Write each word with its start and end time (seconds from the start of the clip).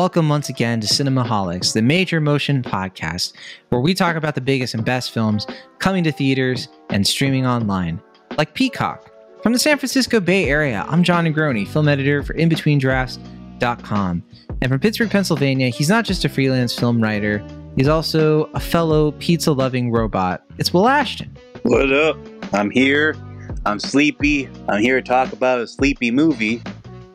Welcome 0.00 0.30
once 0.30 0.48
again 0.48 0.80
to 0.80 0.86
Cinemaholics, 0.86 1.74
the 1.74 1.82
major 1.82 2.22
motion 2.22 2.62
podcast 2.62 3.34
where 3.68 3.82
we 3.82 3.92
talk 3.92 4.16
about 4.16 4.34
the 4.34 4.40
biggest 4.40 4.72
and 4.72 4.82
best 4.82 5.10
films 5.10 5.46
coming 5.78 6.02
to 6.04 6.10
theaters 6.10 6.68
and 6.88 7.06
streaming 7.06 7.46
online, 7.46 8.00
like 8.38 8.54
Peacock. 8.54 9.10
From 9.42 9.52
the 9.52 9.58
San 9.58 9.76
Francisco 9.76 10.18
Bay 10.18 10.48
Area, 10.48 10.86
I'm 10.88 11.02
Jon 11.04 11.26
Negroni, 11.26 11.68
film 11.68 11.86
editor 11.86 12.22
for 12.22 12.32
InBetweenDrafts.com. 12.32 14.22
And 14.62 14.70
from 14.70 14.80
Pittsburgh, 14.80 15.10
Pennsylvania, 15.10 15.68
he's 15.68 15.90
not 15.90 16.06
just 16.06 16.24
a 16.24 16.30
freelance 16.30 16.74
film 16.74 17.02
writer, 17.02 17.44
he's 17.76 17.88
also 17.88 18.44
a 18.54 18.60
fellow 18.60 19.12
pizza 19.12 19.52
loving 19.52 19.92
robot. 19.92 20.42
It's 20.56 20.72
Will 20.72 20.88
Ashton. 20.88 21.36
What 21.64 21.92
up? 21.92 22.16
I'm 22.54 22.70
here. 22.70 23.16
I'm 23.66 23.78
sleepy. 23.78 24.48
I'm 24.66 24.80
here 24.80 24.98
to 24.98 25.06
talk 25.06 25.34
about 25.34 25.60
a 25.60 25.66
sleepy 25.66 26.10
movie, 26.10 26.62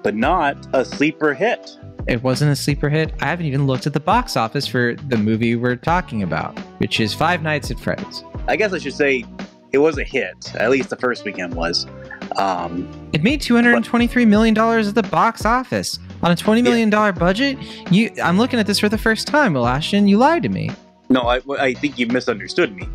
but 0.03 0.13
not 0.13 0.67
a 0.71 0.85
sleeper 0.85 1.33
hit. 1.33 1.79
It 2.07 2.21
wasn't 2.23 2.51
a 2.51 2.55
sleeper 2.55 2.89
hit. 2.89 3.13
I 3.21 3.25
haven't 3.25 3.47
even 3.47 3.65
looked 3.65 3.87
at 3.87 3.93
the 3.93 3.99
box 3.99 4.37
office 4.37 4.67
for 4.67 4.95
the 5.07 5.17
movie 5.17 5.55
we're 5.55 5.75
talking 5.75 6.21
about, 6.23 6.57
which 6.79 6.99
is 6.99 7.13
Five 7.13 7.41
Nights 7.41 7.71
at 7.71 7.79
Freddy's. 7.79 8.23
I 8.47 8.55
guess 8.55 8.73
I 8.73 8.77
should 8.77 8.93
say 8.93 9.25
it 9.71 9.79
was 9.79 9.97
a 9.97 10.03
hit. 10.03 10.53
At 10.55 10.69
least 10.69 10.89
the 10.91 10.95
first 10.97 11.25
weekend 11.25 11.55
was. 11.55 11.87
Um, 12.37 12.87
It 13.13 13.23
made 13.23 13.41
two 13.41 13.55
hundred 13.55 13.75
and 13.75 13.85
twenty-three 13.85 14.25
million 14.25 14.53
dollars 14.53 14.87
at 14.87 14.95
the 14.95 15.03
box 15.03 15.45
office 15.45 15.97
on 16.21 16.31
a 16.31 16.35
twenty 16.35 16.61
million 16.61 16.89
dollar 16.89 17.11
budget. 17.11 17.57
You, 17.91 18.11
I'm 18.23 18.37
looking 18.37 18.59
at 18.59 18.67
this 18.67 18.79
for 18.79 18.89
the 18.89 18.97
first 18.97 19.25
time, 19.27 19.53
Will 19.53 19.65
Ashton. 19.67 20.07
You 20.07 20.17
lied 20.17 20.43
to 20.43 20.49
me. 20.49 20.69
no, 21.09 21.21
I, 21.21 21.41
I 21.59 21.73
think 21.73 21.97
you 21.97 22.05
misunderstood 22.07 22.75
me. 22.75 22.87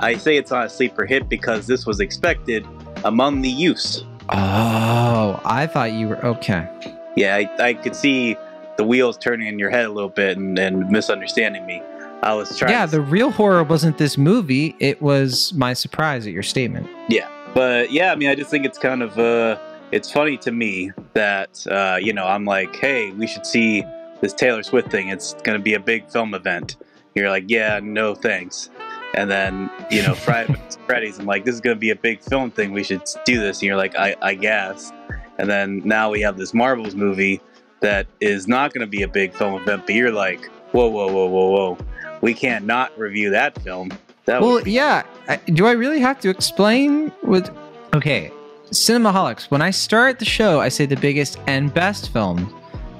I 0.00 0.16
say 0.16 0.36
it's 0.36 0.50
not 0.50 0.66
a 0.66 0.68
sleeper 0.68 1.06
hit 1.06 1.28
because 1.28 1.66
this 1.66 1.86
was 1.86 2.00
expected 2.00 2.66
among 3.04 3.40
the 3.42 3.48
youths. 3.48 4.04
Oh, 4.30 5.40
I 5.44 5.66
thought 5.66 5.92
you 5.92 6.08
were 6.08 6.24
okay. 6.24 6.68
Yeah, 7.16 7.34
I, 7.36 7.50
I 7.58 7.74
could 7.74 7.96
see 7.96 8.36
the 8.78 8.84
wheels 8.84 9.18
turning 9.18 9.48
in 9.48 9.58
your 9.58 9.70
head 9.70 9.84
a 9.84 9.92
little 9.92 10.08
bit 10.08 10.38
and, 10.38 10.58
and 10.58 10.88
misunderstanding 10.88 11.66
me. 11.66 11.82
I 12.22 12.32
was 12.34 12.56
trying. 12.56 12.72
Yeah, 12.72 12.86
the 12.86 13.00
real 13.00 13.30
horror 13.30 13.62
wasn't 13.62 13.98
this 13.98 14.16
movie. 14.16 14.74
It 14.78 15.02
was 15.02 15.52
my 15.54 15.74
surprise 15.74 16.26
at 16.26 16.32
your 16.32 16.42
statement. 16.42 16.88
Yeah, 17.08 17.28
but 17.54 17.92
yeah, 17.92 18.12
I 18.12 18.16
mean, 18.16 18.28
I 18.28 18.34
just 18.34 18.50
think 18.50 18.64
it's 18.64 18.78
kind 18.78 19.02
of 19.02 19.18
uh, 19.18 19.58
it's 19.92 20.10
funny 20.10 20.36
to 20.38 20.50
me 20.50 20.92
that 21.12 21.64
uh, 21.70 21.98
you 22.00 22.12
know 22.12 22.26
I'm 22.26 22.44
like, 22.44 22.74
hey, 22.76 23.10
we 23.12 23.26
should 23.26 23.46
see 23.46 23.84
this 24.20 24.32
Taylor 24.32 24.62
Swift 24.62 24.90
thing. 24.90 25.08
It's 25.08 25.34
going 25.34 25.58
to 25.58 25.62
be 25.62 25.74
a 25.74 25.80
big 25.80 26.08
film 26.08 26.34
event. 26.34 26.76
You're 27.14 27.30
like, 27.30 27.44
yeah, 27.48 27.80
no 27.82 28.14
thanks. 28.14 28.70
And 29.14 29.30
then 29.30 29.70
you 29.90 30.02
know, 30.02 30.14
Friday 30.14 30.54
Freddy's. 30.86 31.18
I'm 31.18 31.26
like, 31.26 31.44
this 31.44 31.54
is 31.54 31.60
going 31.60 31.76
to 31.76 31.80
be 31.80 31.90
a 31.90 31.96
big 31.96 32.20
film 32.20 32.50
thing. 32.50 32.72
We 32.72 32.82
should 32.82 33.02
do 33.24 33.40
this. 33.40 33.58
And 33.58 33.66
you're 33.66 33.76
like, 33.76 33.96
I, 33.96 34.16
I 34.22 34.34
guess. 34.34 34.92
And 35.38 35.48
then 35.48 35.82
now 35.84 36.10
we 36.10 36.20
have 36.22 36.36
this 36.36 36.52
Marvels 36.52 36.96
movie 36.96 37.40
that 37.80 38.06
is 38.20 38.48
not 38.48 38.72
going 38.72 38.80
to 38.80 38.90
be 38.90 39.02
a 39.02 39.08
big 39.08 39.34
film 39.34 39.54
event. 39.54 39.86
But 39.86 39.94
you're 39.94 40.12
like, 40.12 40.46
whoa, 40.72 40.88
whoa, 40.88 41.12
whoa, 41.12 41.26
whoa, 41.26 41.50
whoa. 41.50 41.78
We 42.20 42.34
can't 42.34 42.64
not 42.64 42.96
review 42.98 43.30
that 43.30 43.60
film. 43.62 43.90
That 44.24 44.40
Well, 44.42 44.62
be- 44.62 44.72
yeah. 44.72 45.04
I, 45.28 45.36
do 45.36 45.66
I 45.66 45.72
really 45.72 46.00
have 46.00 46.20
to 46.20 46.28
explain 46.28 47.12
with? 47.22 47.50
Okay, 47.94 48.30
Cinemaholics. 48.70 49.50
When 49.50 49.62
I 49.62 49.70
start 49.70 50.18
the 50.18 50.24
show, 50.24 50.60
I 50.60 50.68
say 50.68 50.84
the 50.86 50.96
biggest 50.96 51.38
and 51.46 51.72
best 51.72 52.10
films 52.10 52.52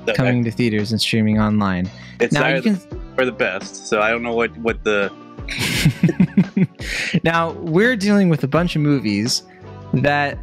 okay. 0.03 0.15
coming 0.15 0.45
to 0.45 0.51
theaters 0.51 0.93
and 0.93 1.01
streaming 1.01 1.41
online. 1.41 1.91
It's 2.21 2.33
now 2.33 2.49
you 2.49 2.63
can. 2.63 2.81
or 3.19 3.25
the 3.25 3.33
best. 3.33 3.87
So 3.87 4.01
I 4.01 4.11
don't 4.11 4.23
know 4.23 4.35
what 4.35 4.57
what 4.59 4.83
the 4.85 5.13
now 7.25 7.53
we're 7.53 7.97
dealing 7.97 8.29
with 8.29 8.45
a 8.45 8.49
bunch 8.49 8.77
of 8.77 8.83
movies 8.83 9.43
that 9.95 10.39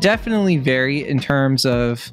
definitely 0.00 0.56
vary 0.56 1.06
in 1.06 1.20
terms 1.20 1.64
of 1.64 2.10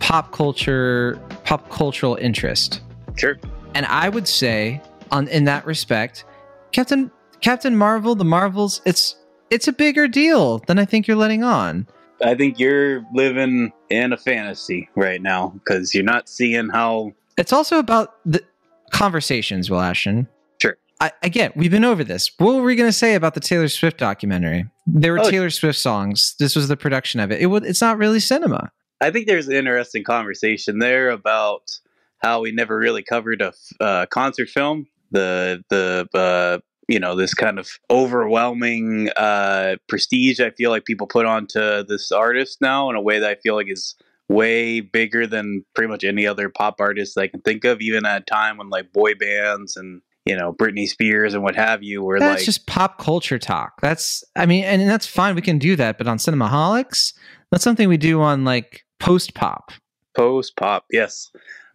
pop 0.00 0.32
culture, 0.32 1.20
pop 1.44 1.68
cultural 1.70 2.16
interest. 2.16 2.80
sure. 3.16 3.38
And 3.74 3.84
I 3.86 4.08
would 4.08 4.26
say, 4.26 4.80
on 5.10 5.28
in 5.28 5.44
that 5.44 5.64
respect, 5.66 6.24
Captain 6.72 7.10
Captain 7.40 7.76
Marvel, 7.76 8.14
the 8.14 8.24
Marvels, 8.24 8.80
it's 8.84 9.14
it's 9.50 9.68
a 9.68 9.72
bigger 9.72 10.08
deal 10.08 10.58
than 10.66 10.78
I 10.78 10.84
think 10.84 11.06
you're 11.06 11.16
letting 11.16 11.44
on. 11.44 11.86
I 12.24 12.34
think 12.34 12.58
you're 12.58 13.04
living 13.14 13.72
in 13.90 14.12
a 14.12 14.16
fantasy 14.16 14.88
right 14.96 15.22
now 15.22 15.48
because 15.50 15.94
you're 15.94 16.02
not 16.04 16.28
seeing 16.28 16.68
how. 16.70 17.12
It's 17.36 17.52
also 17.52 17.78
about 17.78 18.16
the 18.26 18.42
conversations, 18.90 19.70
Will 19.70 19.80
Ashton. 19.80 20.26
Sure. 20.60 20.76
I, 21.00 21.12
again, 21.22 21.52
we've 21.54 21.70
been 21.70 21.84
over 21.84 22.02
this. 22.02 22.30
What 22.38 22.56
were 22.56 22.62
we 22.62 22.74
going 22.74 22.88
to 22.88 22.92
say 22.92 23.14
about 23.14 23.34
the 23.34 23.40
Taylor 23.40 23.68
Swift 23.68 23.98
documentary? 23.98 24.64
There 24.86 25.12
were 25.12 25.20
Oh. 25.20 25.30
Taylor 25.30 25.50
Swift 25.50 25.78
songs. 25.78 26.34
This 26.40 26.56
was 26.56 26.66
the 26.68 26.76
production 26.76 27.20
of 27.20 27.30
it. 27.30 27.40
It 27.40 27.46
was. 27.46 27.62
It's 27.64 27.80
not 27.80 27.98
really 27.98 28.18
cinema. 28.18 28.72
I 29.00 29.10
think 29.10 29.26
there's 29.26 29.48
an 29.48 29.54
interesting 29.54 30.04
conversation 30.04 30.78
there 30.78 31.10
about 31.10 31.78
how 32.18 32.40
we 32.40 32.52
never 32.52 32.76
really 32.76 33.02
covered 33.02 33.40
a 33.40 33.48
f- 33.48 33.72
uh, 33.80 34.06
concert 34.06 34.48
film. 34.48 34.86
The 35.10 35.62
the 35.70 36.08
uh, 36.14 36.58
you 36.88 36.98
know 36.98 37.14
this 37.14 37.34
kind 37.34 37.58
of 37.58 37.68
overwhelming 37.90 39.10
uh, 39.16 39.76
prestige 39.88 40.40
I 40.40 40.50
feel 40.50 40.70
like 40.70 40.84
people 40.84 41.06
put 41.06 41.26
onto 41.26 41.84
this 41.84 42.10
artist 42.10 42.60
now 42.60 42.90
in 42.90 42.96
a 42.96 43.00
way 43.00 43.18
that 43.18 43.30
I 43.30 43.34
feel 43.36 43.54
like 43.54 43.70
is 43.70 43.94
way 44.28 44.80
bigger 44.80 45.26
than 45.26 45.64
pretty 45.74 45.88
much 45.88 46.04
any 46.04 46.26
other 46.26 46.50
pop 46.50 46.80
artist 46.80 47.16
I 47.16 47.28
can 47.28 47.40
think 47.40 47.64
of. 47.64 47.80
Even 47.80 48.04
at 48.04 48.22
a 48.22 48.24
time 48.24 48.58
when 48.58 48.68
like 48.68 48.92
boy 48.92 49.14
bands 49.14 49.76
and 49.76 50.02
you 50.26 50.36
know 50.36 50.52
Britney 50.52 50.88
Spears 50.88 51.34
and 51.34 51.42
what 51.42 51.54
have 51.54 51.82
you 51.82 52.02
were 52.02 52.18
That's 52.18 52.40
like 52.40 52.44
just 52.44 52.66
pop 52.66 52.98
culture 52.98 53.38
talk. 53.38 53.80
That's. 53.80 54.24
I 54.34 54.46
mean, 54.46 54.64
and 54.64 54.90
that's 54.90 55.06
fine. 55.06 55.36
We 55.36 55.42
can 55.42 55.58
do 55.58 55.76
that. 55.76 55.98
But 55.98 56.08
on 56.08 56.18
Cinemaholics, 56.18 57.14
that's 57.50 57.64
something 57.64 57.88
we 57.88 57.96
do 57.96 58.20
on 58.20 58.44
like 58.44 58.84
post 59.00 59.34
pop. 59.34 59.70
Post 60.16 60.56
pop, 60.56 60.84
yes. 60.90 61.30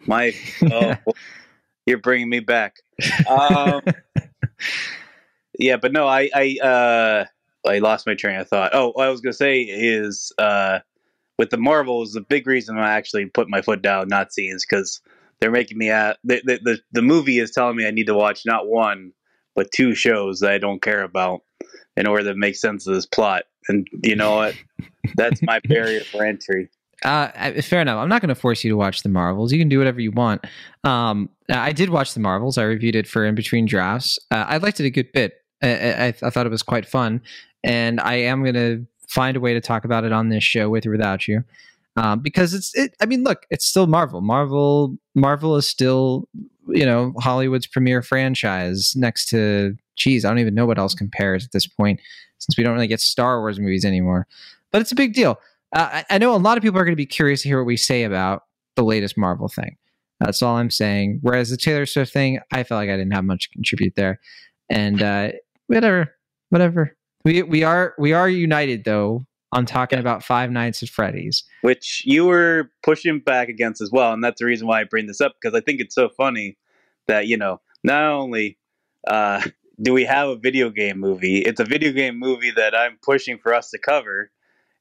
My, 0.06 0.34
oh, 0.72 0.96
you're 1.86 2.00
bringing 2.00 2.30
me 2.30 2.40
back. 2.40 2.78
Um, 3.30 3.82
yeah, 5.60 5.78
but 5.78 5.92
no, 5.92 6.08
I, 6.08 6.30
I, 6.34 6.58
uh, 6.62 7.26
I 7.68 7.80
lost 7.80 8.06
my 8.06 8.16
train 8.16 8.40
of 8.40 8.48
thought. 8.48 8.72
Oh, 8.74 8.92
what 8.92 9.08
I 9.08 9.10
was 9.10 9.22
gonna 9.22 9.34
say 9.34 9.62
is, 9.62 10.32
uh, 10.38 10.80
with 11.40 11.50
the 11.50 11.58
Marvels, 11.58 12.14
the 12.14 12.22
big 12.22 12.46
reason 12.46 12.78
I 12.78 12.92
actually 12.92 13.26
put 13.26 13.50
my 13.50 13.62
foot 13.62 13.82
down, 13.82 14.08
not 14.08 14.34
seeing, 14.34 14.54
is 14.54 14.66
because 14.70 15.02
they're 15.40 15.52
making 15.52 15.78
me 15.78 15.90
at 15.90 16.20
the, 16.24 16.42
the 16.46 16.60
the 16.64 16.80
the 16.92 17.02
movie 17.02 17.40
is 17.40 17.52
telling 17.52 17.76
me 17.76 17.88
I 17.88 17.92
need 17.92 18.06
to 18.08 18.14
watch 18.14 18.44
not 18.46 18.68
one 18.68 19.14
but 19.56 19.72
two 19.72 19.96
shows 19.96 20.40
that 20.40 20.52
I 20.52 20.58
don't 20.58 20.82
care 20.82 21.04
about 21.04 21.42
in 21.96 22.08
order 22.08 22.24
to 22.26 22.36
make 22.36 22.56
sense 22.56 22.88
of 22.88 22.94
this 22.94 23.06
plot. 23.06 23.44
And 23.68 23.88
you 24.04 24.16
know 24.16 24.36
what? 24.36 24.56
That's 25.16 25.42
my 25.44 25.60
barrier 25.64 26.02
for 26.02 26.26
entry. 26.26 26.70
Uh, 27.04 27.62
fair 27.62 27.82
enough. 27.82 27.98
I'm 27.98 28.08
not 28.08 28.22
going 28.22 28.30
to 28.30 28.36
force 28.36 28.64
you 28.64 28.72
to 28.72 28.78
watch 28.78 29.04
the 29.04 29.10
Marvels. 29.10 29.52
You 29.52 29.60
can 29.60 29.68
do 29.68 29.78
whatever 29.78 30.00
you 30.00 30.12
want. 30.12 30.46
Um, 30.84 31.30
I 31.50 31.74
did 31.74 31.90
watch 31.90 32.14
the 32.14 32.22
Marvels. 32.22 32.58
I 32.58 32.64
reviewed 32.64 32.96
it 32.96 33.08
for 33.08 33.26
in 33.26 33.36
between 33.36 33.66
drafts. 33.66 34.18
Uh, 34.32 34.46
I 34.48 34.58
liked 34.58 34.80
it 34.80 34.86
a 34.86 34.90
good 34.90 35.12
bit. 35.12 35.34
I, 35.62 35.68
I, 35.68 36.08
I 36.08 36.30
thought 36.30 36.46
it 36.46 36.50
was 36.50 36.64
quite 36.64 36.86
fun, 36.86 37.22
and 37.64 38.00
I 38.00 38.16
am 38.16 38.44
going 38.44 38.56
to 38.56 38.86
find 39.08 39.38
a 39.38 39.40
way 39.40 39.54
to 39.54 39.62
talk 39.62 39.86
about 39.86 40.04
it 40.04 40.12
on 40.12 40.30
this 40.30 40.44
show 40.44 40.70
with 40.70 40.86
or 40.86 40.92
without 40.92 41.28
you, 41.28 41.44
um, 41.96 42.20
because 42.20 42.54
it's. 42.54 42.76
It, 42.76 42.96
I 43.02 43.06
mean, 43.06 43.24
look, 43.24 43.46
it's 43.50 43.66
still 43.66 43.88
Marvel. 43.88 44.22
Marvel. 44.22 44.98
Marvel 45.16 45.56
is 45.56 45.68
still, 45.68 46.28
you 46.68 46.86
know, 46.86 47.14
Hollywood's 47.20 47.68
premier 47.68 48.02
franchise 48.02 48.94
next 48.96 49.28
to. 49.30 49.76
Geez, 49.96 50.26
I 50.26 50.30
don't 50.30 50.40
even 50.40 50.56
know 50.56 50.66
what 50.66 50.80
else 50.80 50.96
compares 50.96 51.46
at 51.46 51.52
this 51.52 51.68
point, 51.68 52.02
since 52.40 52.58
we 52.58 52.64
don't 52.64 52.74
really 52.74 52.88
get 52.88 53.00
Star 53.00 53.40
Wars 53.40 53.60
movies 53.60 53.86
anymore. 53.86 54.28
But 54.72 54.82
it's 54.82 54.92
a 54.92 54.96
big 54.96 55.14
deal. 55.14 55.40
Uh, 55.74 55.90
I, 55.92 56.06
I 56.12 56.18
know 56.18 56.36
a 56.36 56.38
lot 56.38 56.58
of 56.58 56.64
people 56.64 56.80
are 56.80 56.86
going 56.86 56.94
to 56.94 56.98
be 56.98 57.06
curious 57.06 57.42
to 57.44 57.48
hear 57.50 57.60
what 57.60 57.66
we 57.68 57.78
say 57.78 58.04
about 58.04 58.44
the 58.76 58.84
latest 58.84 59.18
Marvel 59.18 59.48
thing. 59.48 59.78
That's 60.20 60.42
all 60.42 60.56
I'm 60.58 60.70
saying. 60.70 61.20
Whereas 61.22 61.50
the 61.50 61.58
Taylor 61.58 61.86
Swift 61.86 62.14
thing, 62.14 62.40
I 62.52 62.64
felt 62.64 62.78
like 62.80 62.90
I 62.90 62.96
didn't 62.98 63.14
have 63.14 63.26
much 63.26 63.50
to 63.50 63.54
contribute 63.54 63.96
there. 63.96 64.20
And 64.70 65.02
uh, 65.02 65.32
whatever, 65.68 66.14
whatever. 66.50 66.96
We 67.26 67.42
we 67.44 67.64
are 67.64 67.94
we 67.98 68.14
are 68.14 68.28
united 68.30 68.84
though 68.84 69.26
on 69.52 69.66
talking 69.66 69.98
Yeah. 69.98 70.02
about 70.02 70.24
Five 70.24 70.52
Nights 70.52 70.82
at 70.84 70.90
Freddy's. 70.90 71.44
which 71.62 72.04
you 72.06 72.26
were 72.26 72.70
pushing 72.84 73.20
back 73.20 73.50
against 73.50 73.82
as 73.82 73.92
well, 73.92 74.14
and 74.14 74.24
that's 74.24 74.40
the 74.40 74.46
reason 74.46 74.68
why 74.68 74.82
I 74.82 74.84
bring 74.84 75.08
this 75.08 75.22
up 75.22 75.34
because 75.42 75.56
I 75.56 75.62
think 75.62 75.80
it's 75.80 75.96
so 75.96 76.10
funny 76.10 76.58
that 77.08 77.28
you 77.28 77.38
know 77.38 77.62
not 77.84 78.04
only 78.04 78.58
uh, 79.08 79.42
do 79.82 79.94
we 79.94 80.06
have 80.06 80.30
a 80.30 80.36
video 80.36 80.70
game 80.70 81.00
movie, 81.00 81.40
it's 81.40 81.60
a 81.60 81.66
video 81.66 81.92
game 81.92 82.18
movie 82.20 82.52
that 82.52 82.76
I'm 82.76 82.98
pushing 83.02 83.38
for 83.38 83.54
us 83.54 83.70
to 83.72 83.78
cover, 83.78 84.32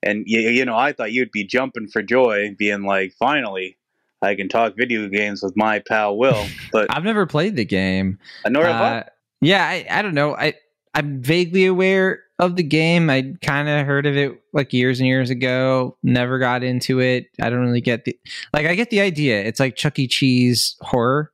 and 0.03 0.25
you, 0.27 0.41
you 0.41 0.65
know 0.65 0.77
I 0.77 0.93
thought 0.93 1.13
you'd 1.13 1.31
be 1.33 1.45
jumping 1.45 1.89
for 1.89 2.03
joy, 2.03 2.55
being 2.59 2.83
like, 2.83 3.13
finally. 3.19 3.79
I 4.25 4.37
can 4.37 4.49
talk 4.49 4.75
video 4.77 5.09
games 5.09 5.43
with 5.43 5.57
my 5.57 5.81
pal 5.81 6.17
Will, 6.17 6.47
but 6.73 6.87
I've 6.95 7.03
never 7.03 7.27
played 7.27 7.57
the 7.57 7.65
game. 7.65 8.19
nor 8.49 8.65
have 8.65 8.81
I. 8.81 8.99
Uh, 8.99 9.03
yeah, 9.41 9.65
I, 9.67 9.85
I 9.91 10.03
don't 10.03 10.15
know. 10.15 10.37
I 10.37 10.55
I'm 10.95 11.21
vaguely 11.21 11.67
aware 11.67 12.21
of 12.39 12.55
the 12.55 12.63
game. 12.63 13.11
I 13.11 13.35
kind 13.43 13.69
of 13.69 13.85
heard 13.85 14.07
of 14.07 14.17
it 14.17 14.41
like 14.53 14.73
years 14.73 15.01
and 15.01 15.09
years 15.09 15.29
ago. 15.31 15.97
Never 16.05 16.39
got 16.39 16.63
into 16.63 17.01
it. 17.01 17.27
I 17.41 17.51
don't 17.51 17.61
really 17.63 17.81
get 17.81 18.05
the 18.05 18.17
like. 18.53 18.67
I 18.67 18.77
get 18.77 18.91
the 18.91 19.01
idea. 19.01 19.43
It's 19.43 19.59
like 19.59 19.75
Chuck 19.75 19.99
E. 19.99 20.07
Cheese 20.07 20.77
horror. 20.83 21.33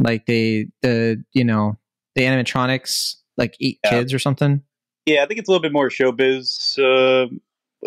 Like 0.00 0.26
they 0.26 0.66
the 0.82 1.22
you 1.32 1.44
know 1.44 1.78
the 2.16 2.22
animatronics 2.22 3.14
like 3.36 3.54
eat 3.60 3.78
Yeah. 3.84 3.90
kids 3.90 4.12
or 4.12 4.18
something. 4.18 4.62
Yeah, 5.04 5.22
I 5.22 5.26
think 5.26 5.38
it's 5.38 5.48
a 5.48 5.52
little 5.52 5.62
bit 5.62 5.72
more 5.72 5.90
showbiz 5.90 6.76
uh, 6.80 7.28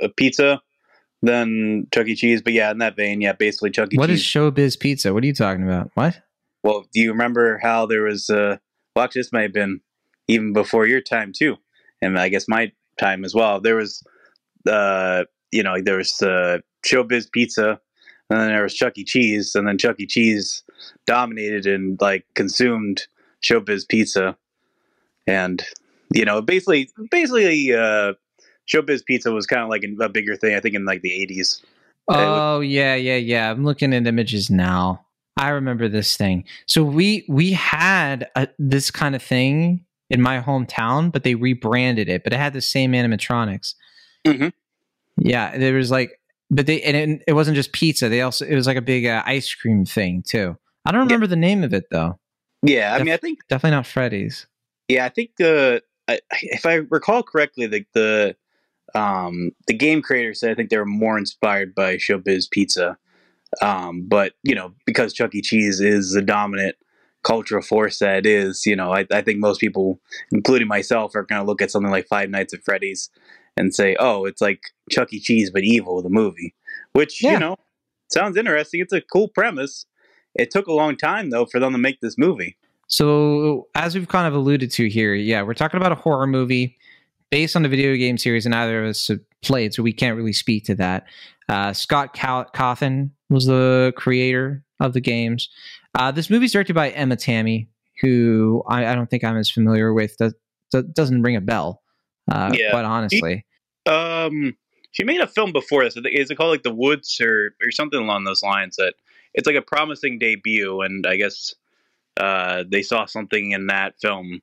uh, 0.01 0.07
pizza 0.15 0.61
than 1.21 1.87
Chuck 1.93 2.07
E. 2.07 2.15
Cheese, 2.15 2.41
but 2.41 2.53
yeah, 2.53 2.71
in 2.71 2.77
that 2.79 2.95
vein, 2.95 3.21
yeah, 3.21 3.33
basically 3.33 3.71
Chuck 3.71 3.93
E. 3.93 3.97
What 3.97 4.09
is 4.09 4.23
Cheese. 4.23 4.31
Showbiz 4.31 4.79
Pizza? 4.79 5.13
What 5.13 5.23
are 5.23 5.27
you 5.27 5.33
talking 5.33 5.63
about? 5.63 5.91
What? 5.93 6.21
Well, 6.63 6.85
do 6.93 6.99
you 6.99 7.11
remember 7.11 7.57
how 7.61 7.85
there 7.85 8.03
was? 8.03 8.29
Uh, 8.29 8.57
well, 8.95 9.05
actually, 9.05 9.21
this 9.21 9.33
might 9.33 9.43
have 9.43 9.53
been 9.53 9.81
even 10.27 10.53
before 10.53 10.85
your 10.85 11.01
time 11.01 11.33
too, 11.33 11.57
and 12.01 12.19
I 12.19 12.29
guess 12.29 12.47
my 12.47 12.71
time 12.97 13.23
as 13.25 13.33
well. 13.33 13.59
There 13.59 13.75
was, 13.75 14.03
uh, 14.67 15.23
you 15.51 15.63
know, 15.63 15.81
there 15.81 15.97
was 15.97 16.21
uh, 16.21 16.59
Showbiz 16.85 17.31
Pizza, 17.31 17.79
and 18.29 18.39
then 18.39 18.47
there 18.49 18.63
was 18.63 18.73
Chuck 18.73 18.97
E. 18.97 19.03
Cheese, 19.03 19.55
and 19.55 19.67
then 19.67 19.77
Chuck 19.77 19.99
E. 19.99 20.05
Cheese 20.05 20.63
dominated 21.05 21.65
and 21.65 21.99
like 21.99 22.25
consumed 22.35 23.07
Showbiz 23.41 23.87
Pizza, 23.87 24.37
and 25.27 25.63
you 26.13 26.25
know, 26.25 26.41
basically, 26.41 26.89
basically, 27.11 27.73
uh, 27.73 28.13
Showbiz 28.71 29.03
Pizza 29.05 29.31
was 29.31 29.45
kind 29.45 29.63
of 29.63 29.69
like 29.69 29.83
a 29.83 30.09
bigger 30.09 30.35
thing. 30.35 30.55
I 30.55 30.59
think 30.59 30.75
in 30.75 30.85
like 30.85 31.01
the 31.01 31.13
eighties. 31.13 31.61
Oh 32.07 32.59
yeah, 32.59 32.95
yeah, 32.95 33.17
yeah. 33.17 33.51
I'm 33.51 33.63
looking 33.63 33.93
at 33.93 34.07
images 34.07 34.49
now. 34.49 35.05
I 35.37 35.49
remember 35.49 35.87
this 35.87 36.17
thing. 36.17 36.43
So 36.65 36.83
we 36.83 37.25
we 37.29 37.53
had 37.53 38.27
a, 38.35 38.47
this 38.57 38.91
kind 38.91 39.15
of 39.15 39.23
thing 39.23 39.85
in 40.09 40.21
my 40.21 40.41
hometown, 40.41 41.11
but 41.11 41.23
they 41.23 41.35
rebranded 41.35 42.09
it. 42.09 42.23
But 42.23 42.33
it 42.33 42.37
had 42.37 42.53
the 42.53 42.61
same 42.61 42.93
animatronics. 42.93 43.75
Mhm. 44.25 44.53
Yeah, 45.17 45.57
there 45.57 45.75
was 45.75 45.91
like, 45.91 46.19
but 46.49 46.65
they 46.65 46.81
and 46.81 46.97
it, 46.97 47.23
it 47.27 47.33
wasn't 47.33 47.55
just 47.55 47.73
pizza. 47.73 48.09
They 48.09 48.21
also 48.21 48.45
it 48.45 48.55
was 48.55 48.67
like 48.67 48.77
a 48.77 48.81
big 48.81 49.05
uh, 49.05 49.23
ice 49.25 49.53
cream 49.53 49.85
thing 49.85 50.23
too. 50.27 50.57
I 50.85 50.91
don't 50.91 51.01
remember 51.01 51.27
the 51.27 51.35
name 51.35 51.63
of 51.63 51.73
it 51.73 51.85
though. 51.91 52.19
Yeah, 52.61 52.93
I 52.93 53.03
mean, 53.03 53.13
I 53.13 53.17
think 53.17 53.39
Definitely 53.47 53.77
not 53.77 53.87
Freddy's. 53.87 54.45
Yeah, 54.89 55.05
I 55.05 55.09
think 55.09 55.31
uh, 55.39 55.79
I, 56.07 56.19
if 56.41 56.65
I 56.65 56.75
recall 56.89 57.23
correctly, 57.23 57.67
the 57.67 57.85
the 57.93 58.35
um, 58.95 59.51
the 59.67 59.73
game 59.73 60.01
creators 60.01 60.39
said 60.39 60.51
I 60.51 60.55
think 60.55 60.69
they 60.69 60.77
were 60.77 60.85
more 60.85 61.17
inspired 61.17 61.75
by 61.75 61.95
Showbiz 61.97 62.49
Pizza, 62.49 62.97
um, 63.61 64.05
but 64.07 64.33
you 64.43 64.55
know 64.55 64.73
because 64.85 65.13
Chuck 65.13 65.33
E. 65.35 65.41
Cheese 65.41 65.79
is 65.79 66.11
the 66.13 66.21
dominant 66.21 66.75
cultural 67.23 67.61
force 67.61 67.99
that 67.99 68.19
it 68.19 68.25
is, 68.25 68.65
you 68.65 68.75
know, 68.75 68.93
I, 68.93 69.05
I 69.11 69.21
think 69.21 69.39
most 69.39 69.59
people, 69.59 69.99
including 70.31 70.69
myself, 70.69 71.13
are 71.15 71.23
going 71.23 71.41
to 71.41 71.45
look 71.45 71.61
at 71.61 71.69
something 71.69 71.91
like 71.91 72.07
Five 72.07 72.29
Nights 72.29 72.53
at 72.53 72.63
Freddy's 72.63 73.09
and 73.57 73.75
say, 73.75 73.95
"Oh, 73.99 74.25
it's 74.25 74.41
like 74.41 74.61
Chuck 74.89 75.11
E. 75.13 75.19
Cheese 75.19 75.51
but 75.51 75.63
evil, 75.63 76.01
the 76.01 76.09
movie," 76.09 76.55
which 76.93 77.21
Yeah. 77.21 77.33
you 77.33 77.39
know 77.39 77.55
sounds 78.11 78.37
interesting. 78.37 78.79
It's 78.81 78.93
a 78.93 79.01
cool 79.01 79.27
premise. 79.27 79.85
It 80.35 80.49
took 80.51 80.67
a 80.67 80.73
long 80.73 80.95
time 80.95 81.29
though 81.29 81.45
for 81.45 81.59
them 81.59 81.73
to 81.73 81.77
make 81.77 81.99
this 82.01 82.17
movie. 82.17 82.55
So, 82.87 83.67
as 83.75 83.93
we've 83.93 84.07
kind 84.07 84.27
of 84.27 84.33
alluded 84.33 84.71
to 84.71 84.89
here, 84.89 85.13
yeah, 85.13 85.43
we're 85.43 85.53
talking 85.53 85.77
about 85.77 85.91
a 85.91 85.95
horror 85.95 86.25
movie 86.25 86.75
based 87.31 87.55
on 87.55 87.63
the 87.63 87.69
video 87.69 87.95
game 87.95 88.17
series, 88.17 88.45
and 88.45 88.51
neither 88.51 88.83
of 88.83 88.89
us 88.89 89.07
have 89.07 89.19
played, 89.41 89.73
so 89.73 89.83
we 89.83 89.93
can't 89.93 90.17
really 90.17 90.33
speak 90.33 90.65
to 90.65 90.75
that. 90.75 91.05
Uh, 91.47 91.73
Scott 91.73 92.15
Cawthon 92.15 93.11
was 93.29 93.45
the 93.45 93.93
creator 93.95 94.63
of 94.79 94.93
the 94.93 95.01
games. 95.01 95.49
Uh, 95.97 96.11
this 96.11 96.29
movie's 96.29 96.51
directed 96.51 96.73
by 96.73 96.89
Emma 96.89 97.15
Tammi, 97.15 97.67
who 98.01 98.63
I, 98.67 98.85
I 98.87 98.95
don't 98.95 99.09
think 99.09 99.23
I'm 99.23 99.37
as 99.37 99.49
familiar 99.49 99.93
with. 99.93 100.17
That, 100.17 100.33
that 100.71 100.93
doesn't 100.93 101.21
ring 101.21 101.35
a 101.35 101.41
bell, 101.41 101.81
uh, 102.31 102.51
Yeah. 102.53 102.71
quite 102.71 102.85
honestly. 102.85 103.45
Um, 103.85 104.55
she 104.91 105.03
made 105.03 105.21
a 105.21 105.27
film 105.27 105.51
before 105.51 105.83
this. 105.83 105.97
Is 105.97 106.29
it 106.31 106.35
called 106.35 106.51
like 106.51 106.63
The 106.63 106.73
Woods 106.73 107.19
or 107.21 107.55
or 107.63 107.71
something 107.71 107.99
along 107.99 108.23
those 108.23 108.43
lines? 108.43 108.75
That 108.77 108.93
it's 109.33 109.47
like 109.47 109.55
a 109.55 109.61
promising 109.61 110.19
debut, 110.19 110.81
and 110.81 111.05
I 111.07 111.15
guess 111.17 111.53
uh, 112.19 112.63
they 112.69 112.81
saw 112.81 113.05
something 113.05 113.51
in 113.51 113.67
that 113.67 113.99
film 113.99 114.41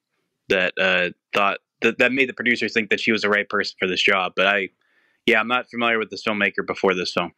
that 0.49 0.75
uh, 0.81 1.11
thought 1.35 1.59
that 1.83 1.99
that 1.99 2.13
made 2.13 2.29
the 2.29 2.35
producers 2.35 2.73
think 2.73 2.91
that 2.91 3.01
she 3.01 3.13
was 3.13 3.23
the 3.23 3.29
right 3.29 3.49
person 3.49 3.75
for 3.79 3.87
this 3.89 4.03
job. 4.03 4.33
But 4.37 4.47
I, 4.47 4.69
yeah, 5.27 5.41
I'm 5.41 5.49
not 5.49 5.69
familiar 5.71 5.99
with 5.99 6.11
this 6.11 6.25
filmmaker 6.25 6.67
before 6.67 6.95
this 6.95 7.13
film. 7.13 7.33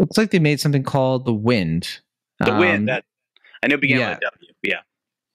Looks 0.00 0.18
like 0.18 0.30
they 0.30 0.38
made 0.38 0.60
something 0.60 0.82
called 0.82 1.24
The 1.24 1.32
Wind. 1.32 2.00
The 2.40 2.52
Um, 2.52 2.58
Wind 2.58 2.88
that 2.88 3.04
I 3.62 3.68
know 3.68 3.76
began 3.76 3.98
yeah. 3.98 4.10
with 4.10 4.20
W. 4.20 4.52
Yeah, 4.62 4.80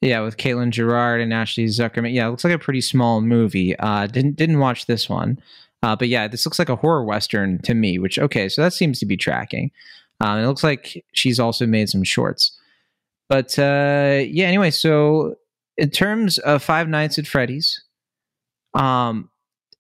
Yeah, 0.02 0.20
with 0.22 0.38
Caitlin 0.38 0.70
Gerard 0.70 1.22
and 1.22 1.34
Ashley 1.34 1.66
Zuckerman. 1.66 2.14
Yeah, 2.14 2.28
it 2.28 2.32
looks 2.32 2.44
like 2.44 2.54
a 2.54 2.60
pretty 2.60 2.82
small 2.82 3.22
movie. 3.22 3.76
Uh, 3.80 4.08
didn't 4.08 4.36
didn't 4.36 4.60
watch 4.60 4.86
this 4.86 5.10
one, 5.10 5.40
uh, 5.82 5.96
but 5.96 6.10
yeah, 6.10 6.28
this 6.28 6.46
looks 6.46 6.60
like 6.60 6.70
a 6.70 6.76
horror 6.76 7.04
western 7.04 7.60
to 7.64 7.74
me. 7.74 7.98
Which 7.98 8.20
okay, 8.20 8.50
so 8.50 8.62
that 8.62 8.74
seems 8.74 9.00
to 9.00 9.06
be 9.06 9.18
tracking. 9.18 9.72
Um, 10.20 10.38
it 10.38 10.46
looks 10.46 10.64
like 10.64 11.04
she's 11.14 11.40
also 11.40 11.66
made 11.66 11.90
some 11.90 12.04
shorts. 12.04 12.58
But 13.28 13.58
uh, 13.58 14.22
yeah, 14.28 14.46
anyway, 14.46 14.70
so 14.70 15.36
in 15.78 15.90
terms 15.90 16.38
of 16.40 16.62
Five 16.62 16.88
Nights 16.88 17.18
at 17.18 17.26
Freddy's, 17.26 17.82
um, 18.74 19.30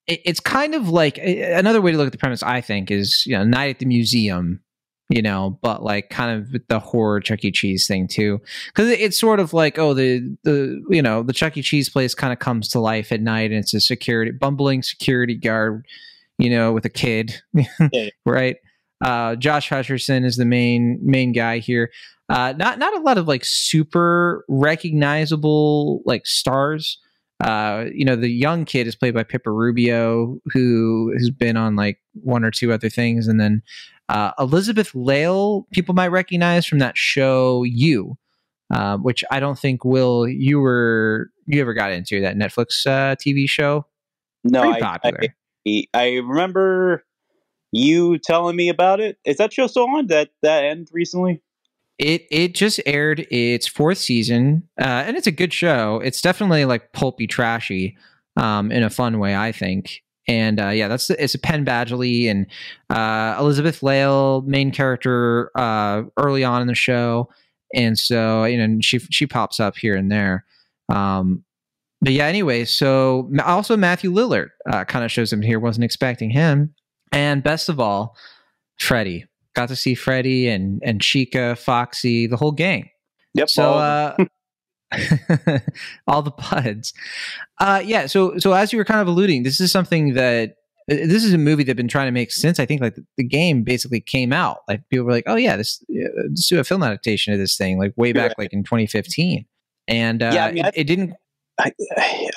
it, 0.07 0.21
it's 0.25 0.39
kind 0.39 0.75
of 0.75 0.89
like 0.89 1.17
another 1.17 1.81
way 1.81 1.91
to 1.91 1.97
look 1.97 2.07
at 2.07 2.11
the 2.11 2.17
premise. 2.17 2.43
I 2.43 2.61
think 2.61 2.91
is 2.91 3.23
you 3.25 3.38
know 3.38 3.43
Night 3.43 3.69
at 3.69 3.79
the 3.79 3.85
Museum, 3.85 4.61
you 5.09 5.21
know, 5.21 5.59
but 5.61 5.83
like 5.83 6.09
kind 6.09 6.39
of 6.39 6.67
the 6.67 6.79
horror 6.79 7.19
Chuck 7.19 7.43
E. 7.43 7.51
Cheese 7.51 7.88
thing 7.88 8.07
too 8.07 8.39
because 8.67 8.89
it's 8.89 9.19
sort 9.19 9.39
of 9.39 9.53
like 9.53 9.77
oh 9.77 9.93
the 9.93 10.35
the 10.43 10.83
you 10.89 11.01
know 11.01 11.23
the 11.23 11.33
Chuck 11.33 11.57
E. 11.57 11.61
Cheese 11.61 11.89
place 11.89 12.13
kind 12.15 12.33
of 12.33 12.39
comes 12.39 12.67
to 12.69 12.79
life 12.79 13.11
at 13.11 13.21
night 13.21 13.51
and 13.51 13.59
it's 13.59 13.73
a 13.73 13.79
security 13.81 14.31
bumbling 14.31 14.81
security 14.83 15.35
guard 15.35 15.85
you 16.37 16.49
know 16.49 16.71
with 16.71 16.85
a 16.85 16.89
kid 16.89 17.41
Yeah. 17.91 18.09
right 18.25 18.55
uh 19.03 19.35
Josh 19.35 19.69
Hutcherson 19.69 20.25
is 20.25 20.37
the 20.37 20.45
main 20.45 20.99
main 21.03 21.33
guy 21.33 21.59
here 21.59 21.91
uh 22.29 22.53
not 22.57 22.79
not 22.79 22.95
a 22.95 22.99
lot 23.01 23.17
of 23.17 23.27
like 23.27 23.44
super 23.45 24.45
recognizable 24.47 26.01
like 26.05 26.25
stars 26.25 26.97
uh 27.43 27.85
you 27.93 28.05
know 28.05 28.15
the 28.15 28.29
young 28.29 28.65
kid 28.65 28.88
is 28.88 28.95
played 28.95 29.13
by 29.13 29.23
Piper 29.23 29.53
Rubio 29.53 30.38
who 30.53 31.13
has 31.17 31.29
been 31.29 31.57
on 31.57 31.75
like 31.75 31.99
one 32.13 32.43
or 32.43 32.51
two 32.51 32.71
other 32.71 32.89
things 32.89 33.27
and 33.27 33.39
then 33.39 33.61
uh, 34.11 34.33
Elizabeth 34.38 34.93
Lail, 34.93 35.65
people 35.71 35.95
might 35.95 36.09
recognize 36.09 36.65
from 36.65 36.79
that 36.79 36.97
show 36.97 37.63
You, 37.63 38.17
uh, 38.69 38.97
which 38.97 39.23
I 39.31 39.39
don't 39.39 39.57
think 39.57 39.85
Will 39.85 40.27
you 40.27 40.59
were 40.59 41.29
you 41.47 41.61
ever 41.61 41.73
got 41.73 41.93
into 41.93 42.19
that 42.19 42.35
Netflix 42.35 42.85
uh, 42.85 43.15
TV 43.15 43.49
show. 43.49 43.85
no, 44.44 44.63
Pretty 44.63 44.75
I, 44.75 44.79
popular. 44.81 45.19
I 45.65 45.85
I 45.94 46.07
remember 46.15 47.05
you 47.71 48.17
telling 48.17 48.57
me 48.57 48.67
about 48.67 48.99
it. 48.99 49.17
Is 49.23 49.37
that 49.37 49.53
show 49.53 49.67
still 49.67 49.89
on? 49.95 50.07
That 50.07 50.31
that 50.41 50.65
end 50.65 50.89
recently? 50.91 51.41
It 52.01 52.25
it 52.31 52.56
just 52.56 52.81
aired 52.88 53.27
its 53.30 53.68
fourth 53.68 54.00
season, 54.00 54.68
uh, 54.81 55.03
and 55.06 55.15
it's 55.15 55.27
a 55.27 55.31
good 55.31 55.53
show. 55.53 56.01
It's 56.03 56.19
definitely 56.19 56.65
like 56.65 56.94
pulpy, 56.94 57.27
trashy, 57.27 57.95
um, 58.37 58.71
in 58.71 58.81
a 58.81 58.90
fun 58.90 59.19
way, 59.19 59.35
I 59.35 59.52
think. 59.52 60.02
And 60.28 60.59
uh, 60.59 60.69
yeah, 60.69 60.87
that's 60.87 61.11
it's 61.11 61.35
a 61.35 61.40
Penn 61.40 61.64
Badgley 61.64 62.28
and 62.28 62.47
uh, 62.90 63.40
Elizabeth 63.40 63.83
Lail, 63.83 64.42
main 64.47 64.71
character, 64.71 65.52
uh, 65.56 66.02
early 66.18 66.44
on 66.44 66.64
in 66.64 66.68
the 66.68 66.73
show, 66.73 67.30
and 67.75 67.95
so 67.99 68.45
you 68.45 68.57
know 68.57 68.80
she 68.81 68.97
she 68.97 69.28
pops 69.28 69.59
up 69.59 69.78
here 69.78 69.95
and 69.95 70.11
there. 70.11 70.44
Um, 70.90 71.44
but 72.02 72.14
yeah, 72.14 72.25
anyway, 72.25 72.66
so 72.66 73.31
also 73.45 73.78
Matthew 73.78 74.11
Lillard 74.11 74.49
uh, 74.68 74.85
kind 74.85 75.06
of 75.06 75.11
shows 75.11 75.31
him 75.31 75.44
here. 75.44 75.59
Wasn't 75.59 75.83
expecting 75.83 76.31
him, 76.31 76.73
and 77.11 77.44
best 77.44 77.69
of 77.69 77.80
all, 77.80 78.18
Freddy 78.80 79.25
got 79.55 79.69
to 79.69 79.75
see 79.75 79.95
Freddy 79.95 80.47
and 80.47 80.81
and 80.83 81.01
Chica, 81.01 81.55
Foxy, 81.55 82.27
the 82.27 82.37
whole 82.37 82.51
gang. 82.51 82.89
Yep. 83.33 83.49
So 83.49 83.63
all- 83.63 83.79
uh 83.79 84.15
all 86.07 86.21
the 86.21 86.31
buds. 86.31 86.93
Uh 87.59 87.81
yeah, 87.83 88.07
so 88.07 88.37
so 88.37 88.53
as 88.53 88.73
you 88.73 88.77
were 88.77 88.85
kind 88.85 89.01
of 89.01 89.07
alluding, 89.07 89.43
this 89.43 89.59
is 89.59 89.71
something 89.71 90.13
that 90.15 90.55
uh, 90.91 90.95
this 90.95 91.23
is 91.23 91.33
a 91.33 91.37
movie 91.37 91.63
they've 91.63 91.75
been 91.75 91.87
trying 91.87 92.07
to 92.07 92.11
make 92.11 92.31
since 92.31 92.59
I 92.59 92.65
think 92.65 92.81
like 92.81 92.97
the, 93.17 93.23
game 93.23 93.63
basically 93.63 94.01
came 94.01 94.33
out. 94.33 94.57
Like 94.67 94.81
people 94.89 95.05
were 95.05 95.11
like, 95.11 95.23
"Oh 95.27 95.35
yeah, 95.35 95.55
this 95.55 95.83
let's 96.27 96.49
do 96.49 96.59
a 96.59 96.63
film 96.63 96.83
adaptation 96.83 97.31
of 97.33 97.39
this 97.39 97.55
thing 97.55 97.79
like 97.79 97.93
way 97.95 98.11
back 98.11 98.33
like 98.37 98.51
in 98.51 98.63
2015." 98.63 99.45
And 99.87 100.23
uh 100.23 100.31
Yeah, 100.33 100.45
I 100.45 100.51
mean, 100.51 100.65
it, 100.65 100.73
it 100.75 100.83
didn't 100.85 101.13
I, 101.59 101.71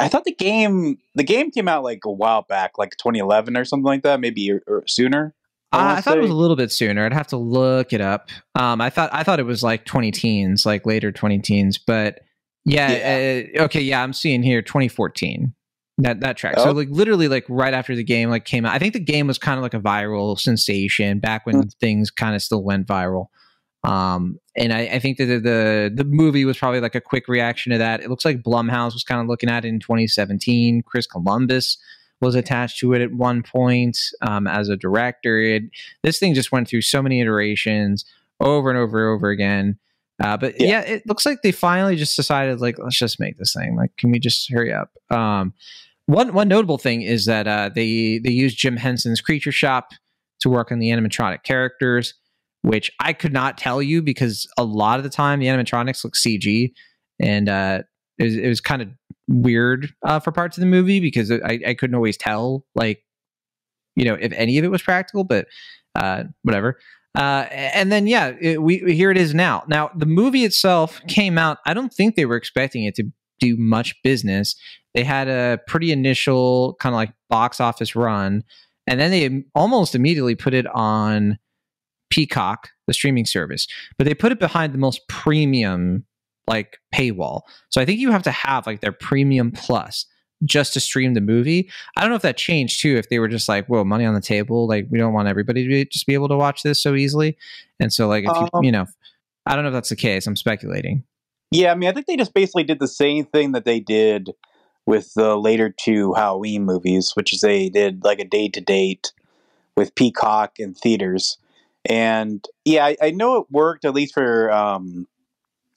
I 0.00 0.08
thought 0.08 0.24
the 0.24 0.34
game 0.34 0.98
the 1.14 1.24
game 1.24 1.50
came 1.50 1.68
out 1.68 1.82
like 1.82 2.00
a 2.04 2.12
while 2.12 2.42
back, 2.42 2.72
like 2.78 2.90
2011 2.98 3.56
or 3.56 3.64
something 3.64 3.84
like 3.84 4.02
that, 4.02 4.20
maybe 4.20 4.50
or, 4.50 4.62
or 4.66 4.84
sooner. 4.86 5.34
I 5.78 5.96
I 5.96 6.00
thought 6.00 6.18
it 6.18 6.22
was 6.22 6.30
a 6.30 6.34
little 6.34 6.56
bit 6.56 6.72
sooner. 6.72 7.04
I'd 7.04 7.12
have 7.12 7.26
to 7.28 7.36
look 7.36 7.92
it 7.92 8.00
up. 8.00 8.28
Um, 8.54 8.80
I 8.80 8.90
thought 8.90 9.10
I 9.12 9.22
thought 9.22 9.40
it 9.40 9.46
was 9.46 9.62
like 9.62 9.84
20 9.84 10.10
teens, 10.10 10.64
like 10.66 10.86
later 10.86 11.12
20 11.12 11.38
teens. 11.40 11.78
But 11.78 12.20
yeah, 12.64 13.44
Uh, 13.56 13.64
okay, 13.64 13.80
yeah, 13.80 14.02
I'm 14.02 14.12
seeing 14.12 14.42
here 14.42 14.62
2014. 14.62 15.54
That 15.98 16.20
that 16.20 16.36
track. 16.36 16.58
So 16.58 16.70
Oh. 16.70 16.72
like 16.72 16.88
literally 16.90 17.28
like 17.28 17.44
right 17.48 17.72
after 17.74 17.94
the 17.94 18.02
game 18.02 18.28
like 18.30 18.44
came 18.44 18.64
out. 18.66 18.74
I 18.74 18.78
think 18.78 18.94
the 18.94 19.00
game 19.00 19.26
was 19.28 19.38
kind 19.38 19.58
of 19.58 19.62
like 19.62 19.74
a 19.74 19.80
viral 19.80 20.38
sensation 20.40 21.20
back 21.20 21.46
when 21.46 21.68
things 21.80 22.10
kind 22.10 22.34
of 22.34 22.42
still 22.42 22.64
went 22.64 22.86
viral. 22.86 23.26
Um, 23.84 24.38
and 24.56 24.72
I, 24.72 24.80
I 24.94 24.98
think 24.98 25.18
that 25.18 25.26
the, 25.26 25.38
the 25.38 25.92
the 25.94 26.04
movie 26.04 26.44
was 26.46 26.56
probably 26.56 26.80
like 26.80 26.94
a 26.94 27.00
quick 27.00 27.28
reaction 27.28 27.70
to 27.72 27.78
that. 27.78 28.00
It 28.02 28.08
looks 28.08 28.24
like 28.24 28.42
Blumhouse 28.42 28.94
was 28.94 29.04
kind 29.04 29.20
of 29.20 29.26
looking 29.28 29.50
at 29.50 29.64
it 29.64 29.68
in 29.68 29.78
2017. 29.78 30.82
Chris 30.86 31.06
Columbus 31.06 31.76
was 32.24 32.34
attached 32.34 32.78
to 32.80 32.92
it 32.94 33.02
at 33.02 33.12
one 33.12 33.42
point 33.42 33.98
um, 34.22 34.46
as 34.46 34.68
a 34.68 34.76
director. 34.76 35.38
It, 35.40 35.64
this 36.02 36.18
thing 36.18 36.34
just 36.34 36.52
went 36.52 36.68
through 36.68 36.82
so 36.82 37.02
many 37.02 37.20
iterations 37.20 38.04
over 38.40 38.70
and 38.70 38.78
over 38.78 39.10
and 39.10 39.16
over 39.16 39.30
again. 39.30 39.78
Uh, 40.22 40.36
but 40.36 40.60
yeah. 40.60 40.66
Yeah. 40.66 40.80
it 40.80 41.06
looks 41.06 41.26
like 41.26 41.42
they 41.42 41.52
finally 41.52 41.96
just 41.96 42.16
decided 42.16 42.60
like 42.60 42.78
let's 42.78 42.98
just 42.98 43.20
make 43.20 43.38
this 43.38 43.52
thing. 43.52 43.76
Like, 43.76 43.96
can 43.96 44.10
we 44.10 44.18
just 44.18 44.50
hurry 44.50 44.72
up? 44.72 44.90
Um, 45.10 45.52
one 46.06 46.32
one 46.32 46.48
notable 46.48 46.78
thing 46.78 47.02
is 47.02 47.26
that 47.26 47.46
uh, 47.46 47.70
they 47.74 48.18
they 48.18 48.30
used 48.30 48.58
Jim 48.58 48.76
Henson's 48.76 49.20
Creature 49.20 49.52
Shop 49.52 49.90
to 50.40 50.50
work 50.50 50.70
on 50.70 50.78
the 50.78 50.90
animatronic 50.90 51.42
characters, 51.42 52.14
which 52.62 52.90
I 53.00 53.12
could 53.12 53.32
not 53.32 53.58
tell 53.58 53.82
you 53.82 54.02
because 54.02 54.46
a 54.58 54.64
lot 54.64 54.98
of 54.98 55.04
the 55.04 55.10
time 55.10 55.40
the 55.40 55.46
animatronics 55.46 56.04
look 56.04 56.14
CG, 56.14 56.72
and 57.20 57.48
uh, 57.48 57.82
it 58.18 58.24
was, 58.24 58.36
it 58.36 58.48
was 58.48 58.60
kind 58.60 58.82
of 58.82 58.88
weird 59.28 59.92
uh, 60.04 60.20
for 60.20 60.32
parts 60.32 60.56
of 60.56 60.60
the 60.60 60.66
movie 60.66 61.00
because 61.00 61.30
I, 61.30 61.60
I 61.66 61.74
couldn't 61.74 61.94
always 61.94 62.16
tell 62.16 62.64
like 62.74 63.02
you 63.96 64.04
know 64.04 64.14
if 64.14 64.32
any 64.32 64.58
of 64.58 64.64
it 64.64 64.70
was 64.70 64.82
practical, 64.82 65.24
but 65.24 65.46
uh, 65.94 66.24
whatever. 66.42 66.78
Uh, 67.16 67.46
and 67.50 67.92
then 67.92 68.06
yeah, 68.06 68.32
it, 68.40 68.60
we 68.62 68.78
here 68.78 69.10
it 69.10 69.16
is 69.16 69.34
now. 69.34 69.62
Now 69.68 69.90
the 69.94 70.06
movie 70.06 70.44
itself 70.44 71.00
came 71.06 71.38
out. 71.38 71.58
I 71.64 71.74
don't 71.74 71.92
think 71.92 72.16
they 72.16 72.26
were 72.26 72.36
expecting 72.36 72.84
it 72.84 72.94
to 72.96 73.04
do 73.40 73.56
much 73.56 73.94
business. 74.02 74.56
They 74.94 75.04
had 75.04 75.28
a 75.28 75.60
pretty 75.66 75.92
initial 75.92 76.76
kind 76.80 76.92
of 76.92 76.96
like 76.96 77.12
box 77.30 77.60
office 77.60 77.94
run, 77.94 78.42
and 78.86 78.98
then 78.98 79.10
they 79.10 79.44
almost 79.54 79.94
immediately 79.94 80.34
put 80.34 80.54
it 80.54 80.66
on 80.74 81.38
Peacock, 82.10 82.70
the 82.86 82.94
streaming 82.94 83.26
service, 83.26 83.66
but 83.96 84.06
they 84.06 84.14
put 84.14 84.32
it 84.32 84.38
behind 84.38 84.72
the 84.72 84.78
most 84.78 85.06
premium 85.08 86.04
like 86.46 86.78
paywall. 86.94 87.42
So 87.70 87.80
I 87.80 87.84
think 87.84 88.00
you 88.00 88.10
have 88.10 88.22
to 88.24 88.30
have 88.30 88.66
like 88.66 88.80
their 88.80 88.92
premium 88.92 89.50
plus 89.50 90.06
just 90.44 90.74
to 90.74 90.80
stream 90.80 91.14
the 91.14 91.20
movie. 91.20 91.70
I 91.96 92.00
don't 92.00 92.10
know 92.10 92.16
if 92.16 92.22
that 92.22 92.36
changed 92.36 92.80
too. 92.80 92.96
If 92.96 93.08
they 93.08 93.18
were 93.18 93.28
just 93.28 93.48
like, 93.48 93.66
"Whoa, 93.66 93.84
money 93.84 94.04
on 94.04 94.14
the 94.14 94.20
table! 94.20 94.66
Like 94.66 94.86
we 94.90 94.98
don't 94.98 95.12
want 95.12 95.28
everybody 95.28 95.62
to 95.62 95.68
be, 95.68 95.84
just 95.86 96.06
be 96.06 96.14
able 96.14 96.28
to 96.28 96.36
watch 96.36 96.62
this 96.62 96.82
so 96.82 96.94
easily." 96.94 97.36
And 97.80 97.92
so, 97.92 98.08
like, 98.08 98.24
if 98.24 98.36
you, 98.36 98.48
um, 98.52 98.64
you 98.64 98.72
know, 98.72 98.86
I 99.46 99.54
don't 99.54 99.64
know 99.64 99.70
if 99.70 99.74
that's 99.74 99.88
the 99.88 99.96
case. 99.96 100.26
I'm 100.26 100.36
speculating. 100.36 101.04
Yeah, 101.50 101.72
I 101.72 101.74
mean, 101.76 101.88
I 101.88 101.92
think 101.92 102.06
they 102.06 102.16
just 102.16 102.34
basically 102.34 102.64
did 102.64 102.80
the 102.80 102.88
same 102.88 103.26
thing 103.26 103.52
that 103.52 103.64
they 103.64 103.80
did 103.80 104.30
with 104.86 105.14
the 105.14 105.36
later 105.36 105.70
two 105.70 106.12
Halloween 106.14 106.64
movies, 106.64 107.12
which 107.14 107.32
is 107.32 107.40
they 107.40 107.68
did 107.68 108.04
like 108.04 108.18
a 108.18 108.24
day 108.24 108.48
to 108.48 108.60
date 108.60 109.12
with 109.76 109.94
Peacock 109.94 110.58
and 110.58 110.76
theaters. 110.76 111.38
And 111.86 112.46
yeah, 112.64 112.86
I, 112.86 112.96
I, 113.02 113.10
know 113.10 113.36
it 113.36 113.46
worked 113.50 113.84
at 113.84 113.94
least 113.94 114.14
for 114.14 114.50
um, 114.50 115.06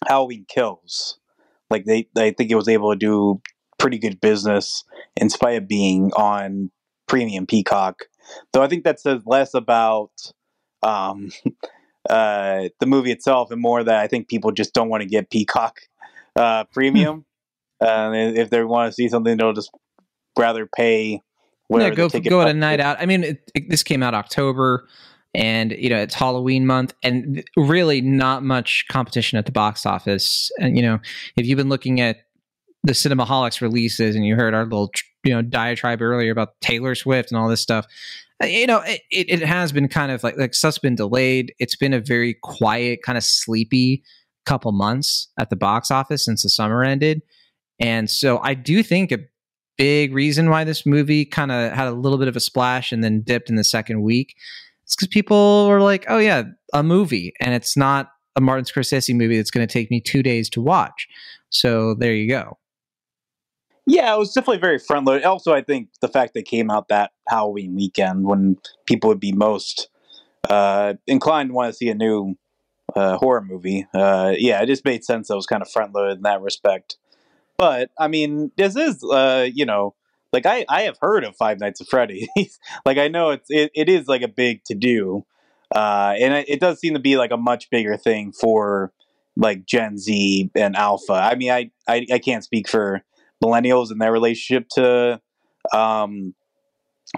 Halloween 0.05 0.45
Kills. 0.47 1.19
Like 1.69 1.85
they, 1.85 2.07
I 2.15 2.31
think 2.31 2.51
it 2.51 2.55
was 2.55 2.67
able 2.67 2.91
to 2.91 2.97
do 2.97 3.41
pretty 3.77 3.97
good 3.97 4.19
business 4.21 4.83
in 5.15 5.29
spite 5.29 5.57
of 5.57 5.67
being 5.67 6.11
on 6.13 6.71
premium 7.07 7.45
Peacock. 7.45 8.03
Though 8.53 8.61
I 8.61 8.67
think 8.67 8.83
that 8.83 8.99
says 8.99 9.21
less 9.25 9.53
about 9.53 10.11
um, 10.83 11.31
uh, 12.09 12.69
the 12.79 12.85
movie 12.85 13.11
itself 13.11 13.51
and 13.51 13.61
more 13.61 13.83
that 13.83 13.99
I 13.99 14.07
think 14.07 14.27
people 14.27 14.51
just 14.51 14.73
don't 14.73 14.89
want 14.89 15.03
to 15.03 15.09
get 15.09 15.29
Peacock 15.29 15.79
uh, 16.35 16.65
premium. 16.65 17.25
uh, 17.81 18.11
if 18.13 18.49
they 18.49 18.63
want 18.63 18.91
to 18.91 18.93
see 18.93 19.09
something, 19.09 19.37
they'll 19.37 19.53
just 19.53 19.71
rather 20.37 20.67
pay. 20.67 21.21
Yeah, 21.69 21.89
go 21.89 22.07
go 22.07 22.41
at 22.41 22.47
a 22.47 22.53
night 22.53 22.79
out. 22.79 22.97
I 23.01 23.05
mean, 23.05 23.23
it, 23.25 23.51
it, 23.53 23.69
this 23.69 23.83
came 23.83 24.01
out 24.01 24.13
October 24.13 24.87
and 25.33 25.71
you 25.71 25.89
know 25.89 25.97
it's 25.97 26.15
Halloween 26.15 26.65
month, 26.65 26.93
and 27.03 27.43
really 27.55 28.01
not 28.01 28.43
much 28.43 28.85
competition 28.89 29.37
at 29.37 29.45
the 29.45 29.51
box 29.51 29.85
office. 29.85 30.51
And 30.59 30.75
you 30.75 30.83
know, 30.83 30.99
if 31.35 31.45
you've 31.45 31.57
been 31.57 31.69
looking 31.69 32.01
at 32.01 32.17
the 32.83 32.93
Cinemaholics 32.93 33.61
releases, 33.61 34.15
and 34.15 34.25
you 34.25 34.35
heard 34.35 34.53
our 34.53 34.63
little 34.63 34.91
you 35.23 35.33
know 35.33 35.41
diatribe 35.41 36.01
earlier 36.01 36.31
about 36.31 36.59
Taylor 36.61 36.95
Swift 36.95 37.31
and 37.31 37.39
all 37.39 37.49
this 37.49 37.61
stuff, 37.61 37.85
you 38.43 38.67
know, 38.67 38.81
it, 38.85 39.01
it 39.11 39.41
has 39.41 39.71
been 39.71 39.87
kind 39.87 40.11
of 40.11 40.23
like 40.23 40.37
like 40.37 40.53
stuff's 40.53 40.79
been 40.79 40.95
delayed. 40.95 41.53
It's 41.59 41.75
been 41.75 41.93
a 41.93 41.99
very 41.99 42.35
quiet, 42.41 42.99
kind 43.03 43.17
of 43.17 43.23
sleepy 43.23 44.03
couple 44.45 44.71
months 44.71 45.27
at 45.37 45.49
the 45.49 45.57
box 45.57 45.91
office 45.91 46.23
since 46.23 46.43
the 46.43 46.49
summer 46.49 46.83
ended, 46.83 47.21
and 47.79 48.09
so 48.09 48.39
I 48.39 48.53
do 48.53 48.81
think 48.81 49.11
a 49.11 49.19
big 49.77 50.13
reason 50.13 50.49
why 50.49 50.63
this 50.63 50.85
movie 50.85 51.25
kind 51.25 51.51
of 51.51 51.71
had 51.71 51.87
a 51.87 51.91
little 51.91 52.17
bit 52.17 52.27
of 52.27 52.35
a 52.35 52.39
splash 52.39 52.91
and 52.91 53.03
then 53.03 53.21
dipped 53.21 53.49
in 53.49 53.55
the 53.55 53.63
second 53.63 54.01
week 54.01 54.35
it's 54.87 54.95
because 54.95 55.09
people 55.09 55.67
were 55.67 55.81
like, 55.81 56.05
oh, 56.07 56.17
yeah, 56.17 56.43
a 56.73 56.81
movie. 56.81 57.33
And 57.41 57.53
it's 57.53 57.75
not 57.75 58.09
a 58.37 58.41
Martin 58.41 58.63
Scorsese 58.63 59.13
movie 59.13 59.35
that's 59.35 59.51
going 59.51 59.67
to 59.67 59.71
take 59.71 59.91
me 59.91 59.99
two 59.99 60.23
days 60.23 60.49
to 60.51 60.61
watch. 60.61 61.09
So 61.49 61.93
there 61.93 62.13
you 62.13 62.29
go. 62.29 62.57
Yeah, 63.85 64.15
it 64.15 64.17
was 64.17 64.33
definitely 64.33 64.61
very 64.61 64.79
front 64.79 65.05
loaded. 65.05 65.25
Also, 65.25 65.53
I 65.53 65.61
think 65.61 65.89
the 65.99 66.07
fact 66.07 66.35
that 66.35 66.43
came 66.45 66.71
out 66.71 66.87
that 66.87 67.11
Halloween 67.27 67.75
weekend 67.75 68.25
when 68.25 68.55
people 68.85 69.09
would 69.09 69.19
be 69.19 69.33
most 69.33 69.89
uh, 70.49 70.93
inclined 71.05 71.49
to 71.49 71.53
want 71.53 71.73
to 71.73 71.77
see 71.77 71.89
a 71.89 71.93
new 71.93 72.37
uh, 72.95 73.17
horror 73.17 73.41
movie. 73.41 73.85
Uh, 73.93 74.35
yeah, 74.37 74.61
it 74.61 74.67
just 74.67 74.85
made 74.85 75.03
sense 75.03 75.27
that 75.27 75.33
it 75.33 75.35
was 75.35 75.45
kind 75.45 75.61
of 75.61 75.69
front 75.69 75.93
loaded 75.93 76.15
in 76.15 76.23
that 76.23 76.39
respect. 76.39 76.95
But 77.57 77.89
I 77.99 78.07
mean, 78.07 78.51
this 78.55 78.77
is 78.77 79.03
uh, 79.03 79.49
you 79.53 79.65
know 79.65 79.95
like 80.37 80.45
I, 80.45 80.65
I 80.69 80.83
have 80.83 80.97
heard 81.01 81.23
of 81.23 81.35
Five 81.35 81.59
Nights 81.59 81.81
at 81.81 81.87
Freddy's. 81.87 82.27
like 82.85 82.97
I 82.97 83.07
know 83.07 83.31
it's 83.31 83.49
it, 83.49 83.71
it 83.73 83.89
is 83.89 84.07
like 84.07 84.21
a 84.21 84.27
big 84.27 84.63
to 84.65 84.75
do, 84.75 85.25
uh, 85.75 86.13
and 86.19 86.33
it, 86.33 86.49
it, 86.49 86.59
does 86.59 86.79
seem 86.79 86.93
to 86.93 86.99
be 86.99 87.17
like 87.17 87.31
a 87.31 87.37
much 87.37 87.69
bigger 87.71 87.97
thing 87.97 88.31
for 88.31 88.93
like 89.35 89.65
Gen 89.65 89.97
Z 89.97 90.51
and 90.55 90.75
Alpha. 90.75 91.13
I 91.13 91.35
mean, 91.35 91.51
I 91.51 91.71
I, 91.87 92.05
I 92.11 92.19
can't 92.19 92.43
speak 92.43 92.69
for 92.69 93.03
millennials 93.43 93.89
and 93.89 93.99
their 93.99 94.11
relationship 94.11 94.67
to 94.75 95.19
um, 95.73 96.35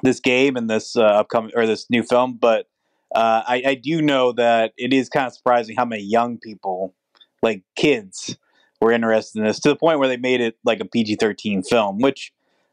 this 0.02 0.22
game 0.22 0.56
and 0.56 0.70
this 0.70 0.96
uh, 0.96 1.02
upcoming 1.02 1.52
or 1.56 1.68
this 1.68 1.88
new 1.90 2.04
film, 2.04 2.38
but 2.40 2.68
uh, 3.14 3.44
I, 3.46 3.64
I 3.66 3.76
do 3.76 4.02
know 4.02 4.32
that 4.34 4.72
it 4.78 4.94
is 4.94 5.10
kind 5.10 5.28
of 5.28 5.34
surprising 5.34 5.76
how 5.76 5.84
many 5.84 6.04
young 6.04 6.38
people, 6.38 6.96
like 7.42 7.64
kids, 7.76 8.38
were 8.80 8.94
interested 8.94 9.40
in 9.40 9.46
this 9.46 9.60
to 9.60 9.70
the 9.70 9.76
point 9.76 10.00
where 10.00 10.08
they 10.08 10.16
made 10.16 10.40
it 10.40 10.56
like 10.64 10.80
a 10.80 10.86
PG 10.86 11.18
thirteen 11.18 11.64
film, 11.64 12.00
which 12.00 12.32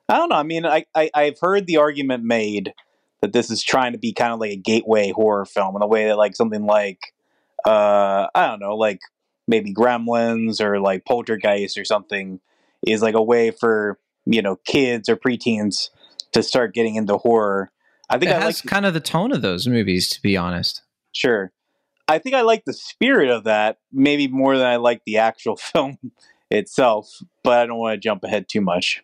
I 0.08 0.16
don't 0.16 0.28
know. 0.28 0.36
I 0.36 0.42
mean, 0.42 0.64
I, 0.64 0.84
I 0.94 1.10
I've 1.14 1.40
heard 1.40 1.66
the 1.66 1.78
argument 1.78 2.25
made 2.25 2.75
that 3.20 3.32
this 3.32 3.50
is 3.50 3.62
trying 3.62 3.92
to 3.92 3.98
be 3.98 4.12
kind 4.12 4.32
of 4.32 4.40
like 4.40 4.52
a 4.52 4.56
gateway 4.56 5.10
horror 5.10 5.44
film 5.44 5.75
in 5.76 5.82
a 5.82 5.86
way 5.86 6.06
that 6.06 6.18
like 6.18 6.36
something 6.36 6.64
like 6.64 7.12
uh 7.66 8.28
I 8.34 8.46
don't 8.46 8.60
know, 8.60 8.76
like 8.76 9.00
maybe 9.48 9.75
Gremlins 9.75 10.60
or 10.60 10.80
like 10.80 11.04
Poltergeist 11.04 11.76
or 11.76 11.84
something 11.84 12.40
is 12.86 13.02
like 13.02 13.14
a 13.14 13.22
way 13.22 13.50
for 13.50 13.98
you 14.26 14.42
know 14.42 14.56
kids 14.64 15.08
or 15.08 15.16
preteens 15.16 15.90
to 16.32 16.42
start 16.42 16.75
getting 16.75 16.94
into 16.94 17.16
horror. 17.16 17.70
I 18.08 18.18
think 18.18 18.30
it 18.30 18.36
I 18.36 18.40
has 18.40 18.64
like 18.64 18.70
kind 18.70 18.86
of 18.86 18.94
the 18.94 19.00
tone 19.00 19.32
of 19.32 19.42
those 19.42 19.66
movies, 19.66 20.08
to 20.10 20.22
be 20.22 20.36
honest. 20.36 20.82
Sure, 21.10 21.50
I 22.06 22.18
think 22.18 22.36
I 22.36 22.42
like 22.42 22.64
the 22.64 22.72
spirit 22.72 23.30
of 23.30 23.44
that 23.44 23.78
maybe 23.92 24.28
more 24.28 24.56
than 24.56 24.66
I 24.66 24.76
like 24.76 25.02
the 25.04 25.18
actual 25.18 25.56
film 25.72 25.98
itself, 26.48 27.10
but 27.42 27.58
I 27.58 27.66
don't 27.66 27.78
want 27.78 27.94
to 27.94 27.98
jump 27.98 28.22
ahead 28.22 28.48
too 28.48 28.60
much 28.60 29.02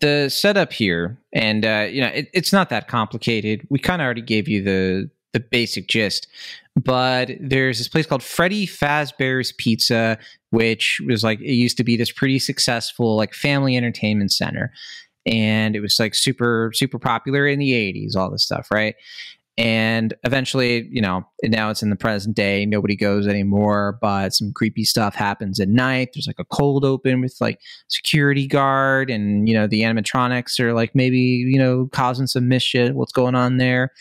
the 0.00 0.28
setup 0.28 0.72
here, 0.72 1.18
and 1.32 1.64
uh, 1.64 1.86
you 1.90 2.00
know, 2.00 2.08
it, 2.08 2.28
it's 2.32 2.52
not 2.52 2.68
that 2.70 2.88
complicated. 2.88 3.66
We 3.70 3.78
kind 3.78 4.02
of 4.02 4.04
already 4.06 4.22
gave 4.22 4.48
you 4.48 4.62
the 4.62 5.10
the 5.32 5.40
basic 5.40 5.88
gist, 5.88 6.28
but 6.76 7.30
there's 7.40 7.78
this 7.78 7.88
place 7.88 8.06
called 8.06 8.22
Freddy 8.22 8.66
Fazbear's 8.66 9.52
Pizza, 9.52 10.18
which 10.50 11.00
was 11.06 11.24
like 11.24 11.40
it 11.40 11.54
used 11.54 11.76
to 11.78 11.84
be 11.84 11.96
this 11.96 12.12
pretty 12.12 12.38
successful 12.38 13.16
like 13.16 13.34
family 13.34 13.76
entertainment 13.76 14.32
center, 14.32 14.72
and 15.26 15.76
it 15.76 15.80
was 15.80 15.98
like 15.98 16.14
super 16.14 16.70
super 16.74 16.98
popular 16.98 17.46
in 17.46 17.58
the 17.58 17.72
80s, 17.72 18.16
all 18.16 18.30
this 18.30 18.44
stuff, 18.44 18.68
right? 18.72 18.94
And 19.56 20.14
eventually, 20.24 20.88
you 20.90 21.00
know, 21.00 21.24
now 21.44 21.70
it's 21.70 21.82
in 21.82 21.90
the 21.90 21.96
present 21.96 22.34
day. 22.34 22.66
Nobody 22.66 22.96
goes 22.96 23.28
anymore, 23.28 23.98
but 24.00 24.34
some 24.34 24.52
creepy 24.52 24.82
stuff 24.82 25.14
happens 25.14 25.60
at 25.60 25.68
night. 25.68 26.10
There's 26.12 26.26
like 26.26 26.40
a 26.40 26.44
cold 26.44 26.84
open 26.84 27.20
with 27.20 27.36
like 27.40 27.60
security 27.86 28.48
guard, 28.48 29.10
and 29.10 29.48
you 29.48 29.54
know 29.54 29.68
the 29.68 29.82
animatronics 29.82 30.58
are 30.58 30.72
like 30.72 30.94
maybe 30.96 31.18
you 31.18 31.58
know 31.58 31.88
causing 31.92 32.26
some 32.26 32.48
mischief. 32.48 32.94
What's 32.94 33.12
going 33.12 33.36
on 33.36 33.58
there? 33.58 33.92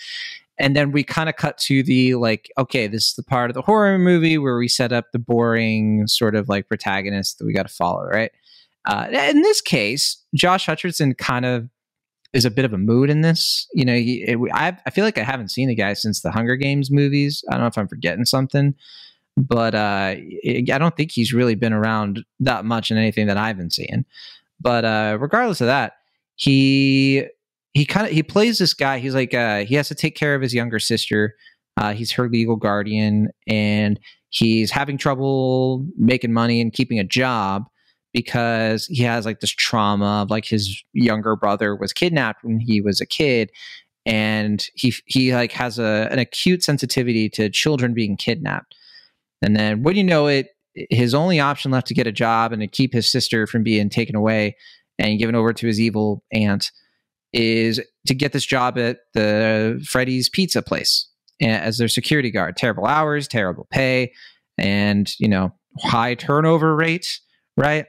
And 0.57 0.75
then 0.75 0.91
we 0.91 1.03
kind 1.03 1.29
of 1.29 1.35
cut 1.35 1.57
to 1.59 1.83
the 1.83 2.15
like, 2.15 2.51
okay, 2.57 2.87
this 2.87 3.09
is 3.09 3.13
the 3.15 3.23
part 3.23 3.49
of 3.49 3.53
the 3.53 3.61
horror 3.61 3.97
movie 3.97 4.37
where 4.37 4.57
we 4.57 4.67
set 4.67 4.91
up 4.91 5.11
the 5.11 5.19
boring 5.19 6.07
sort 6.07 6.35
of 6.35 6.47
like 6.49 6.67
protagonist 6.67 7.39
that 7.39 7.45
we 7.45 7.53
got 7.53 7.67
to 7.67 7.73
follow, 7.73 8.03
right? 8.05 8.31
Uh, 8.85 9.07
in 9.11 9.41
this 9.41 9.61
case, 9.61 10.17
Josh 10.35 10.65
Hutcherson 10.65 11.17
kind 11.17 11.45
of 11.45 11.69
is 12.33 12.45
a 12.45 12.51
bit 12.51 12.65
of 12.65 12.73
a 12.73 12.77
mood 12.77 13.09
in 13.09 13.21
this. 13.21 13.67
You 13.73 13.85
know, 13.85 13.95
he, 13.95 14.23
it, 14.23 14.37
I 14.53 14.77
I 14.85 14.89
feel 14.89 15.05
like 15.05 15.17
I 15.17 15.23
haven't 15.23 15.49
seen 15.49 15.67
the 15.67 15.75
guy 15.75 15.93
since 15.93 16.21
the 16.21 16.31
Hunger 16.31 16.55
Games 16.55 16.91
movies. 16.91 17.43
I 17.49 17.53
don't 17.53 17.61
know 17.61 17.67
if 17.67 17.77
I'm 17.77 17.87
forgetting 17.87 18.25
something, 18.25 18.73
but 19.37 19.75
uh, 19.75 20.15
I 20.17 20.63
don't 20.65 20.95
think 20.95 21.11
he's 21.11 21.33
really 21.33 21.55
been 21.55 21.73
around 21.73 22.23
that 22.39 22.65
much 22.65 22.91
in 22.91 22.97
anything 22.97 23.27
that 23.27 23.37
I've 23.37 23.57
been 23.57 23.69
seeing. 23.69 24.05
But 24.59 24.85
uh, 24.85 25.17
regardless 25.19 25.61
of 25.61 25.67
that, 25.67 25.93
he 26.35 27.25
he 27.73 27.85
kind 27.85 28.07
of 28.07 28.13
he 28.13 28.23
plays 28.23 28.57
this 28.57 28.73
guy. 28.73 28.99
He's 28.99 29.15
like 29.15 29.33
uh, 29.33 29.65
he 29.65 29.75
has 29.75 29.87
to 29.89 29.95
take 29.95 30.15
care 30.15 30.35
of 30.35 30.41
his 30.41 30.53
younger 30.53 30.79
sister. 30.79 31.35
Uh, 31.77 31.93
he's 31.93 32.11
her 32.11 32.29
legal 32.29 32.55
guardian, 32.55 33.29
and 33.47 33.99
he's 34.29 34.71
having 34.71 34.97
trouble 34.97 35.85
making 35.97 36.33
money 36.33 36.61
and 36.61 36.73
keeping 36.73 36.99
a 36.99 37.03
job 37.03 37.65
because 38.13 38.85
he 38.85 39.03
has 39.03 39.25
like 39.25 39.39
this 39.39 39.51
trauma 39.51 40.21
of 40.21 40.29
like 40.29 40.45
his 40.45 40.83
younger 40.93 41.35
brother 41.35 41.75
was 41.75 41.91
kidnapped 41.91 42.43
when 42.43 42.59
he 42.59 42.79
was 42.79 43.01
a 43.01 43.05
kid 43.05 43.51
and 44.05 44.67
he 44.75 44.93
he 45.05 45.33
like 45.33 45.51
has 45.51 45.79
a 45.79 46.07
an 46.11 46.19
acute 46.19 46.63
sensitivity 46.63 47.29
to 47.29 47.49
children 47.49 47.93
being 47.93 48.15
kidnapped 48.15 48.75
and 49.41 49.55
then 49.55 49.83
when 49.83 49.95
you 49.95 50.03
know 50.03 50.27
it 50.27 50.49
his 50.89 51.13
only 51.13 51.39
option 51.39 51.71
left 51.71 51.87
to 51.87 51.93
get 51.93 52.07
a 52.07 52.11
job 52.11 52.51
and 52.51 52.61
to 52.61 52.67
keep 52.67 52.93
his 52.93 53.11
sister 53.11 53.45
from 53.45 53.63
being 53.63 53.89
taken 53.89 54.15
away 54.15 54.55
and 54.99 55.19
given 55.19 55.35
over 55.35 55.53
to 55.53 55.67
his 55.67 55.79
evil 55.79 56.23
aunt 56.31 56.71
is 57.31 57.81
to 58.07 58.13
get 58.13 58.31
this 58.31 58.45
job 58.45 58.77
at 58.77 58.99
the 59.13 59.83
Freddy's 59.87 60.29
pizza 60.29 60.61
place 60.61 61.07
as 61.41 61.77
their 61.77 61.87
security 61.87 62.31
guard. 62.31 62.55
Terrible 62.55 62.85
hours, 62.85 63.27
terrible 63.27 63.67
pay, 63.71 64.13
and 64.57 65.13
you 65.19 65.27
know 65.27 65.53
high 65.79 66.15
turnover 66.15 66.75
rate, 66.75 67.19
right? 67.57 67.85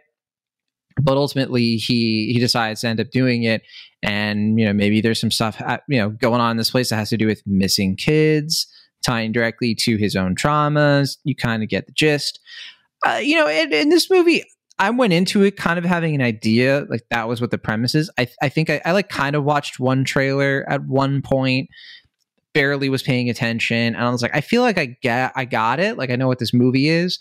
But 1.01 1.17
ultimately, 1.17 1.77
he 1.77 2.33
he 2.33 2.39
decides 2.39 2.83
to 2.83 2.89
end 2.89 3.01
up 3.01 3.11
doing 3.11 3.43
it, 3.43 3.63
and 4.03 4.59
you 4.59 4.65
know 4.65 4.73
maybe 4.73 5.01
there's 5.01 5.21
some 5.21 5.31
stuff 5.31 5.61
you 5.89 5.99
know 5.99 6.11
going 6.11 6.41
on 6.41 6.53
in 6.53 6.57
this 6.57 6.71
place 6.71 6.91
that 6.91 6.97
has 6.97 7.11
to 7.11 7.17
do 7.17 7.27
with 7.27 7.43
missing 7.47 7.97
kids, 7.97 8.67
tying 9.05 9.33
directly 9.33 9.75
to 9.77 9.97
his 9.97 10.15
own 10.17 10.35
traumas. 10.35 11.19
You 11.25 11.35
kind 11.35 11.63
of 11.63 11.69
get 11.69 11.87
the 11.87 11.93
gist. 11.93 12.41
Uh, 13.07 13.21
you 13.23 13.37
know, 13.37 13.47
in, 13.47 13.73
in, 13.73 13.91
this 13.91 14.11
movie, 14.11 14.45
I 14.79 14.91
went 14.91 15.13
into 15.13 15.43
it 15.43 15.57
kind 15.57 15.79
of 15.79 15.85
having 15.85 16.15
an 16.15 16.23
idea, 16.23 16.87
like 16.89 17.05
that 17.11 17.29
was 17.29 17.41
what 17.41 17.51
the 17.51 17.59
premise 17.59 17.95
is. 17.95 18.11
I, 18.19 18.27
I 18.43 18.49
think 18.49 18.71
I, 18.71 18.81
I 18.85 18.93
like 18.93 19.09
kind 19.09 19.37
of 19.37 19.45
watched 19.45 19.79
one 19.79 20.05
trailer 20.05 20.65
at 20.69 20.85
one 20.85 21.21
point, 21.21 21.69
barely 22.55 22.89
was 22.89 23.03
paying 23.03 23.29
attention, 23.29 23.95
and 23.95 23.99
I 23.99 24.11
was 24.11 24.23
like, 24.23 24.35
I 24.35 24.41
feel 24.41 24.63
like 24.63 24.79
I 24.79 24.97
get, 25.03 25.33
I 25.37 25.45
got 25.45 25.81
it, 25.81 25.99
like 25.99 26.11
I 26.11 26.17
know 26.17 26.29
what 26.29 26.39
this 26.39 26.55
movie 26.55 26.89
is. 26.89 27.19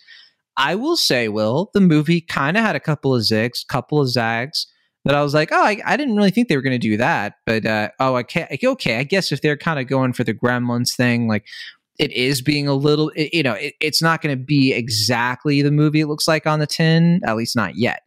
I 0.58 0.76
will 0.76 0.98
say, 0.98 1.30
Will, 1.30 1.70
the 1.74 1.82
movie 1.82 2.22
kind 2.22 2.58
of 2.58 2.64
had 2.64 2.76
a 2.76 2.80
couple 2.80 3.16
of 3.16 3.22
zigs, 3.22 3.66
couple 3.68 4.00
of 4.00 4.10
zags 4.10 4.68
that 5.06 5.16
I 5.16 5.22
was 5.22 5.34
like, 5.34 5.52
oh, 5.52 5.64
I, 5.64 5.82
I 5.86 5.98
didn't 5.98 6.16
really 6.16 6.32
think 6.32 6.48
they 6.48 6.56
were 6.56 6.62
going 6.62 6.80
to 6.80 6.88
do 6.88 6.98
that, 6.98 7.36
but 7.46 7.66
uh, 7.66 7.90
oh, 8.00 8.16
I 8.16 8.24
can't. 8.24 8.52
Okay, 8.64 8.98
I 8.98 9.04
guess 9.04 9.32
if 9.32 9.42
they're 9.42 9.58
kind 9.58 9.80
of 9.80 9.88
going 9.88 10.14
for 10.14 10.24
the 10.24 10.34
Gremlins 10.34 10.96
thing, 10.96 11.28
like 11.28 11.46
it 12.00 12.12
is 12.12 12.42
being 12.42 12.68
a 12.68 12.74
little, 12.74 13.10
it, 13.16 13.34
you 13.34 13.44
know, 13.44 13.54
it, 13.54 13.74
it's 13.82 14.02
not 14.02 14.22
going 14.22 14.38
to 14.38 14.44
be 14.44 14.74
exactly 14.74 15.62
the 15.62 15.72
movie 15.72 16.02
it 16.02 16.08
looks 16.08 16.28
like 16.28 16.48
on 16.48 16.60
the 16.60 16.68
tin, 16.68 17.20
at 17.26 17.36
least 17.36 17.56
not 17.56 17.76
yet. 17.76 18.04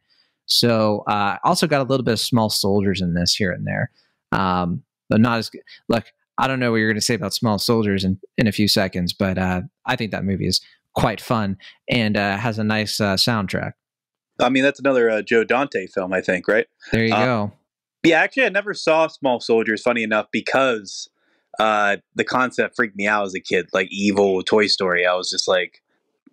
So, 0.47 1.03
uh, 1.09 1.37
also 1.45 1.67
got 1.67 1.81
a 1.81 1.89
little 1.89 2.05
bit 2.05 2.13
of 2.13 2.21
small 2.21 2.51
soldiers 2.51 3.01
in 3.01 3.15
this 3.15 3.35
here 3.35 3.51
and 3.51 3.67
there, 3.67 3.91
um, 4.33 4.83
but 5.11 5.21
not 5.21 5.39
as 5.39 5.51
good. 5.51 5.63
Look, 5.89 6.05
I 6.39 6.47
don't 6.47 6.61
know 6.61 6.71
what 6.71 6.77
you're 6.77 6.89
going 6.89 7.01
to 7.01 7.05
say 7.05 7.15
about 7.15 7.35
small 7.35 7.59
soldiers 7.59 8.05
in 8.05 8.21
in 8.39 8.47
a 8.47 8.53
few 8.53 8.69
seconds, 8.69 9.13
but 9.13 9.39
uh, 9.39 9.63
I 9.87 9.97
think 9.97 10.13
that 10.13 10.25
movie 10.25 10.47
is 10.47 10.61
quite 10.97 11.21
fun 11.21 11.59
and 11.89 12.17
uh, 12.17 12.37
has 12.37 12.59
a 12.59 12.65
nice 12.65 13.01
uh, 13.01 13.15
soundtrack. 13.15 13.73
I 14.41 14.49
mean, 14.49 14.63
that's 14.63 14.81
another 14.81 15.09
uh, 15.09 15.23
Joe 15.23 15.45
Dante 15.45 15.87
film, 15.87 16.13
I 16.13 16.21
think, 16.21 16.49
right? 16.49 16.67
There 16.93 17.05
you 17.05 17.15
uh, 17.15 17.25
go. 17.25 17.53
Yeah, 18.03 18.21
actually, 18.21 18.45
I 18.45 18.51
never 18.51 18.75
saw 18.75 19.07
Small 19.07 19.41
Soldiers. 19.41 19.83
Funny 19.83 20.03
enough, 20.03 20.27
because 20.31 21.09
uh, 21.59 21.97
the 22.15 22.25
concept 22.25 22.77
freaked 22.77 22.97
me 22.97 23.07
out 23.07 23.25
as 23.25 23.35
a 23.35 23.41
kid, 23.41 23.67
like 23.73 23.89
evil 23.91 24.43
Toy 24.43 24.67
Story. 24.67 25.07
I 25.07 25.15
was 25.15 25.31
just 25.31 25.49
like, 25.49 25.83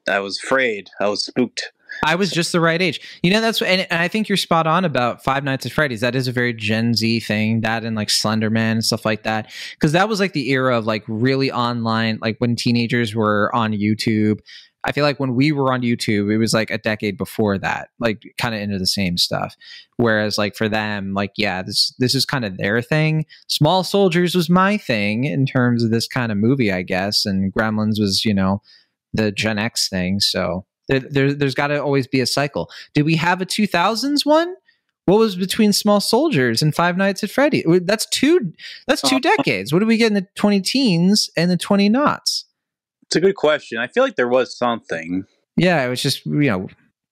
I 0.08 0.20
was 0.20 0.40
afraid. 0.44 0.90
I 1.00 1.08
was 1.08 1.26
spooked. 1.26 1.72
I 2.06 2.16
was 2.16 2.32
just 2.32 2.52
the 2.52 2.60
right 2.60 2.82
age. 2.82 3.00
You 3.22 3.32
know, 3.32 3.42
that's 3.42 3.62
and, 3.62 3.88
and 3.90 4.02
I 4.02 4.08
think 4.08 4.30
you're 4.30 4.38
spot 4.38 4.68
on 4.68 4.86
about 4.86 5.24
Five 5.24 5.44
Nights 5.44 5.66
at 5.66 5.72
Freddy's. 5.72 6.02
That 6.02 6.16
is 6.16 6.28
a 6.28 6.32
very 6.32 6.54
Gen 6.54 6.94
Z 6.94 7.22
thing. 7.22 7.62
That 7.62 7.84
and 7.84 7.96
like 7.96 8.10
Slenderman 8.10 8.74
and 8.74 8.86
stuff 8.86 9.06
like 9.06 9.24
that. 9.24 9.52
Because 9.74 9.92
that 9.94 10.10
was 10.10 10.20
like 10.20 10.34
the 10.34 10.50
era 10.52 10.78
of 10.78 10.86
like 10.86 11.04
really 11.08 11.52
online, 11.52 12.20
like 12.22 12.38
when 12.40 12.56
teenagers 12.56 13.16
were 13.16 13.54
on 13.56 13.72
YouTube 13.72 14.40
I 14.86 14.92
feel 14.92 15.06
like 15.06 15.20
when 15.20 15.36
we 15.36 15.52
were 15.52 15.72
on 15.72 15.82
YouTube, 15.82 16.32
it 16.32 16.38
was 16.38 16.54
like 16.54 16.70
a 16.70 16.78
decade 16.78 17.18
before 17.18 17.58
that, 17.58 17.90
like 18.00 18.22
kind 18.38 18.54
of 18.54 18.62
into 18.62 18.78
the 18.78 18.86
same 18.86 19.18
stuff. 19.18 19.56
Whereas 19.98 20.38
like 20.38 20.56
for 20.56 20.68
them, 20.68 21.14
like 21.14 21.32
yeah, 21.38 21.62
this 21.62 21.94
this 22.00 22.14
is 22.14 22.26
kind 22.26 22.44
of 22.44 22.58
their 22.58 22.82
thing. 22.82 23.26
Small 23.48 23.84
Soldiers 23.84 24.36
was 24.36 24.50
my 24.50 24.78
thing 24.78 25.24
in 25.24 25.46
terms 25.46 25.84
of 25.84 25.92
this 25.92 26.08
kind 26.08 26.32
of 26.32 26.38
movie, 26.38 26.72
I 26.72 26.82
guess, 26.82 27.26
and 27.26 27.54
Gremlins 27.54 28.00
was 28.00 28.26
you 28.26 28.34
know 28.34 28.62
the 29.14 29.32
Gen 29.32 29.58
X 29.58 29.88
thing. 29.88 30.20
So 30.20 30.66
there, 30.88 31.00
there 31.00 31.34
there's 31.34 31.56
got 31.56 31.68
to 31.68 31.82
always 31.82 32.08
be 32.08 32.20
a 32.20 32.26
cycle. 32.26 32.70
Did 32.94 33.04
we 33.04 33.16
have 33.16 33.42
a 33.42 33.46
2000s 33.46 34.26
one? 34.26 34.56
What 35.06 35.20
was 35.20 35.36
between 35.36 35.74
Small 35.74 36.00
Soldiers 36.00 36.62
and 36.62 36.74
Five 36.74 36.96
Nights 36.96 37.24
at 37.24 37.30
Freddy? 37.30 37.64
That's 37.82 38.06
two. 38.06 38.54
That's 38.88 39.02
two 39.02 39.18
uh, 39.18 39.20
decades. 39.20 39.74
What 39.74 39.80
do 39.80 39.86
we 39.86 39.98
get 39.98 40.08
in 40.08 40.14
the 40.14 40.28
20 40.36 40.62
teens 40.62 41.30
and 41.36 41.52
the 41.52 41.58
20 41.58 41.90
knots? 41.90 42.46
It's 43.04 43.18
a 43.18 43.22
good 43.22 43.36
question. 43.36 43.80
I 43.80 43.88
feel 43.88 44.04
like 44.04 44.16
there 44.16 44.30
was 44.30 44.58
something. 44.58 45.26
Yeah, 45.58 45.86
it 45.86 45.90
was 45.90 46.02
just 46.02 46.26
you 46.26 46.50
know. 46.50 46.68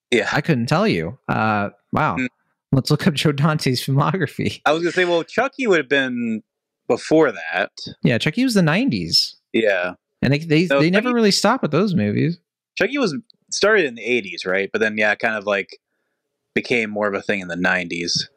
Yeah, 0.09 0.29
I 0.31 0.41
couldn't 0.41 0.67
tell 0.67 0.87
you. 0.87 1.17
Uh, 1.27 1.69
wow. 1.91 2.15
Mm. 2.17 2.27
Let's 2.71 2.89
look 2.89 3.05
up 3.05 3.13
Joe 3.13 3.33
Dante's 3.33 3.85
filmography. 3.85 4.61
I 4.65 4.71
was 4.71 4.81
gonna 4.81 4.93
say, 4.93 5.05
well, 5.05 5.23
Chucky 5.23 5.67
would 5.67 5.77
have 5.77 5.89
been 5.89 6.41
before 6.87 7.31
that. 7.31 7.71
Yeah, 8.03 8.17
Chucky 8.17 8.43
was 8.43 8.53
the 8.53 8.61
'90s. 8.61 9.33
Yeah, 9.51 9.93
and 10.21 10.33
they 10.33 10.39
they, 10.39 10.65
they 10.65 10.89
never 10.89 11.13
really 11.13 11.31
stop 11.31 11.61
with 11.61 11.71
those 11.71 11.93
movies. 11.93 12.39
Chucky 12.77 12.97
was 12.97 13.15
started 13.53 13.85
in 13.85 13.95
the 13.95 14.03
'80s, 14.03 14.45
right? 14.45 14.69
But 14.71 14.81
then, 14.81 14.97
yeah, 14.97 15.15
kind 15.15 15.35
of 15.35 15.45
like 15.45 15.79
became 16.53 16.89
more 16.89 17.07
of 17.07 17.13
a 17.13 17.21
thing 17.21 17.39
in 17.39 17.47
the 17.47 17.55
'90s. 17.55 18.27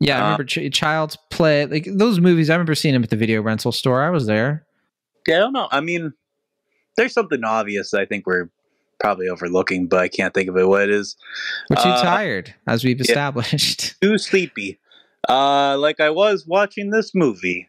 Yeah, 0.00 0.16
I 0.16 0.18
um, 0.18 0.24
remember 0.24 0.44
Ch- 0.44 0.72
Child's 0.72 1.16
Play, 1.30 1.66
like 1.66 1.86
those 1.90 2.20
movies. 2.20 2.50
I 2.50 2.54
remember 2.54 2.74
seeing 2.74 2.94
them 2.94 3.02
at 3.02 3.10
the 3.10 3.16
video 3.16 3.42
rental 3.42 3.72
store. 3.72 4.02
I 4.02 4.10
was 4.10 4.26
there. 4.26 4.66
Yeah, 5.26 5.36
I 5.36 5.38
don't 5.40 5.52
know. 5.52 5.68
I 5.70 5.80
mean, 5.80 6.12
there's 6.96 7.12
something 7.12 7.44
obvious 7.44 7.94
I 7.94 8.04
think 8.04 8.26
we're 8.26 8.50
probably 9.00 9.28
overlooking, 9.28 9.86
but 9.86 10.00
I 10.00 10.08
can't 10.08 10.34
think 10.34 10.48
of 10.48 10.56
it 10.56 10.66
what 10.66 10.82
it 10.82 10.90
is. 10.90 11.16
We're 11.70 11.76
too 11.76 11.88
uh, 11.88 12.02
tired, 12.02 12.54
as 12.66 12.84
we've 12.84 13.00
established. 13.00 13.96
Yeah, 14.02 14.08
too 14.08 14.18
sleepy. 14.18 14.78
Uh, 15.28 15.78
like 15.78 16.00
I 16.00 16.10
was 16.10 16.46
watching 16.46 16.90
this 16.90 17.14
movie. 17.14 17.68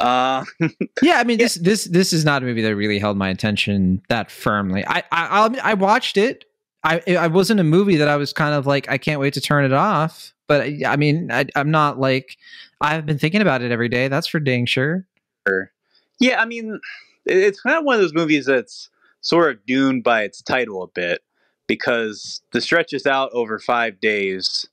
Uh, 0.00 0.44
yeah, 1.02 1.18
I 1.18 1.24
mean 1.24 1.38
this 1.38 1.56
this 1.56 1.84
this 1.84 2.12
is 2.12 2.24
not 2.24 2.42
a 2.42 2.46
movie 2.46 2.62
that 2.62 2.76
really 2.76 2.98
held 2.98 3.16
my 3.16 3.28
attention 3.28 4.02
that 4.08 4.30
firmly. 4.30 4.84
I 4.86 5.02
I 5.10 5.58
I 5.62 5.74
watched 5.74 6.16
it. 6.16 6.44
I 6.84 7.02
I 7.08 7.26
wasn't 7.26 7.60
a 7.60 7.64
movie 7.64 7.96
that 7.96 8.08
I 8.08 8.16
was 8.16 8.32
kind 8.32 8.54
of 8.54 8.66
like 8.66 8.88
I 8.88 8.98
can't 8.98 9.20
wait 9.20 9.34
to 9.34 9.40
turn 9.40 9.64
it 9.64 9.72
off. 9.72 10.32
But 10.46 10.68
I 10.86 10.96
mean 10.96 11.30
I, 11.32 11.46
I'm 11.56 11.70
not 11.70 11.98
like 11.98 12.36
I've 12.80 13.06
been 13.06 13.18
thinking 13.18 13.42
about 13.42 13.62
it 13.62 13.72
every 13.72 13.88
day. 13.88 14.08
That's 14.08 14.28
for 14.28 14.40
dang 14.40 14.66
sure. 14.66 15.06
Sure. 15.46 15.72
Yeah, 16.20 16.40
I 16.40 16.44
mean 16.44 16.78
it's 17.26 17.60
kind 17.60 17.76
of 17.76 17.84
one 17.84 17.96
of 17.96 18.00
those 18.00 18.14
movies 18.14 18.46
that's 18.46 18.90
sort 19.20 19.50
of 19.50 19.66
doomed 19.66 20.04
by 20.04 20.22
its 20.22 20.40
title 20.42 20.82
a 20.82 20.88
bit 20.88 21.22
because 21.66 22.40
the 22.52 22.60
stretches 22.60 23.06
out 23.06 23.30
over 23.32 23.58
five 23.58 24.00
days. 24.00 24.66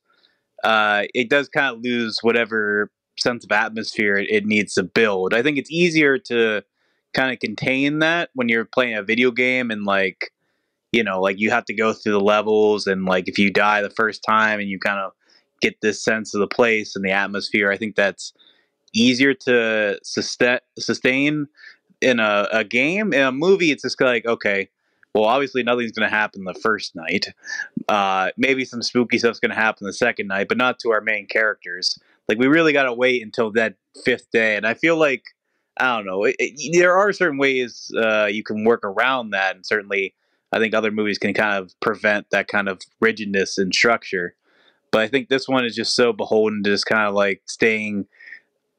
Uh, 0.64 1.04
it 1.14 1.28
does 1.28 1.48
kind 1.48 1.76
of 1.76 1.82
lose 1.82 2.18
whatever 2.22 2.90
sense 3.18 3.44
of 3.44 3.52
atmosphere 3.52 4.16
it, 4.16 4.28
it 4.30 4.46
needs 4.46 4.74
to 4.74 4.82
build. 4.82 5.34
I 5.34 5.42
think 5.42 5.58
it's 5.58 5.70
easier 5.70 6.18
to 6.18 6.62
kind 7.14 7.32
of 7.32 7.38
contain 7.38 8.00
that 8.00 8.30
when 8.34 8.48
you're 8.48 8.64
playing 8.64 8.94
a 8.94 9.02
video 9.02 9.30
game 9.30 9.70
and 9.70 9.84
like 9.84 10.30
you 10.92 11.02
know 11.02 11.20
like 11.20 11.38
you 11.38 11.50
have 11.50 11.64
to 11.64 11.74
go 11.74 11.92
through 11.92 12.12
the 12.12 12.20
levels 12.20 12.86
and 12.86 13.06
like 13.06 13.28
if 13.28 13.38
you 13.38 13.50
die 13.50 13.80
the 13.80 13.90
first 13.90 14.22
time 14.22 14.60
and 14.60 14.68
you 14.68 14.78
kind 14.78 15.00
of 15.00 15.12
get 15.62 15.80
this 15.80 16.04
sense 16.04 16.34
of 16.34 16.40
the 16.40 16.46
place 16.46 16.94
and 16.94 17.04
the 17.04 17.10
atmosphere 17.10 17.70
i 17.70 17.76
think 17.76 17.96
that's 17.96 18.34
easier 18.96 19.34
to 19.34 19.98
sustain 20.02 21.46
in 22.00 22.20
a, 22.20 22.48
a 22.52 22.64
game. 22.64 23.12
In 23.12 23.22
a 23.22 23.32
movie 23.32 23.70
it's 23.70 23.82
just 23.82 24.00
like 24.00 24.26
okay 24.26 24.68
well 25.14 25.24
obviously 25.24 25.62
nothing's 25.62 25.92
going 25.92 26.08
to 26.08 26.14
happen 26.14 26.44
the 26.44 26.54
first 26.54 26.94
night. 26.94 27.28
Uh, 27.88 28.30
maybe 28.36 28.64
some 28.64 28.82
spooky 28.82 29.18
stuff's 29.18 29.40
going 29.40 29.50
to 29.50 29.56
happen 29.56 29.86
the 29.86 29.92
second 29.92 30.26
night 30.28 30.48
but 30.48 30.58
not 30.58 30.78
to 30.80 30.90
our 30.90 31.00
main 31.00 31.26
characters 31.26 31.98
like 32.28 32.38
we 32.38 32.46
really 32.46 32.72
got 32.72 32.84
to 32.84 32.92
wait 32.92 33.22
until 33.22 33.50
that 33.52 33.74
fifth 34.04 34.30
day 34.30 34.56
and 34.56 34.66
i 34.66 34.74
feel 34.74 34.96
like 34.96 35.22
i 35.78 35.96
don't 35.96 36.06
know 36.06 36.24
it, 36.24 36.36
it, 36.38 36.78
there 36.78 36.94
are 36.94 37.12
certain 37.12 37.38
ways 37.38 37.90
uh, 37.96 38.26
you 38.26 38.42
can 38.42 38.64
work 38.64 38.84
around 38.84 39.30
that 39.30 39.56
and 39.56 39.64
certainly 39.64 40.14
i 40.52 40.58
think 40.58 40.74
other 40.74 40.90
movies 40.90 41.18
can 41.18 41.34
kind 41.34 41.62
of 41.62 41.72
prevent 41.80 42.28
that 42.30 42.48
kind 42.48 42.68
of 42.68 42.80
rigidness 43.00 43.58
and 43.58 43.74
structure. 43.74 44.34
But 44.92 45.02
i 45.02 45.08
think 45.08 45.28
this 45.28 45.48
one 45.48 45.64
is 45.64 45.74
just 45.74 45.94
so 45.94 46.12
beholden 46.12 46.62
to 46.62 46.70
just 46.70 46.86
kind 46.86 47.08
of 47.08 47.14
like 47.14 47.42
staying 47.46 48.06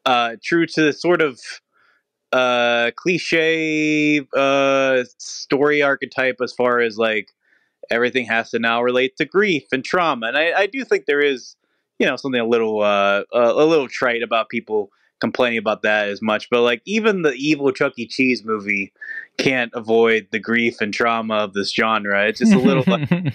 uh, 0.06 0.38
true 0.42 0.66
to 0.66 0.84
the 0.84 0.94
sort 0.94 1.22
of 1.22 1.40
uh 2.32 2.92
cliche 2.96 4.22
uh 4.36 5.04
story 5.18 5.82
archetype 5.82 6.38
as 6.42 6.52
far 6.54 6.80
as 6.80 6.98
like 6.98 7.30
everything 7.90 8.26
has 8.26 8.50
to 8.50 8.60
now 8.60 8.82
relate 8.82 9.16
to 9.16 9.24
grief 9.24 9.64
and 9.72 9.86
trauma 9.86 10.28
and 10.28 10.38
i, 10.38 10.52
I 10.52 10.68
do 10.68 10.84
think 10.84 11.06
there 11.06 11.22
is 11.22 11.56
you 12.00 12.06
know 12.06 12.16
something 12.16 12.42
a 12.42 12.46
little 12.46 12.82
uh 12.82 13.24
a, 13.34 13.40
a 13.40 13.66
little 13.66 13.88
trite 13.88 14.24
about 14.24 14.50
people 14.50 14.92
complaining 15.20 15.58
about 15.58 15.82
that 15.82 16.10
as 16.10 16.22
much 16.22 16.48
but 16.52 16.62
like 16.62 16.82
even 16.86 17.24
the 17.24 17.34
evil 17.34 17.72
chuck 17.72 17.94
e 17.98 18.08
cheese 18.08 18.46
movie 18.46 18.94
can't 19.38 19.72
avoid 19.74 20.28
the 20.32 20.40
grief 20.40 20.80
and 20.80 20.94
trauma 20.94 21.36
of 21.36 21.54
this 21.54 21.74
genre 21.74 22.28
it's 22.28 22.40
just 22.40 22.54
a 22.54 22.60
little 22.60 22.84
like, 22.86 23.10
yeah. 23.12 23.34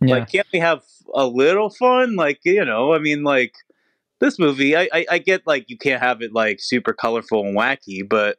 like 0.00 0.30
can't 0.30 0.46
we 0.52 0.60
have 0.60 0.82
a 1.14 1.26
little 1.26 1.68
fun 1.68 2.14
like 2.14 2.38
you 2.44 2.64
know 2.64 2.92
i 2.92 2.98
mean 2.98 3.24
like 3.24 3.54
this 4.20 4.38
movie, 4.38 4.76
I, 4.76 4.88
I, 4.92 5.06
I 5.12 5.18
get 5.18 5.46
like 5.46 5.68
you 5.68 5.76
can't 5.76 6.00
have 6.00 6.22
it 6.22 6.32
like 6.32 6.60
super 6.60 6.92
colorful 6.92 7.44
and 7.44 7.56
wacky, 7.56 8.06
but 8.08 8.38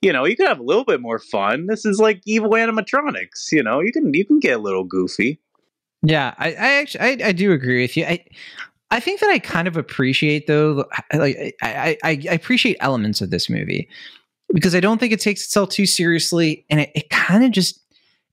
you 0.00 0.12
know 0.12 0.24
you 0.24 0.36
can 0.36 0.46
have 0.46 0.60
a 0.60 0.64
little 0.64 0.84
bit 0.84 1.00
more 1.00 1.18
fun. 1.18 1.66
This 1.66 1.84
is 1.84 1.98
like 1.98 2.22
evil 2.24 2.50
animatronics. 2.50 3.52
You 3.52 3.62
know 3.62 3.80
you 3.80 3.92
can 3.92 4.14
you 4.14 4.24
can 4.24 4.38
get 4.38 4.56
a 4.56 4.62
little 4.62 4.84
goofy. 4.84 5.40
Yeah, 6.02 6.34
I, 6.38 6.48
I 6.48 6.72
actually 6.74 7.00
I, 7.00 7.28
I 7.28 7.32
do 7.32 7.52
agree 7.52 7.82
with 7.82 7.96
you. 7.96 8.06
I 8.06 8.24
I 8.90 9.00
think 9.00 9.20
that 9.20 9.30
I 9.30 9.38
kind 9.38 9.66
of 9.66 9.76
appreciate 9.76 10.46
though, 10.46 10.84
like 11.12 11.56
I, 11.62 11.96
I, 12.04 12.20
I 12.30 12.34
appreciate 12.34 12.76
elements 12.80 13.20
of 13.20 13.30
this 13.30 13.50
movie 13.50 13.88
because 14.54 14.74
I 14.74 14.80
don't 14.80 14.98
think 14.98 15.12
it 15.12 15.20
takes 15.20 15.44
itself 15.44 15.70
too 15.70 15.86
seriously, 15.86 16.64
and 16.70 16.80
it, 16.80 16.92
it 16.94 17.10
kind 17.10 17.44
of 17.44 17.50
just 17.50 17.80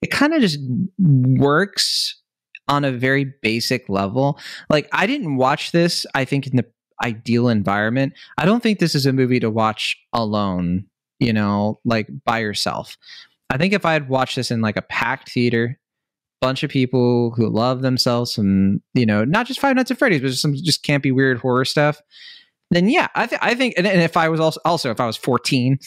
it 0.02 0.12
kind 0.12 0.34
of 0.34 0.42
just 0.42 0.60
works 1.00 2.22
on 2.68 2.86
a 2.86 2.92
very 2.92 3.34
basic 3.42 3.90
level. 3.90 4.40
Like 4.70 4.88
I 4.92 5.08
didn't 5.08 5.38
watch 5.38 5.72
this, 5.72 6.06
I 6.14 6.26
think 6.26 6.48
in 6.48 6.56
the 6.56 6.66
ideal 7.04 7.50
environment. 7.50 8.14
I 8.38 8.46
don't 8.46 8.62
think 8.62 8.80
this 8.80 8.96
is 8.96 9.06
a 9.06 9.14
movie 9.14 9.40
to 9.40 9.50
watch 9.50 9.98
alone. 10.14 10.86
you 11.20 11.34
know, 11.34 11.80
like 11.86 12.08
by 12.26 12.40
yourself. 12.40 12.98
I 13.50 13.58
think 13.58 13.74
if 13.74 13.86
I 13.86 13.94
had 13.94 14.10
watched 14.10 14.36
this 14.36 14.52
in 14.52 14.62
like 14.62 14.78
a 14.78 14.82
packed 14.82 15.32
theater, 15.32 15.80
bunch 16.44 16.62
of 16.62 16.70
people 16.70 17.32
who 17.32 17.48
love 17.48 17.82
themselves 17.82 18.34
some, 18.34 18.82
you 18.94 19.06
know, 19.06 19.24
not 19.24 19.48
just 19.48 19.60
Five 19.60 19.76
Nights 19.78 19.92
at 19.92 19.98
Freddy's, 19.98 20.22
but 20.22 20.28
just 20.28 20.42
some 20.42 20.54
just 20.54 20.84
campy, 20.84 21.14
weird 21.14 21.38
horror 21.40 21.64
stuff, 21.64 22.02
then 22.70 22.90
yeah, 22.90 23.08
I, 23.16 23.28
th- 23.28 23.40
I 23.42 23.56
think, 23.56 23.76
and, 23.78 23.88
and 23.88 24.02
if 24.02 24.18
I 24.18 24.28
was 24.28 24.40
also, 24.40 24.60
also, 24.66 24.92
if 24.92 25.00
I 25.00 25.06
was 25.06 25.16
14, 25.16 25.80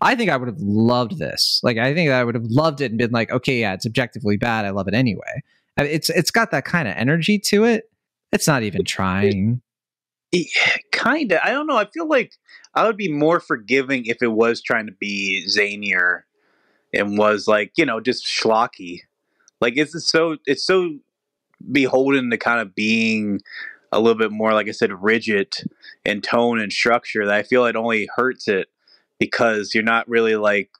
I 0.00 0.14
think 0.14 0.30
I 0.30 0.36
would 0.36 0.48
have 0.48 0.60
loved 0.60 1.18
this. 1.18 1.60
Like, 1.62 1.76
I 1.76 1.92
think 1.92 2.10
I 2.10 2.24
would 2.24 2.34
have 2.34 2.46
loved 2.46 2.80
it 2.80 2.90
and 2.90 2.98
been 2.98 3.10
like, 3.10 3.30
okay, 3.30 3.60
yeah, 3.60 3.74
it's 3.74 3.84
objectively 3.84 4.38
bad. 4.38 4.64
I 4.64 4.70
love 4.70 4.88
it 4.88 4.94
anyway. 4.94 5.42
It's, 5.76 6.08
it's 6.10 6.30
got 6.30 6.52
that 6.52 6.64
kind 6.64 6.88
of 6.88 6.94
energy 6.96 7.38
to 7.40 7.64
it. 7.64 7.84
It's 8.32 8.46
not 8.46 8.62
even 8.62 8.84
trying. 8.84 9.60
Kind 10.92 11.32
of. 11.32 11.40
I 11.42 11.50
don't 11.50 11.66
know. 11.66 11.76
I 11.76 11.86
feel 11.86 12.08
like 12.08 12.32
I 12.74 12.86
would 12.86 12.96
be 12.96 13.10
more 13.10 13.40
forgiving 13.40 14.06
if 14.06 14.22
it 14.22 14.32
was 14.32 14.62
trying 14.62 14.86
to 14.86 14.92
be 14.92 15.46
zanier 15.48 16.22
and 16.94 17.18
was 17.18 17.46
like, 17.46 17.72
you 17.76 17.84
know, 17.84 18.00
just 18.00 18.26
schlocky. 18.26 19.00
Like 19.60 19.74
it's 19.76 20.08
so 20.10 20.36
it's 20.46 20.64
so 20.64 20.98
beholden 21.72 22.30
to 22.30 22.38
kind 22.38 22.60
of 22.60 22.74
being 22.74 23.40
a 23.92 24.00
little 24.00 24.18
bit 24.18 24.30
more, 24.30 24.52
like 24.52 24.68
I 24.68 24.72
said, 24.72 24.92
rigid 25.02 25.54
in 26.04 26.20
tone 26.20 26.60
and 26.60 26.72
structure 26.72 27.24
that 27.26 27.34
I 27.34 27.42
feel 27.42 27.64
it 27.64 27.76
only 27.76 28.08
hurts 28.14 28.48
it 28.48 28.68
because 29.18 29.72
you're 29.74 29.82
not 29.82 30.08
really 30.08 30.36
like, 30.36 30.70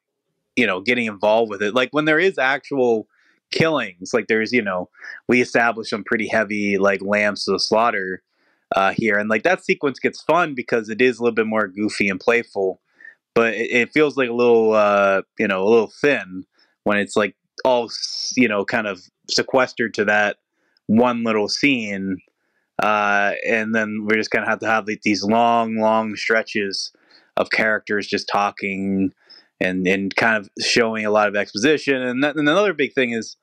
you 0.56 0.66
know, 0.66 0.80
getting 0.80 1.06
involved 1.06 1.50
with 1.50 1.62
it. 1.62 1.74
Like 1.74 1.88
when 1.92 2.04
there 2.04 2.18
is 2.18 2.38
actual 2.38 3.08
killings, 3.50 4.12
like 4.12 4.26
there's, 4.28 4.52
you 4.52 4.62
know, 4.62 4.88
we 5.26 5.40
establish 5.40 5.90
some 5.90 6.04
pretty 6.04 6.28
heavy 6.28 6.78
like 6.78 7.00
lambs 7.02 7.44
to 7.44 7.52
the 7.52 7.60
slaughter 7.60 8.22
uh, 8.76 8.92
here, 8.92 9.18
and 9.18 9.30
like 9.30 9.42
that 9.44 9.64
sequence 9.64 9.98
gets 9.98 10.22
fun 10.22 10.54
because 10.54 10.88
it 10.88 11.00
is 11.00 11.18
a 11.18 11.22
little 11.22 11.34
bit 11.34 11.46
more 11.46 11.66
goofy 11.66 12.08
and 12.08 12.20
playful, 12.20 12.80
but 13.34 13.54
it, 13.54 13.70
it 13.70 13.92
feels 13.92 14.16
like 14.16 14.28
a 14.28 14.34
little, 14.34 14.74
uh, 14.74 15.22
you 15.38 15.48
know, 15.48 15.62
a 15.62 15.68
little 15.68 15.90
thin 16.00 16.44
when 16.84 16.98
it's 16.98 17.16
like 17.16 17.34
all, 17.64 17.90
you 18.36 18.48
know, 18.48 18.64
kind 18.64 18.86
of 18.86 19.02
sequestered 19.30 19.94
to 19.94 20.04
that 20.06 20.36
one 20.86 21.22
little 21.22 21.48
scene 21.48 22.18
uh, 22.82 23.32
and 23.46 23.74
then 23.74 24.06
we're 24.06 24.16
just 24.16 24.30
gonna 24.30 24.48
have 24.48 24.60
to 24.60 24.66
have 24.66 24.86
like, 24.86 25.02
these 25.02 25.24
long, 25.24 25.76
long 25.76 26.14
stretches 26.16 26.92
of 27.36 27.50
characters 27.50 28.06
just 28.06 28.28
talking 28.28 29.12
and 29.60 29.86
and 29.86 30.14
kind 30.14 30.36
of 30.36 30.48
showing 30.64 31.04
a 31.04 31.10
lot 31.10 31.28
of 31.28 31.36
exposition. 31.36 31.96
And, 31.96 32.22
that, 32.22 32.36
and 32.36 32.48
another 32.48 32.72
big 32.72 32.92
thing 32.92 33.12
is, 33.12 33.36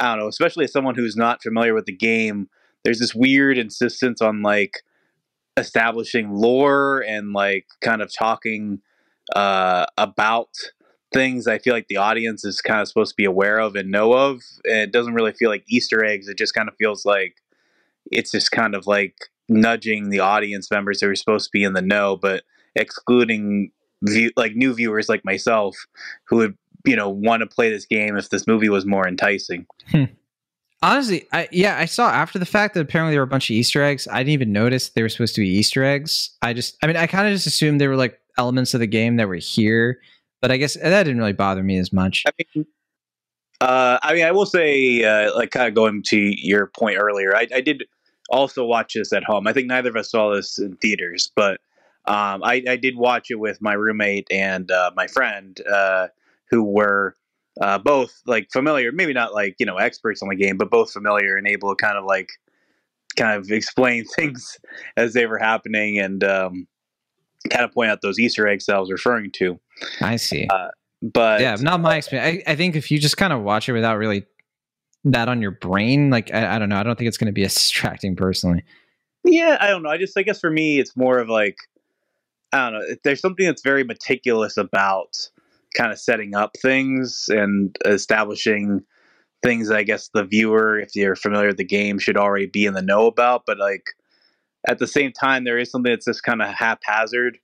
I 0.00 0.10
don't 0.10 0.18
know, 0.18 0.28
especially 0.28 0.64
as 0.64 0.72
someone 0.72 0.94
who's 0.94 1.16
not 1.16 1.42
familiar 1.42 1.74
with 1.74 1.86
the 1.86 1.96
game, 1.96 2.48
there's 2.84 2.98
this 2.98 3.14
weird 3.14 3.56
insistence 3.56 4.20
on 4.20 4.42
like 4.42 4.82
establishing 5.56 6.32
lore 6.32 7.00
and 7.00 7.32
like 7.32 7.66
kind 7.80 8.02
of 8.02 8.12
talking 8.12 8.80
uh, 9.34 9.86
about 9.96 10.50
things 11.14 11.46
I 11.46 11.58
feel 11.58 11.72
like 11.72 11.88
the 11.88 11.96
audience 11.96 12.44
is 12.44 12.60
kind 12.60 12.80
of 12.80 12.88
supposed 12.88 13.12
to 13.12 13.16
be 13.16 13.24
aware 13.24 13.58
of 13.58 13.76
and 13.76 13.90
know 13.90 14.12
of. 14.12 14.42
And 14.64 14.78
it 14.78 14.92
doesn't 14.92 15.14
really 15.14 15.32
feel 15.32 15.48
like 15.48 15.64
Easter 15.68 16.04
eggs. 16.04 16.28
It 16.28 16.36
just 16.36 16.54
kind 16.54 16.68
of 16.68 16.74
feels 16.76 17.06
like 17.06 17.36
it's 18.12 18.32
just 18.32 18.50
kind 18.50 18.74
of 18.74 18.86
like 18.86 19.30
nudging 19.48 20.10
the 20.10 20.20
audience 20.20 20.70
members 20.70 21.00
that 21.00 21.08
are 21.08 21.14
supposed 21.14 21.46
to 21.46 21.50
be 21.52 21.64
in 21.64 21.72
the 21.72 21.82
know, 21.82 22.16
but 22.16 22.42
excluding 22.74 23.70
view, 24.02 24.30
like 24.36 24.54
new 24.54 24.74
viewers 24.74 25.08
like 25.08 25.24
myself 25.24 25.76
who 26.24 26.36
would 26.36 26.58
you 26.84 26.96
know 26.96 27.08
want 27.08 27.40
to 27.40 27.46
play 27.46 27.70
this 27.70 27.86
game 27.86 28.16
if 28.16 28.30
this 28.30 28.46
movie 28.46 28.68
was 28.68 28.84
more 28.84 29.06
enticing. 29.06 29.66
Hmm. 29.90 30.04
Honestly, 30.82 31.26
I 31.32 31.48
yeah, 31.50 31.78
I 31.78 31.86
saw 31.86 32.10
after 32.10 32.38
the 32.38 32.46
fact 32.46 32.74
that 32.74 32.80
apparently 32.80 33.14
there 33.14 33.20
were 33.20 33.26
a 33.26 33.28
bunch 33.28 33.48
of 33.48 33.54
Easter 33.54 33.82
eggs. 33.82 34.06
I 34.06 34.18
didn't 34.18 34.32
even 34.34 34.52
notice 34.52 34.90
they 34.90 35.02
were 35.02 35.08
supposed 35.08 35.34
to 35.36 35.40
be 35.40 35.48
Easter 35.48 35.82
eggs. 35.82 36.30
I 36.42 36.52
just, 36.52 36.76
I 36.82 36.86
mean, 36.86 36.96
I 36.96 37.06
kind 37.06 37.26
of 37.26 37.32
just 37.32 37.46
assumed 37.46 37.80
they 37.80 37.88
were 37.88 37.96
like 37.96 38.20
elements 38.36 38.74
of 38.74 38.80
the 38.80 38.86
game 38.86 39.16
that 39.16 39.26
were 39.26 39.36
here, 39.36 40.00
but 40.44 40.50
I 40.50 40.58
guess 40.58 40.74
that 40.74 41.04
didn't 41.04 41.20
really 41.20 41.32
bother 41.32 41.62
me 41.62 41.78
as 41.78 41.90
much. 41.90 42.22
I 42.26 42.44
mean, 42.54 42.66
uh, 43.62 43.98
I 44.02 44.12
mean, 44.12 44.26
I 44.26 44.30
will 44.30 44.44
say, 44.44 45.02
uh, 45.02 45.34
like, 45.34 45.50
kind 45.50 45.66
of 45.66 45.74
going 45.74 46.02
to 46.08 46.18
your 46.18 46.66
point 46.66 46.98
earlier, 46.98 47.34
I, 47.34 47.48
I, 47.54 47.62
did 47.62 47.84
also 48.28 48.62
watch 48.62 48.92
this 48.92 49.10
at 49.14 49.24
home. 49.24 49.46
I 49.46 49.54
think 49.54 49.68
neither 49.68 49.88
of 49.88 49.96
us 49.96 50.10
saw 50.10 50.34
this 50.34 50.58
in 50.58 50.76
theaters, 50.76 51.32
but 51.34 51.62
um, 52.04 52.44
I, 52.44 52.62
I, 52.68 52.76
did 52.76 52.98
watch 52.98 53.30
it 53.30 53.36
with 53.36 53.62
my 53.62 53.72
roommate 53.72 54.28
and 54.30 54.70
uh, 54.70 54.90
my 54.94 55.06
friend, 55.06 55.58
uh, 55.66 56.08
who 56.50 56.62
were 56.62 57.14
uh, 57.62 57.78
both 57.78 58.20
like 58.26 58.48
familiar, 58.52 58.92
maybe 58.92 59.14
not 59.14 59.32
like 59.32 59.56
you 59.58 59.64
know 59.64 59.78
experts 59.78 60.20
on 60.22 60.28
the 60.28 60.36
game, 60.36 60.58
but 60.58 60.70
both 60.70 60.92
familiar 60.92 61.38
and 61.38 61.48
able 61.48 61.74
to 61.74 61.82
kind 61.82 61.96
of 61.96 62.04
like 62.04 62.28
kind 63.16 63.40
of 63.40 63.50
explain 63.50 64.04
things 64.14 64.58
as 64.98 65.14
they 65.14 65.24
were 65.24 65.38
happening 65.38 65.98
and 65.98 66.22
um, 66.22 66.68
kind 67.48 67.64
of 67.64 67.72
point 67.72 67.90
out 67.90 68.02
those 68.02 68.18
Easter 68.18 68.46
eggs 68.46 68.68
I 68.68 68.78
was 68.78 68.90
referring 68.90 69.30
to. 69.36 69.58
I 70.00 70.16
see. 70.16 70.46
Uh, 70.48 70.68
but 71.02 71.40
yeah, 71.40 71.56
not 71.60 71.80
my 71.80 71.96
experience. 71.96 72.42
I, 72.46 72.52
I 72.52 72.56
think 72.56 72.76
if 72.76 72.90
you 72.90 72.98
just 72.98 73.16
kind 73.16 73.32
of 73.32 73.42
watch 73.42 73.68
it 73.68 73.72
without 73.72 73.98
really 73.98 74.24
that 75.04 75.28
on 75.28 75.42
your 75.42 75.50
brain, 75.50 76.10
like 76.10 76.32
I, 76.32 76.56
I 76.56 76.58
don't 76.58 76.68
know, 76.68 76.76
I 76.76 76.82
don't 76.82 76.96
think 76.96 77.08
it's 77.08 77.18
going 77.18 77.26
to 77.26 77.32
be 77.32 77.44
as 77.44 77.54
distracting 77.54 78.16
personally. 78.16 78.64
Yeah, 79.24 79.56
I 79.60 79.68
don't 79.68 79.82
know. 79.82 79.90
I 79.90 79.98
just 79.98 80.16
I 80.16 80.22
guess 80.22 80.40
for 80.40 80.50
me, 80.50 80.78
it's 80.78 80.96
more 80.96 81.18
of 81.18 81.28
like 81.28 81.56
I 82.52 82.70
don't 82.70 82.80
know. 82.80 82.94
There's 83.04 83.20
something 83.20 83.44
that's 83.44 83.62
very 83.62 83.84
meticulous 83.84 84.56
about 84.56 85.28
kind 85.76 85.92
of 85.92 85.98
setting 85.98 86.34
up 86.34 86.52
things 86.62 87.26
and 87.28 87.76
establishing 87.84 88.80
things. 89.42 89.70
I 89.70 89.82
guess 89.82 90.08
the 90.14 90.24
viewer, 90.24 90.78
if 90.78 90.94
you're 90.94 91.16
familiar 91.16 91.48
with 91.48 91.56
the 91.56 91.64
game, 91.64 91.98
should 91.98 92.16
already 92.16 92.46
be 92.46 92.64
in 92.64 92.74
the 92.74 92.82
know 92.82 93.06
about. 93.06 93.42
But 93.46 93.58
like 93.58 93.84
at 94.66 94.78
the 94.78 94.86
same 94.86 95.12
time, 95.12 95.44
there 95.44 95.58
is 95.58 95.70
something 95.70 95.90
that's 95.92 96.06
just 96.06 96.22
kind 96.22 96.40
of 96.40 96.48
haphazard 96.48 97.38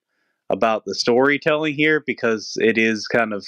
about 0.50 0.84
the 0.84 0.94
storytelling 0.94 1.74
here 1.74 2.00
because 2.04 2.58
it 2.60 2.76
is 2.76 3.06
kind 3.06 3.32
of 3.32 3.46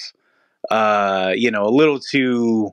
uh, 0.71 1.33
you 1.35 1.51
know 1.51 1.65
a 1.65 1.69
little 1.69 1.99
too 1.99 2.71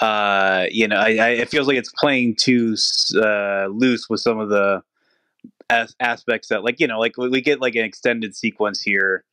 uh, 0.00 0.64
you 0.70 0.88
know 0.88 0.96
I, 0.96 1.16
I, 1.16 1.28
it 1.30 1.48
feels 1.50 1.68
like 1.68 1.76
it's 1.76 1.92
playing 1.96 2.36
too 2.36 2.74
uh, 3.16 3.66
loose 3.66 4.08
with 4.08 4.20
some 4.20 4.40
of 4.40 4.48
the 4.48 4.82
as- 5.70 5.94
aspects 6.00 6.48
that 6.48 6.64
like 6.64 6.80
you 6.80 6.86
know 6.86 6.98
like 6.98 7.16
we 7.16 7.40
get 7.40 7.60
like 7.60 7.76
an 7.76 7.84
extended 7.84 8.34
sequence 8.34 8.80
here 8.80 9.24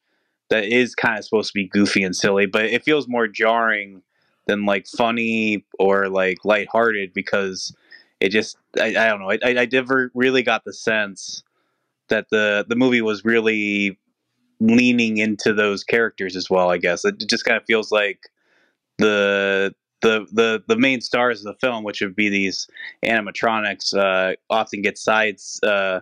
that 0.50 0.66
is 0.66 0.94
kind 0.94 1.18
of 1.18 1.26
supposed 1.26 1.52
to 1.52 1.54
be 1.56 1.68
goofy 1.68 2.04
and 2.04 2.16
silly 2.16 2.46
but 2.46 2.66
it 2.66 2.84
feels 2.84 3.08
more 3.08 3.28
jarring 3.28 4.02
than 4.48 4.66
like 4.66 4.86
funny 4.88 5.66
or 5.80 6.10
like 6.10 6.38
lighthearted 6.44 7.14
because 7.14 7.74
it 8.20 8.30
just 8.30 8.58
I, 8.80 8.88
I 8.88 9.08
don't 9.08 9.22
know 9.22 9.32
I, 9.32 9.62
I 9.62 9.68
never 9.72 10.12
really 10.14 10.44
got 10.44 10.66
the 10.66 10.74
sense 10.74 11.44
that 12.10 12.28
the 12.32 12.66
the 12.68 12.76
movie 12.76 13.02
was 13.02 13.26
really 13.26 13.98
leaning 14.60 15.18
into 15.18 15.54
those 15.54 15.84
characters 15.84 16.36
as 16.36 16.50
well. 16.50 16.70
I 16.70 16.78
guess 16.78 17.06
it 17.06 17.16
just 17.28 17.46
kind 17.46 17.58
of 17.58 17.66
feels 17.66 17.92
like 17.92 18.20
the 18.98 19.74
the 20.02 20.26
the 20.32 20.64
the 20.68 20.78
main 20.78 21.02
stars 21.02 21.46
of 21.46 21.54
the 21.54 21.60
film, 21.60 21.84
which 21.84 22.02
would 22.02 22.16
be 22.16 22.30
these 22.30 22.68
animatronics, 23.04 23.94
uh, 23.94 24.36
often 24.50 24.82
get 24.82 24.98
sides 24.98 25.60
uh, 25.64 26.00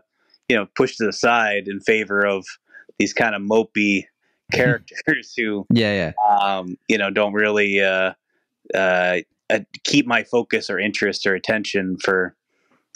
you 0.50 0.56
know 0.56 0.68
pushed 0.76 0.98
to 0.98 1.06
the 1.06 1.14
side 1.14 1.68
in 1.68 1.80
favor 1.80 2.26
of 2.26 2.46
these 3.00 3.14
kind 3.14 3.36
of 3.36 3.42
mopey 3.42 4.04
characters 4.52 5.34
who 5.36 5.66
yeah 5.74 6.12
yeah 6.22 6.40
um, 6.42 6.78
you 6.88 6.98
know 6.98 7.10
don't 7.10 7.34
really 7.34 7.82
uh, 7.82 8.14
uh, 8.76 9.18
uh, 9.50 9.60
keep 9.84 10.06
my 10.06 10.24
focus 10.24 10.70
or 10.70 10.80
interest 10.80 11.26
or 11.26 11.34
attention 11.34 11.98
for 11.98 12.36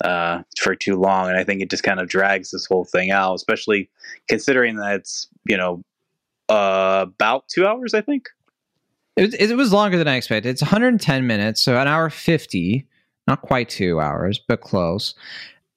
uh, 0.03 0.41
for 0.59 0.75
too 0.75 0.95
long, 0.95 1.29
and 1.29 1.37
I 1.37 1.43
think 1.43 1.61
it 1.61 1.69
just 1.69 1.83
kind 1.83 1.99
of 1.99 2.07
drags 2.07 2.51
this 2.51 2.65
whole 2.65 2.85
thing 2.85 3.11
out, 3.11 3.35
especially 3.35 3.89
considering 4.27 4.75
that 4.77 4.95
it's 4.95 5.27
you 5.45 5.57
know 5.57 5.83
uh, 6.49 7.05
about 7.07 7.47
two 7.47 7.65
hours, 7.65 7.93
I 7.93 8.01
think. 8.01 8.29
It, 9.15 9.33
it 9.33 9.57
was 9.57 9.73
longer 9.73 9.97
than 9.97 10.07
I 10.07 10.15
expected. 10.15 10.49
It's 10.49 10.61
110 10.61 11.25
minutes, 11.25 11.61
so 11.61 11.75
an 11.75 11.87
hour 11.87 12.09
50, 12.09 12.87
not 13.25 13.41
quite 13.41 13.67
two 13.67 13.99
hours, 13.99 14.39
but 14.39 14.61
close. 14.61 15.15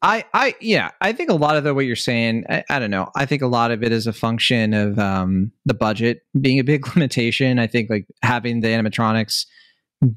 I, 0.02 0.24
I, 0.32 0.54
yeah, 0.60 0.90
I 1.00 1.12
think 1.12 1.30
a 1.30 1.34
lot 1.34 1.56
of 1.56 1.64
the 1.64 1.74
what 1.74 1.86
you're 1.86 1.96
saying, 1.96 2.44
I, 2.48 2.64
I, 2.70 2.78
don't 2.78 2.90
know. 2.90 3.10
I 3.16 3.26
think 3.26 3.42
a 3.42 3.46
lot 3.46 3.70
of 3.70 3.82
it 3.82 3.92
is 3.92 4.06
a 4.06 4.12
function 4.12 4.72
of 4.72 4.98
um, 4.98 5.52
the 5.66 5.74
budget 5.74 6.22
being 6.40 6.58
a 6.58 6.64
big 6.64 6.86
limitation. 6.94 7.58
I 7.58 7.66
think 7.66 7.90
like 7.90 8.06
having 8.22 8.60
the 8.60 8.68
animatronics 8.68 9.46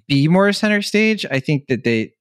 be 0.07 0.27
more 0.27 0.51
center 0.53 0.81
stage. 0.81 1.25
I 1.29 1.39
think 1.39 1.67
that 1.67 1.83
they 1.83 2.13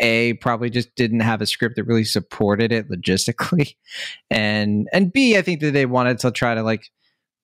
a 0.00 0.32
probably 0.34 0.70
just 0.70 0.94
didn't 0.96 1.20
have 1.20 1.40
a 1.40 1.46
script 1.46 1.76
that 1.76 1.84
really 1.84 2.04
supported 2.04 2.72
it 2.72 2.90
logistically. 2.90 3.76
And 4.30 4.88
and 4.92 5.12
b 5.12 5.36
i 5.36 5.42
think 5.42 5.60
that 5.60 5.72
they 5.72 5.86
wanted 5.86 6.18
to 6.20 6.30
try 6.30 6.54
to 6.54 6.62
like 6.62 6.88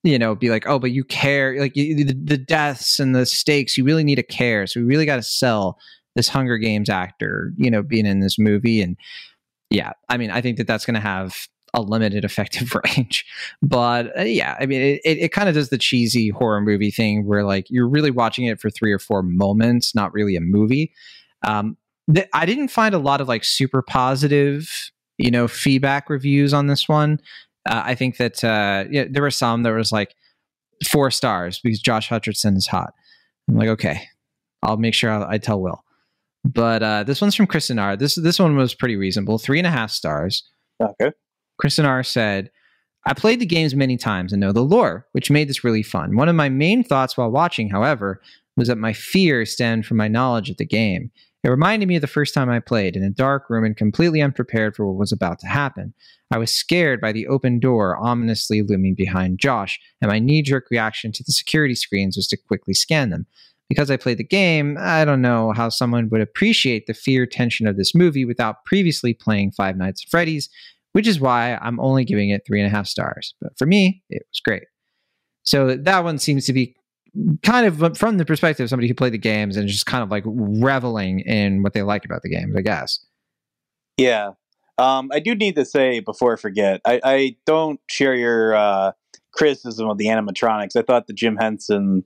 you 0.03 0.17
know 0.17 0.35
be 0.35 0.49
like 0.49 0.65
oh 0.65 0.79
but 0.79 0.91
you 0.91 1.03
care 1.03 1.59
like 1.59 1.75
you, 1.75 2.05
the, 2.05 2.13
the 2.13 2.37
deaths 2.37 2.99
and 2.99 3.13
the 3.13 3.25
stakes 3.25 3.77
you 3.77 3.83
really 3.83 4.03
need 4.03 4.15
to 4.15 4.23
care. 4.23 4.65
So 4.67 4.79
we 4.79 4.85
really 4.85 5.05
got 5.05 5.17
to 5.17 5.23
sell 5.23 5.77
this 6.15 6.29
hunger 6.29 6.57
games 6.57 6.89
actor 6.89 7.53
you 7.57 7.69
know 7.69 7.83
being 7.83 8.05
in 8.05 8.21
this 8.21 8.39
movie. 8.39 8.81
And 8.81 8.95
yeah 9.69 9.91
i 10.07 10.17
mean 10.17 10.31
i 10.31 10.39
think 10.39 10.57
that 10.57 10.67
that's 10.67 10.85
going 10.85 10.95
to 10.95 11.01
have 11.01 11.35
a 11.73 11.81
limited 11.81 12.23
effective 12.29 12.73
range. 12.85 13.25
But 13.61 14.17
uh, 14.17 14.23
yeah 14.23 14.55
i 14.59 14.65
mean 14.65 14.81
it, 14.81 15.01
it, 15.03 15.17
it 15.17 15.31
kind 15.33 15.49
of 15.49 15.55
does 15.55 15.69
the 15.69 15.77
cheesy 15.77 16.29
horror 16.29 16.61
movie 16.61 16.91
thing 16.91 17.25
where 17.25 17.43
like 17.43 17.67
you're 17.69 17.89
really 17.89 18.11
watching 18.11 18.45
it 18.45 18.61
for 18.61 18.69
three 18.69 18.93
or 18.93 18.99
four 18.99 19.21
moments 19.21 19.93
not 19.93 20.13
really 20.13 20.37
a 20.37 20.41
movie. 20.41 20.93
Um, 21.45 21.77
th- 22.13 22.29
I 22.33 22.45
didn't 22.45 22.69
find 22.69 22.93
a 22.93 22.99
lot 22.99 23.21
of 23.21 23.27
like 23.27 23.43
super 23.43 23.81
positive, 23.81 24.91
you 25.17 25.31
know, 25.31 25.47
feedback 25.47 26.09
reviews 26.09 26.53
on 26.53 26.67
this 26.67 26.87
one. 26.87 27.19
Uh, 27.67 27.81
I 27.85 27.95
think 27.95 28.17
that 28.17 28.43
uh, 28.43 28.85
yeah, 28.89 29.05
there 29.09 29.23
were 29.23 29.31
some 29.31 29.63
that 29.63 29.71
was 29.73 29.91
like, 29.91 30.15
four 30.85 31.11
stars 31.11 31.59
because 31.59 31.79
Josh 31.79 32.09
Hutcherson 32.09 32.55
is 32.55 32.67
hot. 32.67 32.93
I'm 33.49 33.55
like, 33.55 33.69
okay, 33.69 34.01
I'll 34.63 34.77
make 34.77 34.93
sure 34.93 35.11
I, 35.11 35.33
I 35.33 35.37
tell 35.37 35.61
Will. 35.61 35.83
But 36.43 36.83
uh, 36.83 37.03
this 37.03 37.19
one's 37.19 37.35
from 37.35 37.47
Kristen 37.47 37.79
R. 37.79 37.97
This 37.97 38.15
this 38.15 38.39
one 38.39 38.55
was 38.55 38.73
pretty 38.73 38.95
reasonable, 38.95 39.37
three 39.37 39.57
and 39.57 39.67
a 39.67 39.71
half 39.71 39.91
stars. 39.91 40.43
Okay. 40.81 41.11
Kristen 41.59 41.85
R 41.85 42.03
said, 42.03 42.51
I 43.05 43.13
played 43.13 43.39
the 43.39 43.45
games 43.45 43.73
many 43.73 43.97
times 43.97 44.31
and 44.31 44.39
know 44.39 44.51
the 44.51 44.61
lore, 44.61 45.07
which 45.13 45.31
made 45.31 45.49
this 45.49 45.63
really 45.63 45.83
fun. 45.83 46.15
One 46.15 46.29
of 46.29 46.35
my 46.35 46.49
main 46.49 46.83
thoughts 46.83 47.17
while 47.17 47.31
watching, 47.31 47.69
however, 47.69 48.21
was 48.55 48.67
that 48.67 48.77
my 48.77 48.93
fear 48.93 49.45
stemmed 49.45 49.85
from 49.85 49.97
my 49.97 50.07
knowledge 50.07 50.49
of 50.49 50.57
the 50.57 50.65
game. 50.65 51.11
It 51.43 51.49
reminded 51.49 51.87
me 51.87 51.95
of 51.95 52.01
the 52.01 52.07
first 52.07 52.33
time 52.33 52.49
I 52.49 52.59
played 52.59 52.95
in 52.95 53.03
a 53.03 53.09
dark 53.09 53.49
room 53.49 53.63
and 53.63 53.77
completely 53.77 54.21
unprepared 54.21 54.75
for 54.75 54.85
what 54.85 54.99
was 54.99 55.11
about 55.11 55.39
to 55.39 55.47
happen. 55.47 55.93
I 56.31 56.37
was 56.37 56.51
scared 56.51 56.99
by 56.99 57.11
the 57.11 57.27
open 57.27 57.59
door 57.59 57.95
ominously 57.97 58.61
looming 58.63 58.95
behind 58.95 59.39
Josh, 59.39 59.79
and 60.01 60.09
my 60.09 60.19
knee 60.19 60.41
jerk 60.41 60.65
reaction 60.69 61.11
to 61.13 61.23
the 61.23 61.31
security 61.31 61.75
screens 61.75 62.17
was 62.17 62.27
to 62.29 62.37
quickly 62.37 62.73
scan 62.73 63.11
them. 63.11 63.27
Because 63.69 63.91
I 63.91 63.97
played 63.97 64.17
the 64.17 64.23
game, 64.23 64.77
I 64.79 65.03
don't 65.03 65.21
know 65.21 65.51
how 65.51 65.69
someone 65.69 66.09
would 66.09 66.21
appreciate 66.21 66.87
the 66.87 66.93
fear 66.93 67.25
tension 67.25 67.67
of 67.67 67.77
this 67.77 67.93
movie 67.93 68.25
without 68.25 68.63
previously 68.65 69.13
playing 69.13 69.51
Five 69.51 69.77
Nights 69.77 70.03
at 70.05 70.09
Freddy's, 70.09 70.49
which 70.93 71.07
is 71.07 71.19
why 71.19 71.57
I'm 71.61 71.79
only 71.79 72.05
giving 72.05 72.29
it 72.29 72.43
three 72.47 72.61
and 72.61 72.67
a 72.67 72.75
half 72.75 72.87
stars. 72.87 73.35
But 73.41 73.57
for 73.57 73.65
me, 73.65 74.03
it 74.09 74.23
was 74.29 74.39
great. 74.39 74.63
So 75.43 75.75
that 75.75 76.03
one 76.03 76.17
seems 76.17 76.45
to 76.45 76.53
be 76.53 76.75
kind 77.43 77.65
of 77.65 77.97
from 77.97 78.17
the 78.17 78.25
perspective 78.25 78.63
of 78.63 78.69
somebody 78.69 78.87
who 78.87 78.93
played 78.93 79.13
the 79.13 79.17
games 79.17 79.57
and 79.57 79.67
just 79.67 79.85
kind 79.85 80.03
of 80.03 80.09
like 80.09 80.23
reveling 80.25 81.21
in 81.21 81.63
what 81.63 81.73
they 81.73 81.81
like 81.81 82.05
about 82.05 82.21
the 82.21 82.29
games, 82.29 82.55
I 82.55 82.61
guess. 82.61 82.99
Yeah. 83.97 84.31
Um, 84.77 85.09
I 85.11 85.19
do 85.19 85.33
need 85.33 85.55
to 85.55 85.65
say 85.65 85.99
before 85.99 86.33
I 86.33 86.35
forget, 86.35 86.81
I, 86.85 86.99
I 87.03 87.35
don't 87.45 87.79
share 87.89 88.13
your 88.13 88.55
uh, 88.55 88.91
criticism 89.31 89.89
of 89.89 89.97
the 89.97 90.05
animatronics. 90.05 90.75
I 90.75 90.83
thought 90.83 91.07
the 91.07 91.13
Jim 91.13 91.35
Henson 91.35 92.03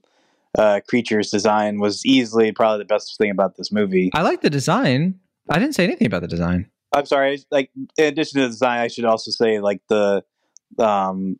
uh, 0.58 0.80
creatures 0.88 1.30
design 1.30 1.78
was 1.78 2.04
easily 2.04 2.52
probably 2.52 2.78
the 2.78 2.86
best 2.86 3.16
thing 3.18 3.30
about 3.30 3.56
this 3.56 3.72
movie. 3.72 4.10
I 4.14 4.22
like 4.22 4.40
the 4.40 4.50
design. 4.50 5.18
I 5.48 5.58
didn't 5.58 5.74
say 5.74 5.84
anything 5.84 6.06
about 6.06 6.22
the 6.22 6.28
design. 6.28 6.70
I'm 6.94 7.06
sorry. 7.06 7.42
Like 7.50 7.70
in 7.98 8.04
addition 8.04 8.40
to 8.40 8.46
the 8.46 8.52
design, 8.52 8.80
I 8.80 8.88
should 8.88 9.04
also 9.04 9.30
say 9.30 9.60
like 9.60 9.80
the 9.88 10.24
um, 10.78 11.38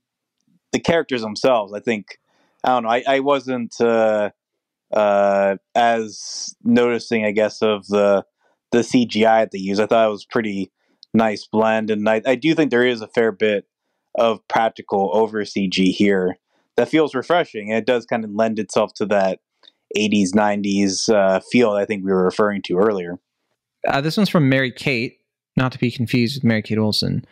the 0.72 0.80
characters 0.80 1.22
themselves. 1.22 1.72
I 1.72 1.80
think 1.80 2.18
I 2.64 2.68
don't 2.70 2.82
know. 2.84 2.90
I, 2.90 3.04
I 3.06 3.20
wasn't 3.20 3.80
uh, 3.80 4.30
uh, 4.92 5.56
as 5.74 6.54
noticing, 6.62 7.24
I 7.24 7.32
guess, 7.32 7.62
of 7.62 7.86
the 7.88 8.24
the 8.70 8.78
CGI 8.78 9.42
that 9.42 9.50
they 9.52 9.58
use. 9.58 9.80
I 9.80 9.86
thought 9.86 10.06
it 10.06 10.10
was 10.10 10.24
pretty 10.24 10.70
nice 11.12 11.46
blend, 11.46 11.90
and 11.90 12.08
I, 12.08 12.22
I 12.24 12.34
do 12.36 12.54
think 12.54 12.70
there 12.70 12.86
is 12.86 13.02
a 13.02 13.08
fair 13.08 13.32
bit 13.32 13.66
of 14.14 14.46
practical 14.48 15.10
over 15.12 15.42
CG 15.42 15.92
here 15.92 16.38
that 16.76 16.88
feels 16.88 17.14
refreshing. 17.14 17.70
And 17.70 17.78
it 17.78 17.86
does 17.86 18.06
kind 18.06 18.24
of 18.24 18.30
lend 18.30 18.58
itself 18.58 18.94
to 18.94 19.06
that 19.06 19.40
80s, 19.96 20.30
90s 20.34 21.12
uh, 21.12 21.40
feel 21.40 21.72
I 21.72 21.84
think 21.84 22.04
we 22.04 22.12
were 22.12 22.24
referring 22.24 22.62
to 22.62 22.78
earlier. 22.78 23.18
Uh, 23.86 24.00
this 24.00 24.16
one's 24.16 24.28
from 24.28 24.48
Mary 24.48 24.72
Kate, 24.72 25.18
not 25.56 25.72
to 25.72 25.78
be 25.78 25.90
confused 25.90 26.36
with 26.36 26.44
Mary 26.44 26.62
Kate 26.62 26.78
Olsen. 26.78 27.24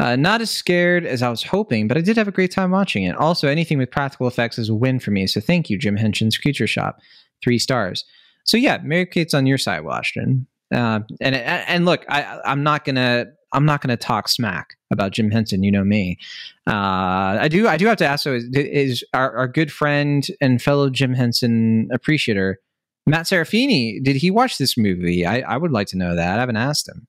Uh, 0.00 0.16
not 0.16 0.40
as 0.40 0.50
scared 0.50 1.06
as 1.06 1.22
I 1.22 1.28
was 1.28 1.42
hoping, 1.42 1.86
but 1.86 1.96
I 1.96 2.00
did 2.00 2.16
have 2.16 2.26
a 2.26 2.32
great 2.32 2.50
time 2.50 2.72
watching 2.72 3.04
it. 3.04 3.14
Also, 3.16 3.46
anything 3.46 3.78
with 3.78 3.90
practical 3.92 4.26
effects 4.26 4.58
is 4.58 4.68
a 4.68 4.74
win 4.74 4.98
for 4.98 5.12
me. 5.12 5.26
So 5.28 5.40
thank 5.40 5.70
you, 5.70 5.78
Jim 5.78 5.96
Henson's 5.96 6.36
Creature 6.36 6.66
Shop. 6.66 6.98
Three 7.42 7.58
stars. 7.58 8.04
So 8.44 8.56
yeah, 8.56 8.78
Mary 8.82 9.06
Kate's 9.06 9.34
on 9.34 9.46
your 9.46 9.58
side, 9.58 9.84
Washington. 9.84 10.46
Uh, 10.74 11.00
and 11.20 11.36
and 11.36 11.84
look, 11.84 12.04
I, 12.08 12.40
I'm 12.44 12.62
not 12.62 12.84
gonna 12.84 13.26
I'm 13.52 13.64
not 13.64 13.80
gonna 13.80 13.96
talk 13.96 14.28
smack 14.28 14.74
about 14.90 15.12
Jim 15.12 15.30
Henson. 15.30 15.62
You 15.62 15.70
know 15.70 15.84
me. 15.84 16.18
Uh, 16.66 17.38
I 17.40 17.48
do 17.48 17.68
I 17.68 17.76
do 17.76 17.86
have 17.86 17.98
to 17.98 18.06
ask. 18.06 18.24
So 18.24 18.34
is, 18.34 18.48
is 18.52 19.04
our, 19.14 19.36
our 19.36 19.48
good 19.48 19.70
friend 19.70 20.26
and 20.40 20.60
fellow 20.60 20.90
Jim 20.90 21.14
Henson 21.14 21.88
appreciator 21.92 22.60
Matt 23.06 23.26
Serafini? 23.26 24.02
Did 24.02 24.16
he 24.16 24.30
watch 24.30 24.58
this 24.58 24.76
movie? 24.76 25.24
I, 25.24 25.40
I 25.40 25.56
would 25.56 25.70
like 25.70 25.86
to 25.88 25.98
know 25.98 26.16
that. 26.16 26.38
I 26.38 26.40
haven't 26.40 26.56
asked 26.56 26.88
him. 26.88 27.06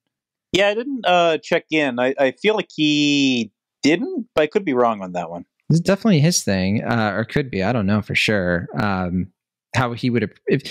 Yeah, 0.52 0.68
I 0.68 0.74
didn't 0.74 1.04
uh, 1.06 1.38
check 1.38 1.64
in. 1.70 1.98
I, 1.98 2.14
I 2.18 2.30
feel 2.32 2.54
like 2.54 2.70
he 2.74 3.52
didn't, 3.82 4.26
but 4.34 4.42
I 4.42 4.46
could 4.46 4.64
be 4.64 4.74
wrong 4.74 5.02
on 5.02 5.12
that 5.12 5.30
one. 5.30 5.44
Is 5.70 5.80
definitely 5.80 6.20
his 6.20 6.42
thing, 6.42 6.84
uh, 6.84 7.12
or 7.14 7.24
could 7.24 7.50
be. 7.50 7.62
I 7.62 7.72
don't 7.72 7.86
know 7.86 8.00
for 8.00 8.14
sure. 8.14 8.68
Um, 8.80 9.32
how 9.74 9.92
he 9.92 10.10
would 10.10 10.32
if, 10.46 10.62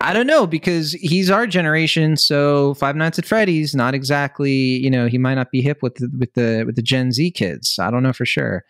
I 0.00 0.12
don't 0.12 0.26
know 0.26 0.46
because 0.46 0.92
he's 0.92 1.30
our 1.30 1.46
generation. 1.46 2.16
So 2.16 2.74
Five 2.74 2.96
Nights 2.96 3.18
at 3.18 3.26
Freddy's, 3.26 3.74
not 3.74 3.94
exactly. 3.94 4.52
You 4.52 4.90
know, 4.90 5.06
he 5.06 5.18
might 5.18 5.34
not 5.34 5.50
be 5.50 5.62
hip 5.62 5.82
with 5.82 5.96
the, 5.96 6.10
with 6.18 6.32
the 6.34 6.64
with 6.64 6.76
the 6.76 6.82
Gen 6.82 7.12
Z 7.12 7.30
kids. 7.32 7.78
I 7.78 7.90
don't 7.90 8.02
know 8.02 8.12
for 8.12 8.24
sure. 8.24 8.64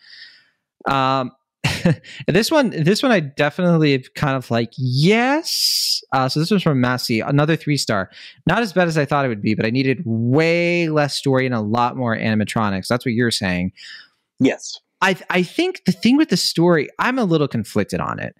Um, 0.88 1.30
this 2.26 2.50
one, 2.50 2.70
this 2.70 3.02
one, 3.02 3.12
I 3.12 3.20
definitely 3.20 4.04
kind 4.14 4.36
of 4.36 4.50
like 4.50 4.72
yes. 4.76 6.02
Uh, 6.12 6.28
so 6.28 6.40
this 6.40 6.50
was 6.50 6.62
from 6.62 6.80
Massey, 6.80 7.20
another 7.20 7.56
three 7.56 7.76
star. 7.76 8.10
Not 8.46 8.60
as 8.60 8.72
bad 8.72 8.88
as 8.88 8.98
I 8.98 9.04
thought 9.04 9.24
it 9.24 9.28
would 9.28 9.42
be, 9.42 9.54
but 9.54 9.66
I 9.66 9.70
needed 9.70 10.02
way 10.04 10.88
less 10.88 11.14
story 11.14 11.46
and 11.46 11.54
a 11.54 11.60
lot 11.60 11.96
more 11.96 12.16
animatronics. 12.16 12.88
That's 12.88 13.04
what 13.04 13.14
you're 13.14 13.30
saying. 13.30 13.72
Yes. 14.38 14.80
I 15.00 15.16
I 15.30 15.42
think 15.42 15.84
the 15.84 15.92
thing 15.92 16.16
with 16.16 16.28
the 16.28 16.36
story, 16.36 16.88
I'm 16.98 17.18
a 17.18 17.24
little 17.24 17.48
conflicted 17.48 18.00
on 18.00 18.18
it 18.18 18.34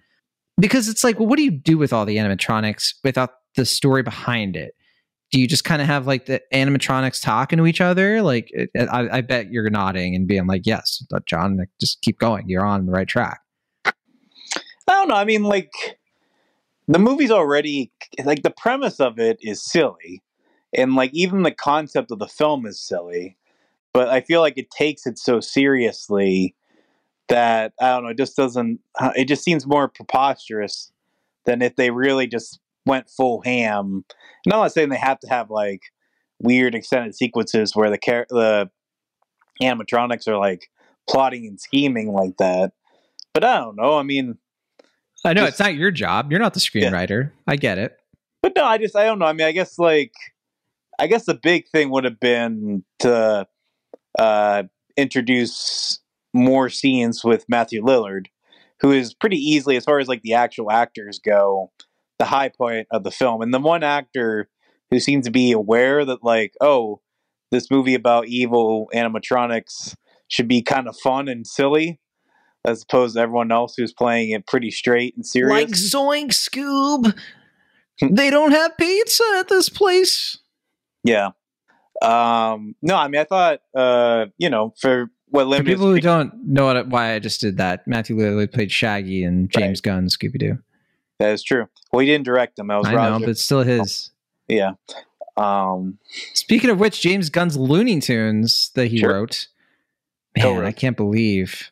because 0.59 0.87
it's 0.87 1.03
like, 1.03 1.19
well, 1.19 1.27
what 1.27 1.37
do 1.37 1.43
you 1.43 1.51
do 1.51 1.77
with 1.77 1.93
all 1.93 2.05
the 2.05 2.17
animatronics 2.17 2.95
without 3.03 3.31
the 3.55 3.65
story 3.65 4.03
behind 4.03 4.55
it? 4.55 4.73
Do 5.31 5.41
you 5.41 5.47
just 5.47 5.65
kind 5.65 5.81
of 5.81 5.87
have 5.87 6.07
like 6.07 6.25
the 6.25 6.41
animatronics 6.53 7.21
talking 7.21 7.57
to 7.57 7.65
each 7.65 7.81
other? 7.81 8.21
Like, 8.21 8.49
I, 8.77 9.17
I, 9.17 9.21
bet 9.21 9.51
you're 9.51 9.69
nodding 9.69 10.15
and 10.15 10.25
being 10.25 10.47
like, 10.47 10.61
"Yes, 10.65 11.03
Jon, 11.25 11.59
just 11.81 12.01
keep 12.01 12.17
going. 12.17 12.47
You're 12.47 12.65
on 12.65 12.85
the 12.85 12.91
right 12.91 13.07
track." 13.07 13.41
I 13.85 13.91
don't 14.87 15.09
know. 15.09 15.15
I 15.15 15.25
mean, 15.25 15.43
like, 15.43 15.71
the 16.87 16.99
movie's 16.99 17.31
already 17.31 17.91
like 18.23 18.43
the 18.43 18.49
premise 18.49 18.99
of 18.99 19.19
it 19.19 19.37
is 19.41 19.61
silly, 19.61 20.23
and 20.73 20.95
like 20.95 21.11
even 21.13 21.43
the 21.43 21.51
concept 21.51 22.11
of 22.11 22.19
the 22.19 22.27
film 22.27 22.65
is 22.65 22.79
silly. 22.79 23.37
But 23.93 24.09
I 24.09 24.21
feel 24.21 24.41
like 24.41 24.57
it 24.57 24.69
takes 24.71 25.05
it 25.05 25.17
so 25.17 25.39
seriously 25.39 26.55
that 27.29 27.73
I 27.81 27.89
don't 27.89 28.03
know. 28.03 28.09
It 28.09 28.17
just 28.17 28.37
doesn't. 28.37 28.79
It 29.15 29.27
just 29.27 29.43
seems 29.43 29.67
more 29.67 29.87
preposterous 29.87 30.91
than 31.45 31.61
if 31.61 31.75
they 31.75 31.91
really 31.91 32.27
just 32.27 32.59
went 32.87 33.09
full 33.09 33.41
ham. 33.41 34.03
And 34.45 34.53
I'm 34.53 34.61
not 34.61 34.71
saying 34.71 34.89
they 34.89 34.97
have 34.97 35.19
to 35.19 35.27
have 35.27 35.49
like 35.49 35.81
weird 36.39 36.73
extended 36.73 37.15
sequences 37.15 37.75
where 37.75 37.89
the 37.89 37.99
the 38.29 38.69
animatronics 39.61 40.27
are 40.27 40.37
like 40.37 40.69
plotting 41.09 41.45
and 41.45 41.59
scheming 41.59 42.11
like 42.13 42.37
that. 42.37 42.71
But 43.33 43.43
I 43.43 43.57
don't 43.59 43.75
know. 43.75 43.97
I 43.97 44.03
mean, 44.03 44.37
I 45.23 45.33
know 45.33 45.41
just, 45.41 45.53
it's 45.53 45.59
not 45.59 45.75
your 45.75 45.91
job. 45.91 46.31
You're 46.31 46.39
not 46.39 46.53
the 46.53 46.59
screenwriter. 46.59 47.25
Yeah. 47.25 47.29
I 47.45 47.55
get 47.55 47.77
it. 47.77 47.97
But 48.41 48.53
no, 48.55 48.63
I 48.63 48.77
just 48.77 48.95
I 48.95 49.05
don't 49.05 49.19
know. 49.19 49.25
I 49.25 49.33
mean, 49.33 49.47
I 49.47 49.51
guess 49.51 49.77
like 49.77 50.13
I 50.99 51.07
guess 51.07 51.25
the 51.25 51.35
big 51.35 51.67
thing 51.67 51.89
would 51.91 52.05
have 52.05 52.19
been 52.19 52.83
to 52.99 53.47
uh, 54.17 54.63
introduce 54.95 55.99
more 56.33 56.69
scenes 56.69 57.23
with 57.23 57.45
Matthew 57.47 57.83
Lillard, 57.83 58.27
who 58.79 58.91
is 58.91 59.13
pretty 59.13 59.37
easily, 59.37 59.75
as 59.75 59.85
far 59.85 59.99
as 59.99 60.07
like 60.07 60.21
the 60.21 60.33
actual 60.33 60.71
actors 60.71 61.19
go, 61.23 61.71
the 62.19 62.25
high 62.25 62.49
point 62.49 62.87
of 62.91 63.03
the 63.03 63.11
film. 63.11 63.41
And 63.41 63.53
the 63.53 63.59
one 63.59 63.83
actor 63.83 64.49
who 64.89 64.99
seems 64.99 65.25
to 65.25 65.31
be 65.31 65.51
aware 65.51 66.05
that, 66.05 66.23
like, 66.23 66.53
oh, 66.61 67.01
this 67.51 67.69
movie 67.71 67.95
about 67.95 68.27
evil 68.27 68.89
animatronics 68.93 69.95
should 70.27 70.47
be 70.47 70.61
kind 70.61 70.87
of 70.87 70.97
fun 70.97 71.27
and 71.27 71.45
silly, 71.45 71.99
as 72.65 72.83
opposed 72.83 73.15
to 73.15 73.21
everyone 73.21 73.51
else 73.51 73.75
who's 73.77 73.93
playing 73.93 74.31
it 74.31 74.47
pretty 74.47 74.71
straight 74.71 75.15
and 75.15 75.25
serious. 75.25 75.51
Like 75.51 75.69
Zoink 75.69 76.31
Scoob. 76.31 77.17
they 78.01 78.29
don't 78.29 78.51
have 78.51 78.77
pizza 78.77 79.23
at 79.37 79.47
this 79.47 79.69
place. 79.69 80.37
Yeah. 81.03 81.29
Um, 82.01 82.75
no, 82.81 82.95
I 82.95 83.07
mean, 83.07 83.21
I 83.21 83.23
thought, 83.23 83.59
uh, 83.75 84.25
you 84.37 84.49
know, 84.49 84.73
for 84.79 85.09
what 85.29 85.47
limited. 85.47 85.71
For 85.71 85.75
people 85.75 85.91
who 85.91 85.99
don't 85.99 86.31
know 86.45 86.65
what, 86.65 86.87
why 86.89 87.13
I 87.13 87.19
just 87.19 87.41
did 87.41 87.57
that, 87.57 87.87
Matthew 87.87 88.15
literally 88.15 88.47
played 88.47 88.71
Shaggy 88.71 89.23
and 89.23 89.49
James 89.49 89.79
right. 89.79 89.83
Gunn 89.83 90.07
Scooby 90.07 90.37
Doo. 90.37 90.57
That 91.19 91.31
is 91.31 91.43
true. 91.43 91.67
Well, 91.91 92.01
he 92.01 92.05
didn't 92.05 92.25
direct 92.25 92.57
them. 92.57 92.67
That 92.67 92.77
was 92.77 92.87
I 92.87 92.95
Roger. 92.95 93.19
know, 93.19 93.25
but 93.25 93.37
still 93.37 93.63
his. 93.63 94.11
Yeah. 94.47 94.73
Um, 95.35 95.97
Speaking 96.33 96.69
of 96.69 96.79
which, 96.79 97.01
James 97.01 97.29
Gunn's 97.29 97.57
Looney 97.57 97.99
Tunes 97.99 98.71
that 98.75 98.87
he 98.87 98.99
sure. 98.99 99.13
wrote. 99.13 99.47
Man, 100.37 100.65
I 100.65 100.71
can't 100.71 100.95
believe. 100.95 101.71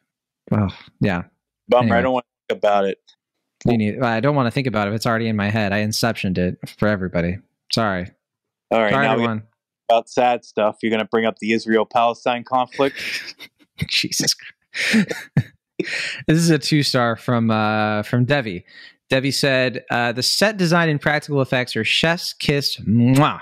Well, 0.50 0.74
yeah. 1.00 1.24
Bummer. 1.70 1.84
Anyway. 1.84 1.98
I 1.98 2.02
don't 2.02 2.14
want 2.14 2.26
to 2.26 2.54
think 2.54 2.60
about 2.60 2.86
it. 2.86 3.00
Need, 3.66 4.02
I 4.02 4.20
don't 4.20 4.36
want 4.36 4.48
to 4.48 4.52
think 4.52 4.68
about 4.68 4.88
it. 4.88 4.94
It's 4.94 5.08
already 5.08 5.28
in 5.28 5.36
my 5.36 5.50
head. 5.50 5.74
I 5.74 5.80
inceptioned 5.80 6.38
it 6.38 6.58
for 6.78 6.88
everybody. 6.88 7.38
Sorry. 7.72 8.12
All 8.72 8.80
right. 8.80 8.92
Sorry, 8.92 9.06
now. 9.06 9.42
About 9.90 10.10
sad 10.10 10.46
stuff. 10.46 10.78
You're 10.82 10.92
going 10.92 11.00
to 11.00 11.08
bring 11.08 11.26
up 11.26 11.38
the 11.40 11.54
Israel 11.54 11.86
Palestine 11.86 12.44
conflict. 12.44 12.98
Jesus. 13.88 14.34
Christ. 14.34 15.14
this 15.80 16.38
is 16.38 16.50
a 16.50 16.60
two 16.60 16.84
star 16.84 17.16
from 17.16 17.52
uh, 17.52 18.04
from 18.04 18.26
Devi. 18.26 18.66
Debbie 19.10 19.32
said, 19.32 19.84
uh, 19.91 20.12
the 20.12 20.24
set 20.24 20.58
design 20.58 20.89
and 20.89 21.00
practical 21.00 21.41
effects 21.41 21.76
are 21.76 21.84
chef's 21.84 22.34
kiss. 22.34 22.78
Mwah. 22.78 23.41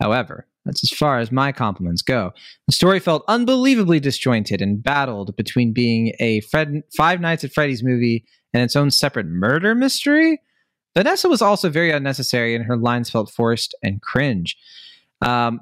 However, 0.00 0.46
that's 0.64 0.84
as 0.84 0.90
far 0.90 1.18
as 1.18 1.32
my 1.32 1.50
compliments 1.50 2.02
go. 2.02 2.32
The 2.66 2.74
story 2.74 3.00
felt 3.00 3.24
unbelievably 3.26 4.00
disjointed 4.00 4.60
and 4.60 4.82
battled 4.82 5.34
between 5.36 5.72
being 5.72 6.12
a 6.20 6.40
Fred, 6.42 6.82
Five 6.96 7.20
Nights 7.20 7.42
at 7.42 7.52
Freddy's 7.52 7.82
movie 7.82 8.26
and 8.52 8.62
its 8.62 8.76
own 8.76 8.90
separate 8.90 9.26
murder 9.26 9.74
mystery. 9.74 10.40
Vanessa 10.94 11.28
was 11.28 11.40
also 11.40 11.70
very 11.70 11.90
unnecessary, 11.90 12.54
and 12.54 12.64
her 12.64 12.76
lines 12.76 13.08
felt 13.08 13.30
forced 13.30 13.74
and 13.82 14.02
cringe. 14.02 14.56
Um, 15.22 15.60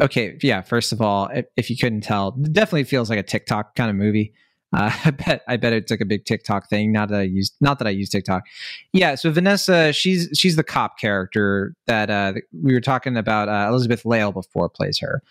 okay, 0.00 0.36
yeah. 0.42 0.62
First 0.62 0.92
of 0.92 1.00
all, 1.00 1.28
if, 1.28 1.46
if 1.56 1.70
you 1.70 1.76
couldn't 1.76 2.00
tell, 2.02 2.36
it 2.42 2.52
definitely 2.52 2.84
feels 2.84 3.08
like 3.08 3.18
a 3.18 3.22
TikTok 3.22 3.74
kind 3.74 3.88
of 3.88 3.96
movie. 3.96 4.34
Uh, 4.72 4.90
I 5.04 5.10
bet 5.10 5.42
I 5.48 5.56
bet 5.56 5.72
it's 5.72 5.90
like 5.90 6.00
a 6.00 6.06
big 6.06 6.24
TikTok 6.24 6.68
thing. 6.68 6.92
Not 6.92 7.08
that 7.10 7.20
I 7.20 7.22
use 7.22 7.52
not 7.60 7.78
that 7.78 7.86
I 7.86 7.90
use 7.90 8.08
TikTok. 8.08 8.44
Yeah, 8.92 9.14
so 9.14 9.30
Vanessa, 9.30 9.92
she's 9.92 10.28
she's 10.34 10.56
the 10.56 10.64
cop 10.64 10.98
character 10.98 11.74
that 11.86 12.10
uh, 12.10 12.34
we 12.62 12.72
were 12.72 12.80
talking 12.80 13.16
about. 13.16 13.48
Uh, 13.48 13.68
Elizabeth 13.68 14.04
Lail 14.04 14.32
before 14.32 14.68
plays 14.68 14.98
her. 15.00 15.22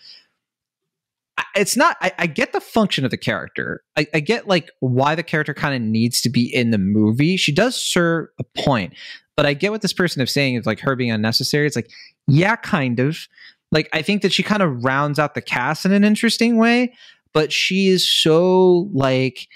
It's 1.56 1.76
not. 1.76 1.98
I, 2.02 2.12
I 2.18 2.28
get 2.28 2.54
the 2.54 2.62
function 2.62 3.04
of 3.04 3.12
the 3.12 3.18
character. 3.18 3.84
I, 3.98 4.08
I 4.14 4.20
get 4.20 4.48
like 4.48 4.70
why 4.80 5.16
the 5.16 5.24
character 5.24 5.54
kind 5.54 5.76
of 5.76 5.82
needs 5.82 6.22
to 6.22 6.30
be 6.30 6.54
in 6.54 6.72
the 6.72 6.78
movie. 6.78 7.36
She 7.36 7.52
does 7.52 7.76
serve 7.76 8.28
a 8.40 8.44
point, 8.44 8.94
but 9.36 9.46
I 9.46 9.54
get 9.54 9.72
what 9.72 9.82
this 9.82 9.94
person 9.94 10.22
is 10.22 10.32
saying 10.32 10.56
is 10.56 10.66
like 10.66 10.80
her 10.82 10.96
being 10.96 11.12
unnecessary. 11.12 11.68
It's 11.68 11.76
like 11.76 11.90
yeah, 12.28 12.56
kind 12.56 13.00
of. 13.00 13.28
Like 13.74 13.88
I 13.94 14.02
think 14.02 14.22
that 14.22 14.34
she 14.34 14.44
kind 14.44 14.62
of 14.62 14.84
rounds 14.84 15.18
out 15.18 15.34
the 15.34 15.42
cast 15.42 15.86
in 15.86 15.94
an 15.94 16.04
interesting 16.04 16.58
way 16.58 16.94
but 17.34 17.52
she 17.52 17.88
is 17.88 18.10
so 18.10 18.90
like 18.94 19.48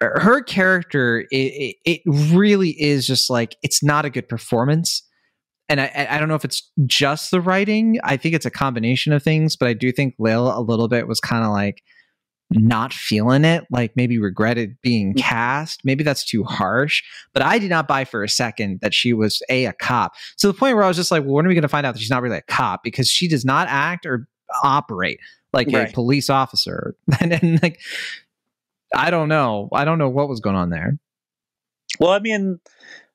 her 0.00 0.40
character 0.40 1.26
it, 1.30 1.76
it, 1.84 2.00
really 2.06 2.70
is 2.80 3.06
just 3.06 3.28
like 3.28 3.56
it's 3.62 3.82
not 3.82 4.04
a 4.04 4.10
good 4.10 4.28
performance. 4.28 5.02
And 5.68 5.80
I, 5.80 6.06
I 6.10 6.18
don't 6.18 6.28
know 6.28 6.34
if 6.34 6.44
it's 6.44 6.70
just 6.86 7.30
the 7.30 7.40
writing. 7.40 7.98
I 8.04 8.16
think 8.16 8.34
it's 8.34 8.46
a 8.46 8.50
combination 8.50 9.12
of 9.12 9.22
things 9.22 9.56
but 9.56 9.68
i 9.68 9.72
do 9.72 9.90
think 9.92 10.14
Lail 10.18 10.56
a 10.56 10.60
little 10.60 10.88
bit 10.88 11.08
was 11.08 11.20
kind 11.20 11.44
of 11.44 11.50
like 11.50 11.82
not 12.50 12.94
feeling 12.94 13.44
it 13.44 13.66
like 13.70 13.94
maybe 13.94 14.18
regretted 14.18 14.74
being 14.80 15.12
cast. 15.12 15.84
Maybe 15.84 16.02
that's 16.02 16.24
too 16.24 16.44
harsh 16.44 17.02
but 17.34 17.42
i 17.42 17.58
did 17.58 17.70
not 17.70 17.88
buy 17.88 18.04
for 18.04 18.22
a 18.22 18.28
second 18.28 18.80
that 18.80 18.94
she 18.94 19.12
was 19.12 19.42
a 19.50 19.64
a 19.66 19.72
cop. 19.72 20.14
So 20.36 20.48
the 20.48 20.56
point 20.56 20.76
where 20.76 20.84
i 20.84 20.88
was 20.88 20.96
just 20.96 21.10
like 21.10 21.24
well 21.24 21.34
when 21.34 21.44
are 21.44 21.48
we 21.48 21.54
going 21.54 21.62
to 21.62 21.68
find 21.68 21.84
out 21.84 21.94
that 21.94 22.00
she's 22.00 22.10
not 22.10 22.22
really 22.22 22.38
a 22.38 22.42
cop? 22.42 22.82
Because 22.84 23.08
she 23.08 23.28
does 23.28 23.44
not 23.44 23.66
act 23.68 24.06
or 24.06 24.28
operate 24.62 25.20
like 25.52 25.68
right. 25.72 25.90
a 25.90 25.92
police 25.92 26.30
officer. 26.30 26.94
and, 27.20 27.32
and 27.32 27.62
like, 27.62 27.80
I 28.94 29.10
don't 29.10 29.28
know. 29.28 29.68
I 29.72 29.84
don't 29.84 29.98
know 29.98 30.08
what 30.08 30.28
was 30.28 30.40
going 30.40 30.56
on 30.56 30.70
there. 30.70 30.98
Well, 32.00 32.10
I 32.10 32.20
mean, 32.20 32.60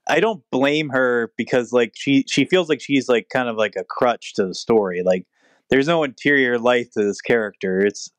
I 0.08 0.20
don't 0.20 0.44
blame 0.52 0.90
her 0.90 1.32
because 1.38 1.72
like 1.72 1.94
she 1.96 2.26
she 2.28 2.46
feels 2.46 2.70
like 2.70 2.82
she's 2.82 3.08
like 3.08 3.30
kind 3.30 3.48
of 3.48 3.56
like 3.56 3.76
a 3.78 3.84
crutch 3.84 4.34
to 4.36 4.46
the 4.46 4.56
story. 4.56 5.02
Like 5.04 5.26
there's 5.70 5.88
no 5.88 6.04
interior 6.04 6.60
life 6.60 6.92
to 6.92 7.04
this 7.04 7.22
character. 7.22 7.80
It's 7.86 8.12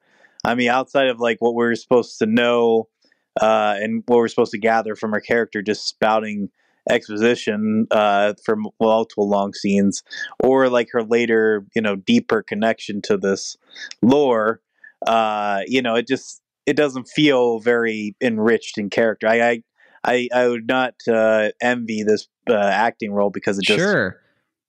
I 0.45 0.55
mean 0.55 0.71
outside 0.71 1.09
of 1.09 1.21
like 1.21 1.39
what 1.41 1.55
we're 1.55 1.75
supposed 1.75 2.19
to 2.19 2.27
know 2.27 2.89
uh 3.41 3.77
and 3.79 4.03
what 4.07 4.17
we're 4.17 4.29
supposed 4.29 4.53
to 4.53 4.59
gather 4.59 4.95
from 4.95 5.13
her 5.13 5.21
character 5.21 5.61
just 5.61 5.87
spouting 5.87 6.49
exposition 6.89 7.87
uh, 7.91 8.35
for 8.45 8.57
multiple 8.81 9.29
long 9.29 9.55
scenes, 9.55 10.03
or 10.43 10.69
like 10.69 10.89
her 10.93 11.03
later, 11.03 11.65
you 11.75 11.83
know, 11.83 11.97
deeper 11.97 12.43
connection 12.43 13.01
to 13.03 13.17
this 13.17 13.57
lore. 14.03 14.61
Uh, 15.07 15.61
you 15.67 15.83
know, 15.83 15.95
it 15.95 16.07
just 16.07 16.41
it 16.67 16.77
doesn't 16.77 17.05
feel 17.05 17.61
very 17.61 18.17
enriched 18.21 18.79
in 18.79 18.91
character. 18.91 19.29
I 19.29 19.51
I 19.51 19.63
I, 20.05 20.29
I 20.35 20.49
would 20.49 20.67
not 20.67 20.95
uh, 21.11 21.51
envy 21.63 22.03
this 22.03 22.29
uh, 22.49 22.55
acting 22.55 23.13
role 23.13 23.31
because 23.31 23.59
it 23.59 23.65
just 23.65 23.79
sure. 23.79 24.21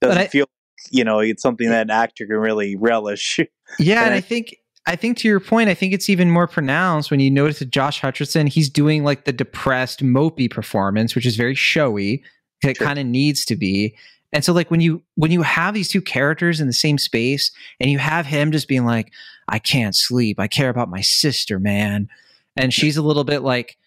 doesn't 0.02 0.18
I, 0.18 0.28
feel. 0.28 0.46
You 0.92 1.04
know, 1.04 1.20
it's 1.20 1.42
something 1.42 1.70
that 1.70 1.84
an 1.84 1.90
actor 1.90 2.26
can 2.26 2.38
really 2.38 2.76
relish. 2.76 3.40
Yeah, 3.80 4.02
and, 4.02 4.10
and 4.10 4.14
I 4.14 4.22
think 4.22 4.58
I 4.88 4.96
think 4.96 5.18
to 5.18 5.28
your 5.28 5.40
point, 5.40 5.70
I 5.70 5.74
think 5.74 5.94
it's 5.94 6.10
even 6.10 6.30
more 6.30 6.48
pronounced 6.48 7.10
when 7.10 7.20
you 7.20 7.32
notice 7.32 7.60
that 7.60 7.72
Josh 7.72 8.02
Hutcherson, 8.02 8.48
he's 8.48 8.70
doing 8.70 9.04
like 9.04 9.26
the 9.26 9.34
depressed, 9.34 10.04
mopey 10.04 10.50
performance, 10.50 11.16
which 11.16 11.26
is 11.26 11.36
very 11.36 11.56
showy. 11.56 12.24
It 12.64 12.78
sure. 12.78 12.86
kind 12.88 13.00
of 13.00 13.06
needs 13.06 13.46
to 13.46 13.56
be. 13.56 13.96
And 14.32 14.44
so 14.44 14.54
like 14.54 14.70
when 14.70 14.82
you 14.82 15.02
when 15.16 15.32
you 15.32 15.42
have 15.44 15.74
these 15.74 15.88
two 15.88 16.02
characters 16.02 16.60
in 16.60 16.68
the 16.68 16.74
same 16.74 16.98
space 16.98 17.52
and 17.80 17.90
you 17.90 17.98
have 17.98 18.26
him 18.26 18.52
just 18.52 18.68
being 18.68 18.86
like, 18.86 19.12
I 19.48 19.60
can't 19.60 19.96
sleep. 19.96 20.40
I 20.40 20.48
care 20.48 20.70
about 20.70 20.90
my 20.90 21.02
sister, 21.02 21.60
man. 21.60 22.10
And 22.58 22.74
she's 22.74 22.98
a 22.98 23.02
little 23.02 23.24
bit 23.24 23.42
like, 23.42 23.78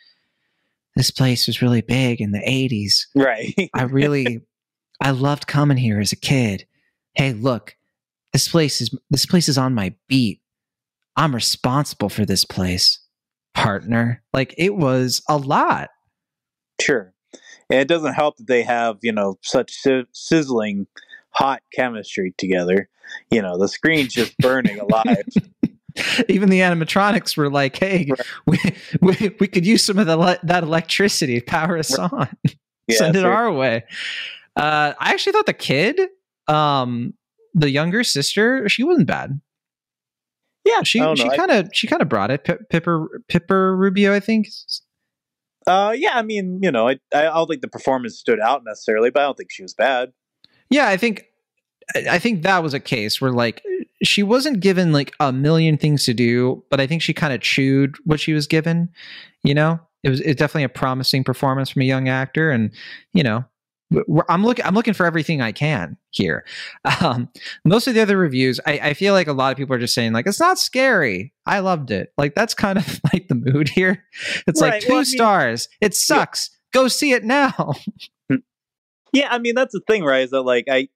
this 0.97 1.11
place 1.11 1.47
was 1.47 1.63
really 1.63 1.81
big 1.81 2.21
in 2.21 2.33
the 2.33 2.41
80s. 2.41 3.07
Right. 3.15 3.71
I 3.75 3.83
really 3.85 4.41
I 5.01 5.11
loved 5.11 5.47
coming 5.47 5.77
here 5.77 6.01
as 6.01 6.13
a 6.13 6.17
kid. 6.17 6.67
Hey, 7.15 7.33
look, 7.33 7.77
this 8.33 8.49
place 8.49 8.81
is 8.81 8.91
this 9.11 9.27
place 9.27 9.49
is 9.49 9.59
on 9.59 9.75
my 9.75 9.95
beat. 10.09 10.41
I'm 11.19 11.35
responsible 11.35 12.09
for 12.09 12.25
this 12.25 12.45
place, 12.45 13.01
partner. 13.53 14.23
Like 14.33 14.55
it 14.57 14.77
was 14.77 15.21
a 15.29 15.37
lot. 15.37 15.91
Sure. 16.81 17.13
And 17.69 17.81
it 17.81 17.89
doesn't 17.89 18.15
help 18.15 18.37
that 18.37 18.47
they 18.47 18.63
have, 18.63 18.99
you 19.03 19.13
know, 19.13 19.37
such 19.43 19.77
sizzling 20.13 20.87
hot 21.31 21.63
chemistry 21.75 22.35
together. 22.39 22.89
You 23.33 23.43
know, 23.43 23.59
the 23.59 23.67
screen's 23.67 24.15
just 24.15 24.39
burning 24.39 24.79
alive. 24.79 25.25
Even 26.29 26.51
the 26.51 26.61
animatronics 26.61 27.37
were 27.37 27.51
like, 27.51 27.77
"Hey, 27.77 28.09
right. 28.09 28.27
we, 28.47 28.59
we 29.01 29.37
we 29.41 29.49
could 29.49 29.67
use 29.67 29.83
some 29.83 29.99
of 29.99 30.07
the 30.07 30.39
that 30.45 30.63
electricity 30.63 31.41
to 31.41 31.45
power 31.45 31.77
us 31.79 31.99
right. 31.99 32.13
on. 32.13 32.29
Yeah, 32.87 32.99
Send 32.99 33.17
it 33.17 33.25
our 33.25 33.53
way." 33.53 33.85
Uh, 34.55 34.93
I 34.99 35.11
actually 35.11 35.33
thought 35.33 35.47
the 35.47 35.53
kid, 35.53 36.01
um, 36.47 37.15
the 37.55 37.71
younger 37.71 38.05
sister, 38.05 38.69
she 38.69 38.85
wasn't 38.85 39.09
bad. 39.09 39.41
Yeah, 40.69 40.83
she 40.83 40.99
she 41.17 41.29
kind 41.31 41.51
of 41.51 41.71
she 41.73 41.87
kind 41.87 42.03
of 42.03 42.09
brought 42.09 42.31
it. 42.31 42.45
P- 42.45 42.55
Piper 42.71 43.23
Piper 43.29 43.77
Rubio, 43.77 44.15
I 44.15 44.21
think. 44.21 44.49
Uh, 45.67 45.95
yeah, 45.97 46.13
I 46.15 46.23
mean, 46.23 46.61
you 46.63 46.71
know, 46.71 46.89
I 46.89 46.99
I 47.13 47.23
don't 47.23 47.49
think 47.49 47.63
the 47.63 47.69
performance 47.69 48.19
stood 48.19 48.39
out 48.41 48.65
necessarily, 48.65 49.11
but 49.11 49.21
I 49.21 49.27
don't 49.27 49.37
think 49.37 49.51
she 49.51 49.63
was 49.63 49.73
bad. 49.73 50.13
Yeah, 50.69 50.89
I 50.89 50.99
think 50.99 51.25
I 52.09 52.19
think 52.19 52.43
that 52.43 52.63
was 52.63 52.75
a 52.75 52.81
case 52.81 53.21
where 53.21 53.33
like 53.33 53.63
she 54.03 54.23
wasn't 54.23 54.61
given 54.61 54.93
like 54.93 55.15
a 55.21 55.33
million 55.33 55.79
things 55.79 56.05
to 56.05 56.15
do, 56.15 56.63
but 56.71 56.81
I 56.81 56.87
think 56.87 57.01
she 57.01 57.15
kind 57.15 57.33
of 57.33 57.41
chewed 57.41 57.97
what 58.05 58.21
she 58.21 58.35
was 58.35 58.47
given. 58.47 58.91
You 59.43 59.55
know, 59.55 59.81
it 60.03 60.11
was 60.11 60.21
it's 60.21 60.39
definitely 60.39 60.65
a 60.65 60.69
promising 60.69 61.25
performance 61.25 61.71
from 61.71 61.83
a 61.83 61.87
young 61.87 62.09
actor, 62.09 62.51
and 62.51 62.71
you 63.15 63.23
know, 63.23 63.45
I'm 64.29 64.45
looking. 64.45 64.65
I'm 64.65 64.75
looking 64.75 64.95
for 64.95 65.07
everything 65.07 65.41
I 65.41 65.53
can 65.53 65.97
here. 66.11 66.45
Um, 67.01 67.29
most 67.65 67.87
of 67.87 67.95
the 67.95 68.01
other 68.01 68.19
reviews, 68.19 68.61
I, 68.67 68.73
I, 68.83 68.95
feel 68.95 69.15
like 69.15 69.29
a 69.29 69.33
lot 69.33 69.51
of 69.51 69.57
people 69.57 69.75
are 69.75 69.79
just 69.79 69.95
saying 69.95 70.13
like 70.13 70.27
it's 70.27 70.41
not 70.41 70.59
scary. 70.59 71.33
I 71.47 71.61
loved 71.61 71.91
it. 71.91 72.13
Like 72.19 72.35
that's 72.35 72.55
kind 72.55 72.79
of 72.79 73.01
like 73.13 73.29
the 73.29 73.35
mood 73.35 73.69
here. 73.69 74.05
It's 74.47 74.61
right. 74.61 74.75
like 74.75 74.83
two 74.83 74.95
well, 74.95 75.05
stars. 75.05 75.69
Mean, 75.71 75.89
it 75.89 75.95
sucks. 75.95 76.51
Yeah. 76.51 76.81
Go 76.81 76.89
see 76.89 77.13
it 77.13 77.25
now. 77.25 77.75
yeah, 79.13 79.29
I 79.31 79.39
mean 79.39 79.55
that's 79.55 79.73
the 79.73 79.81
thing, 79.81 80.05
right? 80.05 80.23
Is 80.23 80.31
that 80.31 80.43
like 80.43 80.67
I 80.71 80.89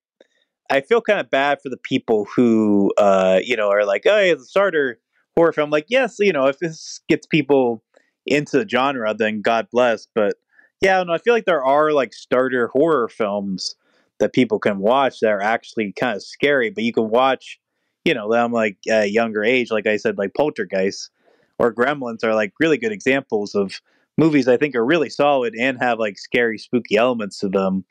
I 0.71 0.83
feel 0.83 1.01
kind 1.01 1.21
of 1.21 1.31
bad 1.31 1.61
for 1.63 1.71
the 1.71 1.79
people 1.79 2.27
who 2.37 2.93
uh 2.99 3.41
you 3.43 3.57
know 3.57 3.71
are 3.71 3.87
like, 3.87 4.03
oh, 4.07 4.19
it's 4.19 4.43
a 4.43 4.47
starter 4.47 4.99
horror 5.37 5.53
film. 5.53 5.71
Like, 5.71 5.87
yes, 5.89 6.17
you 6.19 6.33
know, 6.33 6.47
if 6.47 6.59
this 6.59 7.01
gets 7.09 7.27
people 7.27 7.83
into 8.27 8.59
the 8.59 8.69
genre, 8.69 9.15
then 9.15 9.41
God 9.41 9.69
bless. 9.71 10.07
But 10.15 10.37
yeah, 10.83 11.03
no, 11.05 11.13
I 11.13 11.19
feel 11.19 11.33
like 11.33 11.45
there 11.45 11.65
are 11.65 11.93
like 11.93 12.13
starter 12.13 12.67
horror 12.69 13.09
films 13.09 13.77
that 14.19 14.33
people 14.33 14.59
can 14.59 14.79
watch 14.81 15.21
that 15.21 15.31
are 15.31 15.41
actually 15.41 15.93
kind 15.93 16.17
of 16.17 16.23
scary, 16.23 16.71
but 16.71 16.85
you 16.85 16.93
can 16.93 17.09
watch, 17.09 17.61
you 18.05 18.15
know, 18.15 18.31
them 18.31 18.53
like 18.53 18.79
a 18.91 19.07
younger 19.07 19.45
age, 19.45 19.71
like 19.71 19.87
I 19.87 19.97
said, 19.97 20.19
like 20.19 20.35
Poltergeist 20.37 21.11
or 21.59 21.73
Gremlins 21.73 22.25
are 22.25 22.35
like 22.35 22.53
really 22.59 22.79
good 22.79 22.93
examples 22.93 23.55
of 23.55 23.81
movies 24.19 24.49
I 24.49 24.57
think 24.57 24.75
are 24.75 24.85
really 24.85 25.09
solid 25.09 25.55
and 25.55 25.79
have 25.81 26.01
like 26.01 26.19
scary, 26.19 26.59
spooky 26.59 26.97
elements 26.97 27.39
to 27.39 27.49
them. 27.49 27.85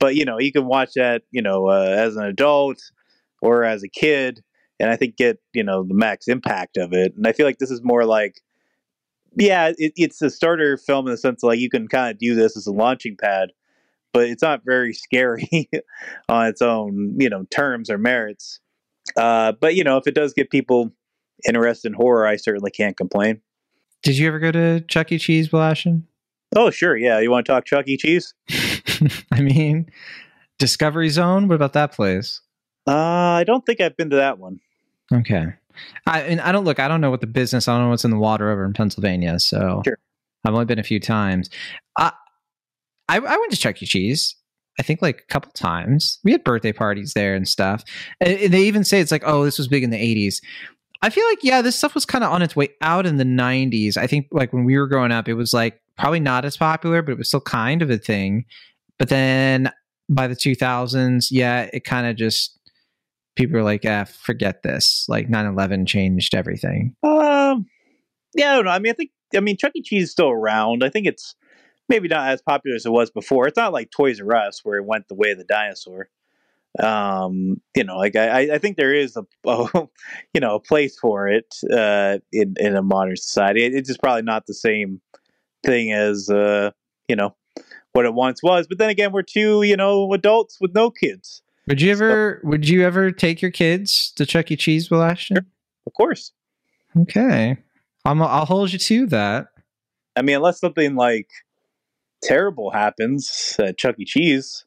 But 0.00 0.16
you 0.16 0.24
know, 0.24 0.40
you 0.40 0.52
can 0.52 0.66
watch 0.66 0.94
that, 0.96 1.22
you 1.30 1.42
know, 1.42 1.68
uh, 1.68 1.94
as 1.96 2.16
an 2.16 2.24
adult 2.24 2.78
or 3.40 3.62
as 3.62 3.84
a 3.84 3.88
kid, 3.88 4.42
and 4.80 4.90
I 4.90 4.96
think 4.96 5.16
get 5.16 5.38
you 5.54 5.62
know 5.62 5.84
the 5.84 5.94
max 5.94 6.26
impact 6.26 6.76
of 6.76 6.92
it. 6.92 7.14
And 7.16 7.26
I 7.26 7.32
feel 7.32 7.46
like 7.46 7.58
this 7.58 7.70
is 7.70 7.82
more 7.84 8.04
like 8.04 8.40
yeah, 9.36 9.72
it, 9.76 9.92
it's 9.96 10.20
a 10.22 10.30
starter 10.30 10.76
film 10.76 11.06
in 11.06 11.12
the 11.12 11.18
sense 11.18 11.42
like 11.42 11.58
you 11.58 11.70
can 11.70 11.88
kind 11.88 12.10
of 12.10 12.18
do 12.18 12.34
this 12.34 12.56
as 12.56 12.66
a 12.66 12.72
launching 12.72 13.16
pad, 13.20 13.52
but 14.12 14.28
it's 14.28 14.42
not 14.42 14.62
very 14.64 14.92
scary 14.94 15.70
on 16.28 16.46
its 16.46 16.62
own, 16.62 17.14
you 17.18 17.28
know, 17.28 17.44
terms 17.50 17.90
or 17.90 17.98
merits. 17.98 18.60
Uh, 19.16 19.52
but 19.52 19.74
you 19.74 19.84
know, 19.84 19.96
if 19.96 20.06
it 20.06 20.14
does 20.14 20.32
get 20.32 20.50
people 20.50 20.92
interested 21.46 21.88
in 21.88 21.94
horror, 21.94 22.26
I 22.26 22.36
certainly 22.36 22.70
can't 22.70 22.96
complain. 22.96 23.40
Did 24.02 24.18
you 24.18 24.28
ever 24.28 24.38
go 24.38 24.52
to 24.52 24.80
Chuck 24.82 25.12
E. 25.12 25.18
Cheese, 25.18 25.48
Blashin? 25.48 26.02
Oh, 26.54 26.70
sure. 26.70 26.96
Yeah. 26.96 27.18
You 27.18 27.30
want 27.30 27.46
to 27.46 27.52
talk 27.52 27.64
Chuck 27.64 27.88
E. 27.88 27.96
Cheese? 27.96 28.34
I 29.32 29.40
mean, 29.40 29.90
Discovery 30.58 31.08
Zone. 31.08 31.48
What 31.48 31.54
about 31.54 31.72
that 31.74 31.92
place? 31.92 32.40
Uh, 32.86 32.92
I 32.94 33.44
don't 33.44 33.66
think 33.66 33.80
I've 33.80 33.96
been 33.96 34.10
to 34.10 34.16
that 34.16 34.38
one. 34.38 34.60
Okay. 35.12 35.46
I 36.06 36.20
and 36.22 36.40
I 36.40 36.52
don't 36.52 36.64
look. 36.64 36.80
I 36.80 36.88
don't 36.88 37.00
know 37.00 37.10
what 37.10 37.20
the 37.20 37.26
business. 37.26 37.68
I 37.68 37.74
don't 37.74 37.84
know 37.84 37.90
what's 37.90 38.04
in 38.04 38.10
the 38.10 38.18
water 38.18 38.50
over 38.50 38.64
in 38.64 38.72
Pennsylvania. 38.72 39.38
So 39.38 39.82
sure. 39.84 39.98
I've 40.44 40.52
only 40.52 40.64
been 40.64 40.78
a 40.78 40.84
few 40.84 41.00
times. 41.00 41.50
I, 41.98 42.12
I 43.08 43.16
I 43.16 43.36
went 43.36 43.50
to 43.52 43.58
Chuck 43.58 43.82
E. 43.82 43.86
Cheese. 43.86 44.34
I 44.78 44.82
think 44.82 45.00
like 45.00 45.20
a 45.20 45.32
couple 45.32 45.50
times. 45.52 46.18
We 46.22 46.32
had 46.32 46.44
birthday 46.44 46.72
parties 46.72 47.12
there 47.14 47.34
and 47.34 47.48
stuff. 47.48 47.82
And 48.20 48.52
they 48.52 48.62
even 48.62 48.84
say 48.84 49.00
it's 49.00 49.12
like, 49.12 49.22
oh, 49.24 49.44
this 49.44 49.58
was 49.58 49.68
big 49.68 49.82
in 49.82 49.90
the 49.90 49.96
'80s. 49.96 50.42
I 51.02 51.10
feel 51.10 51.26
like 51.28 51.42
yeah, 51.42 51.62
this 51.62 51.76
stuff 51.76 51.94
was 51.94 52.06
kind 52.06 52.24
of 52.24 52.32
on 52.32 52.42
its 52.42 52.56
way 52.56 52.68
out 52.80 53.06
in 53.06 53.16
the 53.16 53.24
'90s. 53.24 53.96
I 53.96 54.06
think 54.06 54.28
like 54.30 54.52
when 54.52 54.64
we 54.64 54.76
were 54.78 54.86
growing 54.86 55.12
up, 55.12 55.28
it 55.28 55.34
was 55.34 55.54
like 55.54 55.80
probably 55.96 56.20
not 56.20 56.44
as 56.44 56.56
popular, 56.56 57.02
but 57.02 57.12
it 57.12 57.18
was 57.18 57.28
still 57.28 57.40
kind 57.40 57.82
of 57.82 57.90
a 57.90 57.98
thing. 57.98 58.44
But 58.98 59.08
then 59.08 59.70
by 60.08 60.26
the 60.26 60.36
2000s, 60.36 61.28
yeah, 61.30 61.68
it 61.72 61.84
kind 61.84 62.06
of 62.06 62.16
just 62.16 62.55
people 63.36 63.56
are 63.58 63.62
like, 63.62 63.84
"Ah, 63.86 64.04
forget 64.04 64.62
this." 64.62 65.06
Like 65.08 65.28
9/11 65.28 65.86
changed 65.86 66.34
everything. 66.34 66.96
Um, 67.02 67.66
yeah, 68.34 68.52
I 68.52 68.56
don't 68.56 68.64
know. 68.64 68.70
I 68.70 68.78
mean, 68.78 68.90
I 68.90 68.94
think 68.94 69.10
I 69.34 69.40
mean 69.40 69.56
Chuck 69.56 69.72
E. 69.74 69.82
Cheese 69.82 70.04
is 70.04 70.10
still 70.10 70.30
around. 70.30 70.82
I 70.82 70.88
think 70.88 71.06
it's 71.06 71.34
maybe 71.88 72.08
not 72.08 72.28
as 72.28 72.42
popular 72.42 72.76
as 72.76 72.86
it 72.86 72.92
was 72.92 73.10
before. 73.10 73.46
It's 73.46 73.56
not 73.56 73.72
like 73.72 73.90
Toys 73.90 74.20
R 74.20 74.34
Us 74.34 74.60
where 74.64 74.78
it 74.78 74.84
went 74.84 75.08
the 75.08 75.14
way 75.14 75.30
of 75.32 75.38
the 75.38 75.44
dinosaur. 75.44 76.08
Um, 76.78 77.60
you 77.74 77.84
know, 77.84 77.96
like 77.96 78.16
I, 78.16 78.54
I 78.54 78.58
think 78.58 78.76
there 78.76 78.92
is 78.94 79.16
a, 79.16 79.24
a 79.50 79.88
you 80.34 80.40
know 80.40 80.56
a 80.56 80.60
place 80.60 80.98
for 80.98 81.28
it 81.28 81.54
uh, 81.72 82.18
in 82.32 82.54
in 82.58 82.76
a 82.76 82.82
modern 82.82 83.16
society. 83.16 83.64
It, 83.64 83.74
it's 83.74 83.88
just 83.88 84.02
probably 84.02 84.22
not 84.22 84.46
the 84.46 84.54
same 84.54 85.00
thing 85.64 85.92
as 85.92 86.28
uh, 86.28 86.70
you 87.08 87.16
know 87.16 87.34
what 87.92 88.04
it 88.04 88.14
once 88.14 88.42
was. 88.42 88.66
But 88.66 88.78
then 88.78 88.90
again, 88.90 89.12
we're 89.12 89.22
two 89.22 89.62
you 89.62 89.76
know 89.76 90.12
adults 90.12 90.58
with 90.60 90.74
no 90.74 90.90
kids. 90.90 91.42
Would 91.68 91.80
you 91.80 91.90
ever 91.90 92.40
would 92.44 92.68
you 92.68 92.84
ever 92.84 93.10
take 93.10 93.42
your 93.42 93.50
kids 93.50 94.12
to 94.12 94.26
Chuck 94.26 94.50
E. 94.50 94.56
Cheese, 94.56 94.90
Will 94.90 95.02
Ashton? 95.02 95.38
Of 95.86 95.92
course. 95.94 96.32
Okay. 96.96 97.56
I'm 98.04 98.22
I'll 98.22 98.44
hold 98.44 98.72
you 98.72 98.78
to 98.78 99.06
that. 99.06 99.48
I 100.14 100.22
mean, 100.22 100.36
unless 100.36 100.60
something 100.60 100.94
like 100.94 101.28
terrible 102.22 102.70
happens 102.70 103.56
at 103.58 103.78
Chuck 103.78 103.96
E. 103.98 104.04
Cheese. 104.04 104.64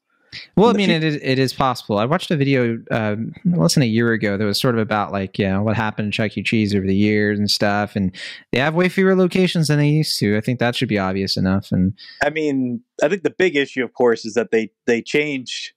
Well, 0.54 0.70
I 0.70 0.74
mean, 0.74 0.90
it 0.90 1.02
is, 1.02 1.16
it 1.16 1.40
is 1.40 1.52
possible. 1.52 1.98
I 1.98 2.04
watched 2.04 2.30
a 2.30 2.36
video 2.36 2.78
um, 2.92 3.34
less 3.44 3.74
than 3.74 3.82
a 3.82 3.86
year 3.86 4.12
ago 4.12 4.36
that 4.36 4.44
was 4.44 4.60
sort 4.60 4.76
of 4.76 4.80
about 4.80 5.10
like, 5.10 5.40
yeah, 5.40 5.58
what 5.58 5.74
happened 5.74 6.12
to 6.12 6.16
Chuck 6.16 6.38
E. 6.38 6.42
Cheese 6.44 6.72
over 6.72 6.86
the 6.86 6.94
years 6.94 7.36
and 7.36 7.50
stuff. 7.50 7.96
And 7.96 8.14
they 8.52 8.60
have 8.60 8.76
way 8.76 8.88
fewer 8.88 9.16
locations 9.16 9.66
than 9.66 9.78
they 9.78 9.88
used 9.88 10.18
to. 10.20 10.36
I 10.36 10.40
think 10.40 10.60
that 10.60 10.76
should 10.76 10.88
be 10.88 10.98
obvious 10.98 11.36
enough. 11.36 11.72
And 11.72 11.94
I 12.22 12.30
mean, 12.30 12.82
I 13.02 13.08
think 13.08 13.24
the 13.24 13.34
big 13.36 13.56
issue, 13.56 13.82
of 13.82 13.92
course, 13.92 14.24
is 14.24 14.34
that 14.34 14.52
they 14.52 14.70
they 14.86 15.02
changed 15.02 15.72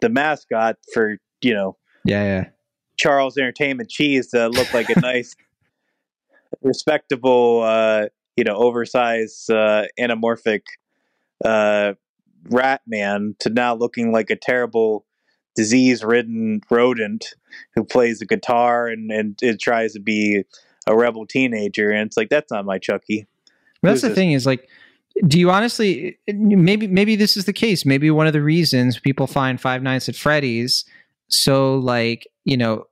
the 0.00 0.08
mascot 0.08 0.76
for 0.92 1.18
you 1.42 1.54
know 1.54 1.76
yeah, 2.04 2.24
yeah. 2.24 2.44
Charles 2.96 3.36
Entertainment 3.38 3.88
Cheese 3.90 4.28
to 4.28 4.48
look 4.48 4.72
like 4.74 4.90
a 4.90 5.00
nice, 5.02 5.34
respectable, 6.62 7.62
uh, 7.62 8.06
you 8.36 8.44
know, 8.44 8.56
oversized, 8.56 9.50
uh, 9.50 9.84
anamorphic 9.98 10.62
uh, 11.44 11.92
rat 12.50 12.80
man 12.86 13.36
to 13.40 13.50
now 13.50 13.74
looking 13.74 14.12
like 14.12 14.30
a 14.30 14.36
terrible, 14.36 15.04
disease-ridden 15.54 16.60
rodent 16.70 17.34
who 17.74 17.84
plays 17.84 18.20
the 18.20 18.26
guitar 18.26 18.86
and 18.86 19.10
and 19.10 19.38
it 19.42 19.60
tries 19.60 19.92
to 19.92 20.00
be 20.00 20.44
a 20.86 20.96
rebel 20.96 21.26
teenager. 21.26 21.90
And 21.90 22.06
it's 22.06 22.16
like 22.16 22.28
that's 22.28 22.50
not 22.50 22.64
my 22.64 22.78
Chucky. 22.78 23.26
But 23.82 23.90
that's 23.90 23.96
Who's 23.96 24.02
the 24.02 24.08
this? 24.08 24.16
thing 24.16 24.32
is 24.32 24.46
like, 24.46 24.68
do 25.26 25.38
you 25.38 25.50
honestly? 25.50 26.18
Eh, 26.28 26.32
maybe 26.36 26.86
maybe 26.86 27.16
this 27.16 27.36
is 27.36 27.44
the 27.44 27.52
case. 27.52 27.84
Maybe 27.84 28.10
one 28.10 28.26
of 28.26 28.32
the 28.32 28.42
reasons 28.42 28.98
people 28.98 29.26
find 29.26 29.60
Five 29.60 29.82
Nights 29.82 30.08
at 30.08 30.16
Freddy's 30.16 30.84
so 31.28 31.76
like 31.76 32.26
you 32.44 32.56
know, 32.56 32.84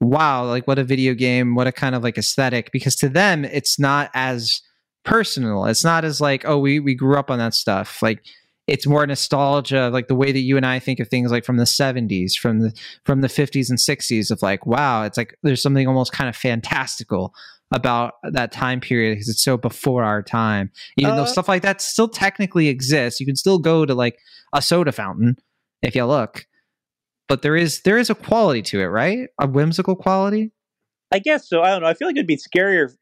wow, 0.00 0.44
like 0.44 0.66
what 0.66 0.78
a 0.78 0.84
video 0.84 1.14
game, 1.14 1.54
what 1.54 1.66
a 1.66 1.72
kind 1.72 1.94
of 1.94 2.02
like 2.02 2.18
aesthetic. 2.18 2.70
Because 2.72 2.96
to 2.96 3.08
them, 3.08 3.44
it's 3.44 3.78
not 3.78 4.10
as 4.14 4.60
personal. 5.04 5.64
It's 5.66 5.84
not 5.84 6.04
as 6.04 6.20
like 6.20 6.44
oh 6.46 6.58
we 6.58 6.80
we 6.80 6.94
grew 6.94 7.18
up 7.18 7.30
on 7.30 7.38
that 7.38 7.54
stuff. 7.54 8.02
Like 8.02 8.24
it's 8.68 8.86
more 8.86 9.06
nostalgia, 9.06 9.90
like 9.92 10.08
the 10.08 10.14
way 10.14 10.30
that 10.30 10.40
you 10.40 10.56
and 10.56 10.64
I 10.64 10.78
think 10.78 11.00
of 11.00 11.08
things 11.08 11.32
like 11.32 11.44
from 11.44 11.56
the 11.56 11.64
70s, 11.64 12.34
from 12.34 12.60
the 12.60 12.72
from 13.04 13.20
the 13.20 13.28
50s 13.28 13.68
and 13.68 13.78
60s 13.78 14.30
of 14.30 14.40
like, 14.40 14.66
wow, 14.66 15.02
it's 15.02 15.16
like 15.16 15.36
there's 15.42 15.62
something 15.62 15.86
almost 15.88 16.12
kind 16.12 16.28
of 16.28 16.36
fantastical 16.36 17.34
about 17.74 18.14
that 18.22 18.52
time 18.52 18.80
period 18.80 19.14
because 19.14 19.28
it's 19.28 19.42
so 19.42 19.56
before 19.56 20.04
our 20.04 20.22
time. 20.22 20.70
Even 20.98 21.16
though 21.16 21.22
Uh, 21.22 21.26
stuff 21.26 21.48
like 21.48 21.62
that 21.62 21.80
still 21.80 22.08
technically 22.08 22.68
exists, 22.68 23.20
you 23.20 23.26
can 23.26 23.36
still 23.36 23.58
go 23.58 23.86
to 23.86 23.94
like 23.94 24.18
a 24.52 24.62
soda 24.62 24.92
fountain 24.92 25.36
if 25.82 25.94
you 25.94 26.04
look. 26.04 26.46
But 27.28 27.42
there 27.42 27.56
is 27.56 27.82
there 27.82 27.98
is 27.98 28.10
a 28.10 28.14
quality 28.14 28.62
to 28.62 28.80
it, 28.80 28.86
right? 28.86 29.28
A 29.40 29.46
whimsical 29.46 29.96
quality. 29.96 30.52
I 31.12 31.18
guess 31.18 31.48
so. 31.48 31.62
I 31.62 31.70
don't 31.70 31.82
know. 31.82 31.88
I 31.88 31.94
feel 31.94 32.08
like 32.08 32.16
it'd 32.16 32.26
be 32.26 32.36
scarier 32.36 32.94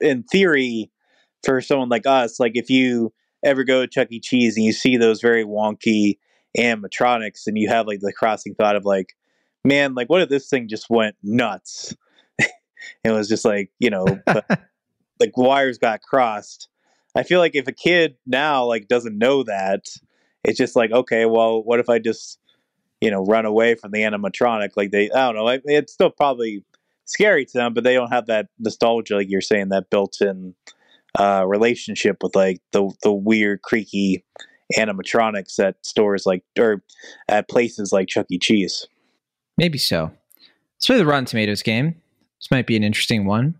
in 0.00 0.24
theory 0.24 0.90
for 1.44 1.60
someone 1.60 1.88
like 1.88 2.06
us. 2.06 2.40
Like 2.40 2.52
if 2.54 2.70
you 2.70 3.12
ever 3.44 3.64
go 3.64 3.82
to 3.82 3.86
Chuck 3.86 4.08
E. 4.10 4.20
Cheese 4.20 4.56
and 4.56 4.64
you 4.64 4.72
see 4.72 4.96
those 4.96 5.20
very 5.20 5.44
wonky 5.44 6.18
animatronics 6.56 7.46
and 7.46 7.56
you 7.56 7.68
have 7.68 7.86
like 7.86 8.00
the 8.00 8.12
crossing 8.12 8.54
thought 8.54 8.76
of 8.76 8.84
like, 8.84 9.14
man, 9.64 9.94
like 9.94 10.08
what 10.08 10.22
if 10.22 10.28
this 10.28 10.48
thing 10.48 10.68
just 10.68 10.90
went 10.90 11.14
nuts? 11.22 11.94
It 13.04 13.10
was 13.10 13.28
just 13.28 13.44
like, 13.44 13.70
you 13.78 13.90
know, 13.90 14.06
like 15.20 15.36
wires 15.36 15.78
got 15.78 16.00
crossed. 16.02 16.68
I 17.16 17.22
feel 17.22 17.40
like 17.40 17.54
if 17.54 17.66
a 17.66 17.72
kid 17.72 18.16
now 18.26 18.64
like 18.64 18.88
doesn't 18.88 19.16
know 19.18 19.42
that, 19.44 19.86
it's 20.44 20.58
just 20.58 20.76
like, 20.76 20.90
okay, 20.92 21.26
well, 21.26 21.62
what 21.62 21.80
if 21.80 21.88
I 21.88 21.98
just, 21.98 22.38
you 23.00 23.10
know, 23.10 23.24
run 23.24 23.44
away 23.46 23.74
from 23.74 23.90
the 23.90 24.00
animatronic? 24.00 24.70
Like 24.76 24.90
they, 24.90 25.10
I 25.10 25.26
don't 25.26 25.34
know. 25.36 25.48
I- 25.48 25.60
It's 25.64 25.92
still 25.92 26.10
probably 26.10 26.64
scary 27.06 27.44
to 27.46 27.52
them, 27.52 27.74
but 27.74 27.84
they 27.84 27.94
don't 27.94 28.12
have 28.12 28.26
that 28.26 28.46
nostalgia, 28.58 29.16
like 29.16 29.28
you're 29.30 29.40
saying, 29.40 29.70
that 29.70 29.90
built-in 29.90 30.54
uh, 31.18 31.44
relationship 31.46 32.18
with 32.22 32.36
like 32.36 32.60
the 32.72 32.90
the 33.02 33.12
weird, 33.12 33.62
creaky 33.62 34.24
animatronics 34.76 35.58
at 35.58 35.74
stores 35.84 36.26
like 36.26 36.44
or 36.58 36.82
at 37.28 37.48
places 37.48 37.92
like 37.92 38.08
Chuck 38.08 38.26
E. 38.30 38.38
Cheese. 38.38 38.86
Maybe 39.56 39.78
so. 39.78 40.12
Let's 40.76 40.86
play 40.86 40.98
the 40.98 41.06
Rotten 41.06 41.24
Tomatoes 41.24 41.62
game. 41.62 41.96
This 42.40 42.50
might 42.50 42.66
be 42.66 42.76
an 42.76 42.84
interesting 42.84 43.26
one. 43.26 43.56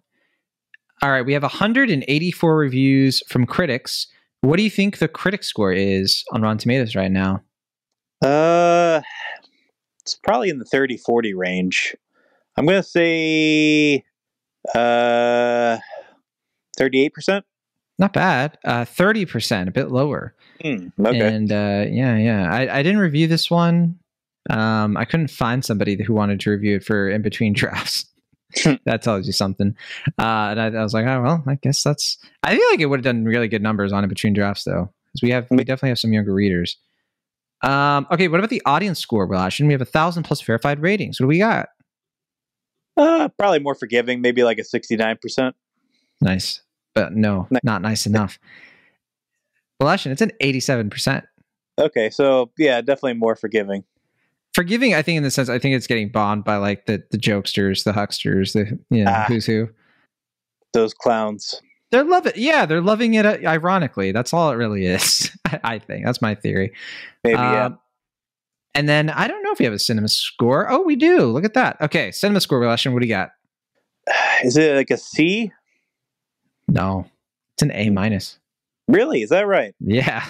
All 1.02 1.10
right, 1.10 1.24
we 1.24 1.32
have 1.32 1.42
184 1.42 2.56
reviews 2.56 3.22
from 3.28 3.46
critics. 3.46 4.06
What 4.40 4.56
do 4.56 4.62
you 4.62 4.70
think 4.70 4.98
the 4.98 5.08
critic 5.08 5.44
score 5.44 5.72
is 5.72 6.24
on 6.32 6.42
Rotten 6.42 6.58
Tomatoes 6.58 6.94
right 6.96 7.10
now? 7.10 7.42
Uh, 8.22 9.00
it's 10.00 10.16
probably 10.16 10.48
in 10.48 10.58
the 10.58 10.64
30-40 10.64 11.32
range. 11.36 11.96
I'm 12.56 12.66
gonna 12.66 12.82
say 12.82 14.02
uh, 14.74 15.78
thirty-eight 16.76 17.14
percent. 17.14 17.44
Not 18.00 18.12
bad. 18.12 18.58
Uh, 18.64 18.84
30%, 18.84 19.68
a 19.68 19.70
bit 19.70 19.90
lower. 19.90 20.34
Hmm, 20.62 20.88
okay. 21.04 21.34
And 21.34 21.50
uh, 21.50 21.84
yeah, 21.88 22.16
yeah. 22.16 22.48
I, 22.50 22.78
I 22.78 22.82
didn't 22.82 23.00
review 23.00 23.26
this 23.26 23.50
one. 23.50 23.98
Um, 24.50 24.96
I 24.96 25.04
couldn't 25.04 25.30
find 25.30 25.64
somebody 25.64 26.00
who 26.02 26.14
wanted 26.14 26.38
to 26.40 26.50
review 26.50 26.76
it 26.76 26.84
for 26.84 27.08
in 27.08 27.22
between 27.22 27.52
drafts. 27.54 28.06
that 28.84 29.02
tells 29.02 29.26
you 29.26 29.32
something. 29.32 29.76
Uh, 30.18 30.50
and 30.50 30.60
I, 30.60 30.66
I 30.66 30.82
was 30.82 30.94
like, 30.94 31.06
oh 31.06 31.22
well, 31.22 31.44
I 31.46 31.56
guess 31.56 31.82
that's. 31.82 32.18
I 32.42 32.56
feel 32.56 32.66
like 32.70 32.80
it 32.80 32.86
would 32.86 33.00
have 33.00 33.04
done 33.04 33.24
really 33.24 33.48
good 33.48 33.62
numbers 33.62 33.92
on 33.92 34.04
in 34.04 34.08
between 34.08 34.32
drafts 34.32 34.64
though, 34.64 34.90
because 35.12 35.22
we 35.22 35.30
have 35.30 35.46
we 35.50 35.58
definitely 35.58 35.90
have 35.90 35.98
some 35.98 36.12
younger 36.12 36.32
readers. 36.32 36.76
Um, 37.62 38.06
okay, 38.10 38.28
what 38.28 38.38
about 38.38 38.50
the 38.50 38.62
audience 38.64 39.00
score, 39.00 39.26
Will 39.26 39.38
Ashton? 39.38 39.66
We 39.66 39.72
have 39.74 39.82
a 39.82 39.86
thousand 39.86 40.22
plus 40.22 40.40
verified 40.40 40.80
ratings. 40.80 41.20
What 41.20 41.24
do 41.24 41.28
we 41.28 41.38
got? 41.38 41.68
uh, 42.96 43.28
probably 43.38 43.60
more 43.60 43.74
forgiving, 43.74 44.20
maybe 44.20 44.42
like 44.42 44.58
a 44.58 44.64
sixty-nine 44.64 45.18
percent. 45.22 45.54
Nice, 46.20 46.62
but 46.94 47.14
no, 47.14 47.46
Ni- 47.50 47.60
not 47.62 47.82
nice 47.82 48.06
enough. 48.06 48.38
Will 49.80 49.88
Ashton, 49.88 50.12
it's 50.12 50.22
an 50.22 50.32
eighty-seven 50.40 50.90
percent. 50.90 51.24
Okay, 51.78 52.10
so 52.10 52.50
yeah, 52.58 52.80
definitely 52.80 53.14
more 53.14 53.36
forgiving. 53.36 53.84
Forgiving 54.58 54.92
i 54.92 55.02
think 55.02 55.16
in 55.16 55.22
the 55.22 55.30
sense 55.30 55.48
i 55.48 55.56
think 55.58 55.76
it's 55.76 55.86
getting 55.86 56.08
bombed 56.08 56.42
by 56.42 56.56
like 56.56 56.86
the 56.86 57.00
the 57.12 57.16
jokesters 57.18 57.84
the 57.84 57.92
hucksters 57.92 58.54
the 58.54 58.76
you 58.90 59.04
know 59.04 59.12
Ah. 59.14 59.24
who's 59.28 59.46
who 59.46 59.68
Those 60.72 60.92
clowns. 60.92 61.62
they're 61.92 62.02
loving 62.02 62.32
it. 62.34 62.38
yeah 62.38 62.66
they're 62.66 62.80
loving 62.80 63.14
it 63.14 63.24
uh, 63.24 63.38
ironically 63.44 64.10
that's 64.10 64.32
all 64.34 64.50
it 64.50 64.56
really 64.56 64.84
is 64.86 65.30
i, 65.62 65.78
think 65.78 66.04
that's 66.04 66.20
my 66.20 66.34
theory 66.34 66.72
Maybe 67.22 67.36
yeah. 67.38 67.66
Um, 67.66 67.78
and 68.74 68.88
then 68.88 69.10
i 69.10 69.28
don't 69.28 69.44
know 69.44 69.52
if 69.52 69.60
we 69.60 69.64
have 69.64 69.74
a 69.74 69.78
cinema 69.78 70.08
score 70.08 70.68
oh 70.70 70.82
we 70.82 70.96
do 70.96 71.22
look 71.26 71.44
at 71.44 71.54
that 71.54 71.80
okay 71.80 72.10
cinema 72.10 72.40
score 72.40 72.58
relation 72.58 72.92
what 72.92 73.00
do 73.02 73.06
you 73.08 73.14
got 73.14 73.30
Is 74.42 74.56
it 74.56 74.74
like 74.74 74.90
a 74.90 74.96
C? 74.98 75.52
no 76.66 77.06
it's 77.54 77.62
an 77.62 77.70
a 77.72 77.90
minus 77.90 78.38
Really? 78.88 79.20
Is 79.22 79.28
that 79.30 79.46
right? 79.46 79.74
yeah. 79.80 80.26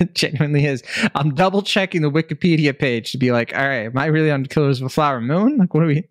It 0.00 0.14
genuinely 0.14 0.66
is. 0.66 0.82
I'm 1.14 1.34
double 1.34 1.62
checking 1.62 2.02
the 2.02 2.10
wikipedia 2.10 2.78
page 2.78 3.12
to 3.12 3.18
be 3.18 3.32
like 3.32 3.54
all 3.56 3.66
right 3.66 3.86
am 3.86 3.96
i 3.98 4.06
really 4.06 4.30
on 4.30 4.44
killers 4.46 4.80
of 4.80 4.86
a 4.86 4.90
flower 4.90 5.20
moon? 5.20 5.56
Like 5.56 5.72
what 5.74 5.82
are 5.82 5.86
we 5.86 6.04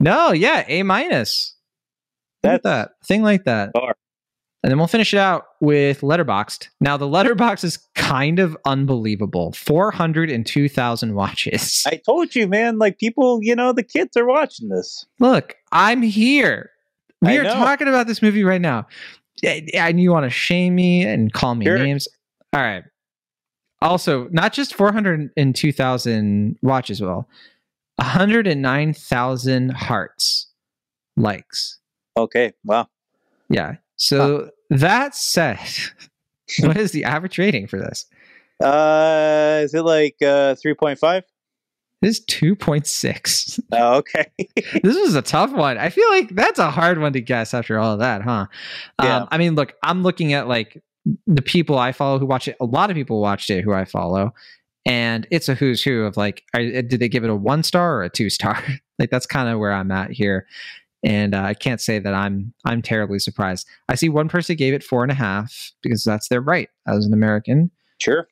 no 0.00 0.32
yeah 0.32 0.64
a 0.68 0.82
minus. 0.82 1.54
That's 2.42 2.64
that. 2.64 2.90
Thing 3.04 3.22
like 3.22 3.44
that. 3.44 3.70
and 3.76 4.70
then 4.70 4.78
we'll 4.78 4.88
finish 4.88 5.14
it 5.14 5.18
out 5.18 5.44
with 5.60 6.00
Letterboxd 6.00 6.68
now 6.80 6.96
the 6.96 7.06
letterbox 7.06 7.62
is 7.62 7.78
kind 7.94 8.40
of 8.40 8.56
unbelievable. 8.64 9.52
402000 9.52 11.14
watches. 11.14 11.84
I 11.90 12.00
told 12.04 12.34
you, 12.34 12.48
man. 12.48 12.78
Like 12.78 12.98
people, 12.98 13.38
you 13.42 13.54
know, 13.54 13.72
the 13.72 13.84
kids 13.84 14.16
are 14.16 14.26
watching 14.26 14.68
this. 14.70 15.06
look 15.20 15.54
i'm 15.70 16.02
here. 16.02 16.70
We 17.20 17.28
I 17.28 17.36
are 17.36 17.44
know. 17.44 17.54
talking 17.54 17.86
about 17.86 18.08
this 18.08 18.20
movie 18.20 18.42
right 18.42 18.60
now 18.60 18.88
and 19.42 20.00
you 20.00 20.10
want 20.10 20.24
to 20.24 20.30
shame 20.30 20.74
me 20.74 21.04
and 21.04 21.32
call 21.32 21.54
me 21.54 21.64
Sure. 21.66 21.78
names 21.78 22.08
all 22.52 22.62
right 22.62 22.84
also 23.80 24.28
not 24.30 24.52
just 24.52 24.74
402000 24.74 26.56
watches 26.62 27.00
well 27.02 27.28
109000 27.96 29.70
hearts 29.70 30.50
likes 31.16 31.78
Okay. 32.16 32.52
Wow. 32.64 32.88
Yeah. 33.48 33.76
So 33.96 34.50
that 34.70 35.14
said, 35.14 35.58
what 36.60 36.76
is 36.76 36.92
the 36.92 37.04
average 37.04 37.38
rating 37.38 37.66
for 37.66 37.78
this? 37.78 38.06
Uh, 38.62 39.60
is 39.64 39.74
it 39.74 39.82
like 39.82 40.16
uh, 40.20 40.54
3.5? 40.54 41.22
It 42.02 42.08
is 42.08 42.20
2.6. 42.26 43.60
Oh, 43.70 43.94
okay. 43.98 44.26
this 44.82 44.96
was 44.96 45.14
a 45.14 45.22
tough 45.22 45.52
one. 45.52 45.78
I 45.78 45.88
feel 45.88 46.08
like 46.10 46.34
that's 46.34 46.58
a 46.58 46.70
hard 46.70 46.98
one 46.98 47.12
to 47.12 47.20
guess 47.20 47.54
after 47.54 47.78
all 47.78 47.92
of 47.92 48.00
that, 48.00 48.22
huh? 48.22 48.46
Yeah. 49.00 49.18
Um, 49.18 49.28
I 49.30 49.38
mean, 49.38 49.54
look, 49.54 49.74
I'm 49.84 50.02
looking 50.02 50.32
at 50.32 50.48
like 50.48 50.82
the 51.26 51.42
people 51.42 51.78
I 51.78 51.92
follow 51.92 52.18
who 52.18 52.26
watch 52.26 52.48
it. 52.48 52.56
A 52.60 52.64
lot 52.64 52.90
of 52.90 52.96
people 52.96 53.20
watched 53.20 53.50
it 53.50 53.62
who 53.62 53.72
I 53.72 53.84
follow, 53.84 54.34
and 54.84 55.26
it's 55.30 55.48
a 55.48 55.54
who's 55.54 55.82
who 55.82 56.02
of 56.02 56.16
like, 56.16 56.42
are, 56.54 56.60
did 56.60 56.98
they 56.98 57.08
give 57.08 57.24
it 57.24 57.30
a 57.30 57.36
one 57.36 57.62
star 57.62 57.96
or 57.96 58.02
a 58.02 58.10
two 58.10 58.30
star? 58.30 58.62
like 58.98 59.10
that's 59.10 59.26
kind 59.26 59.48
of 59.48 59.58
where 59.58 59.72
I'm 59.72 59.90
at 59.90 60.10
here, 60.10 60.46
and 61.02 61.34
uh, 61.34 61.42
I 61.42 61.54
can't 61.54 61.80
say 61.80 61.98
that 61.98 62.14
I'm 62.14 62.52
I'm 62.64 62.82
terribly 62.82 63.18
surprised. 63.18 63.66
I 63.88 63.94
see 63.94 64.08
one 64.08 64.28
person 64.28 64.56
gave 64.56 64.74
it 64.74 64.84
four 64.84 65.02
and 65.02 65.12
a 65.12 65.16
half 65.16 65.72
because 65.82 66.04
that's 66.04 66.28
their 66.28 66.40
right 66.40 66.68
as 66.86 67.06
an 67.06 67.12
American, 67.12 67.70
sure. 67.98 68.28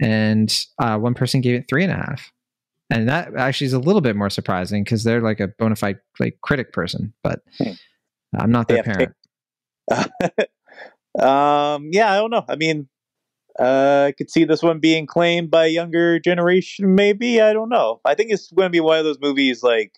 and 0.00 0.54
uh, 0.78 0.98
one 0.98 1.14
person 1.14 1.40
gave 1.40 1.54
it 1.54 1.68
three 1.68 1.84
and 1.84 1.92
a 1.92 1.96
half. 1.96 2.32
And 2.90 3.08
that 3.08 3.34
actually 3.36 3.66
is 3.68 3.72
a 3.72 3.78
little 3.78 4.00
bit 4.00 4.14
more 4.14 4.30
surprising 4.30 4.84
because 4.84 5.04
they're 5.04 5.22
like 5.22 5.40
a 5.40 5.48
bona 5.48 5.76
fide 5.76 5.98
like 6.20 6.38
critic 6.42 6.72
person, 6.72 7.12
but 7.22 7.40
Hmm. 7.58 7.72
I'm 8.36 8.50
not 8.50 8.68
their 8.68 8.82
parent. 8.82 9.14
um, 11.18 11.88
yeah, 11.92 12.12
I 12.12 12.16
don't 12.16 12.30
know. 12.30 12.44
I 12.48 12.56
mean, 12.56 12.88
uh, 13.58 14.06
I 14.08 14.12
could 14.12 14.30
see 14.30 14.44
this 14.44 14.62
one 14.62 14.80
being 14.80 15.06
claimed 15.06 15.50
by 15.50 15.66
a 15.66 15.68
younger 15.68 16.18
generation. 16.18 16.94
Maybe 16.94 17.40
I 17.40 17.52
don't 17.52 17.68
know. 17.68 18.00
I 18.04 18.14
think 18.14 18.32
it's 18.32 18.50
going 18.50 18.66
to 18.66 18.70
be 18.70 18.80
one 18.80 18.98
of 18.98 19.04
those 19.04 19.20
movies. 19.20 19.62
Like 19.62 19.92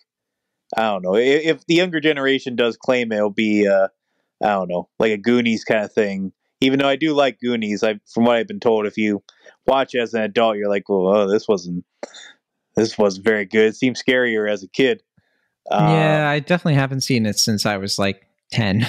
I 0.77 0.83
don't 0.83 1.03
know 1.03 1.17
if, 1.17 1.45
if 1.45 1.67
the 1.67 1.75
younger 1.75 2.01
generation 2.01 2.57
does 2.57 2.77
claim 2.77 3.13
it, 3.13 3.17
it'll 3.17 3.31
be 3.31 3.67
uh, 3.67 3.89
I 4.43 4.49
don't 4.49 4.69
know, 4.69 4.89
like 4.99 5.13
a 5.13 5.19
Goonies 5.19 5.65
kind 5.65 5.85
of 5.85 5.93
thing. 5.93 6.33
Even 6.61 6.79
though 6.79 6.89
I 6.89 6.97
do 6.97 7.15
like 7.15 7.41
Goonies, 7.41 7.83
I 7.83 8.01
from 8.13 8.25
what 8.25 8.37
I've 8.37 8.49
been 8.49 8.61
told, 8.61 8.87
if 8.87 8.97
you 8.97 9.23
watch 9.67 9.95
it 9.95 10.01
as 10.01 10.15
an 10.15 10.23
adult, 10.23 10.57
you're 10.57 10.71
like, 10.71 10.89
well, 10.89 11.09
oh, 11.09 11.31
this 11.31 11.49
wasn't 11.49 11.85
this 12.77 12.99
wasn't 12.99 13.25
very 13.25 13.45
good. 13.45 13.69
It 13.69 13.77
seems 13.77 14.03
scarier 14.03 14.51
as 14.51 14.63
a 14.63 14.69
kid. 14.69 15.03
Um, 15.71 15.91
yeah, 15.91 16.29
I 16.29 16.39
definitely 16.41 16.75
haven't 16.75 17.01
seen 17.01 17.27
it 17.27 17.39
since 17.39 17.67
I 17.67 17.77
was 17.77 17.99
like 17.99 18.27
10. 18.53 18.81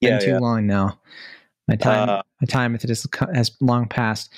yeah, 0.00 0.18
Been 0.18 0.20
too 0.20 0.26
yeah. 0.32 0.38
long 0.38 0.66
now. 0.66 0.98
My 1.68 1.76
time, 1.76 2.08
Uh, 2.08 2.22
my 2.40 2.46
time 2.46 2.72
with 2.72 2.82
it 2.84 2.88
has, 2.88 3.06
has 3.34 3.52
long 3.60 3.86
passed. 3.86 4.32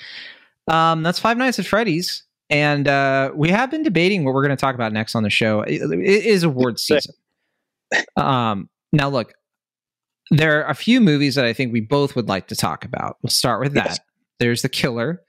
Um, 0.67 1.01
that's 1.03 1.19
Five 1.19 1.37
Nights 1.37 1.57
at 1.57 1.65
Freddy's, 1.65 2.23
and 2.49 2.87
uh, 2.87 3.31
we 3.33 3.49
have 3.49 3.71
been 3.71 3.81
debating 3.83 4.23
what 4.23 4.33
we're 4.33 4.43
going 4.43 4.55
to 4.55 4.61
talk 4.61 4.75
about 4.75 4.93
next 4.93 5.15
on 5.15 5.23
the 5.23 5.29
show. 5.29 5.61
It, 5.61 5.81
it 5.81 6.25
is 6.25 6.43
award 6.43 6.79
season. 6.79 7.15
Um, 8.15 8.69
now, 8.91 9.09
look, 9.09 9.33
there 10.29 10.63
are 10.63 10.69
a 10.69 10.75
few 10.75 11.01
movies 11.01 11.35
that 11.35 11.45
I 11.45 11.53
think 11.53 11.73
we 11.73 11.81
both 11.81 12.15
would 12.15 12.29
like 12.29 12.47
to 12.49 12.55
talk 12.55 12.85
about. 12.85 13.17
We'll 13.21 13.31
start 13.31 13.61
with 13.61 13.73
that. 13.73 13.85
Yes. 13.87 13.99
There's 14.39 14.61
The 14.61 14.69
Killer, 14.69 15.21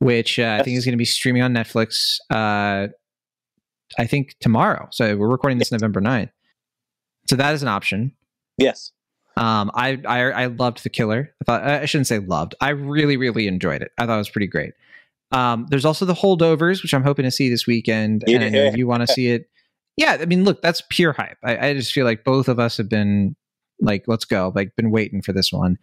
which 0.00 0.38
uh, 0.38 0.58
I 0.60 0.62
think 0.62 0.76
is 0.76 0.84
going 0.84 0.92
to 0.92 0.98
be 0.98 1.04
streaming 1.04 1.42
on 1.42 1.54
Netflix. 1.54 2.18
Uh, 2.30 2.88
I 3.98 4.06
think 4.06 4.36
tomorrow. 4.40 4.88
So 4.90 5.16
we're 5.16 5.28
recording 5.28 5.58
this 5.58 5.72
November 5.72 6.00
9th. 6.00 6.30
So 7.28 7.36
that 7.36 7.54
is 7.54 7.62
an 7.62 7.68
option. 7.68 8.12
Yes. 8.58 8.92
Um, 9.36 9.70
I, 9.74 10.00
I 10.06 10.18
I 10.32 10.46
loved 10.46 10.82
the 10.82 10.90
killer. 10.90 11.32
I 11.40 11.44
thought 11.44 11.62
I 11.62 11.86
shouldn't 11.86 12.08
say 12.08 12.18
loved. 12.18 12.54
I 12.60 12.70
really 12.70 13.16
really 13.16 13.46
enjoyed 13.46 13.80
it. 13.80 13.92
I 13.96 14.04
thought 14.04 14.16
it 14.16 14.18
was 14.18 14.28
pretty 14.28 14.48
great. 14.48 14.74
Um, 15.32 15.66
there's 15.70 15.84
also 15.84 16.04
the 16.04 16.14
holdovers, 16.14 16.82
which 16.82 16.92
I'm 16.92 17.04
hoping 17.04 17.24
to 17.24 17.30
see 17.30 17.48
this 17.48 17.66
weekend. 17.66 18.24
And 18.26 18.44
I 18.44 18.48
know 18.48 18.64
you 18.74 18.86
want 18.86 19.06
to 19.06 19.06
see 19.06 19.28
it. 19.28 19.48
Yeah, 19.96 20.18
I 20.20 20.24
mean, 20.24 20.44
look, 20.44 20.62
that's 20.62 20.82
pure 20.90 21.12
hype. 21.12 21.38
I, 21.44 21.68
I 21.68 21.74
just 21.74 21.92
feel 21.92 22.04
like 22.04 22.24
both 22.24 22.48
of 22.48 22.58
us 22.58 22.76
have 22.78 22.88
been 22.88 23.36
like, 23.80 24.04
let's 24.06 24.24
go, 24.24 24.52
like, 24.54 24.74
been 24.76 24.90
waiting 24.90 25.22
for 25.22 25.32
this 25.32 25.52
one. 25.52 25.78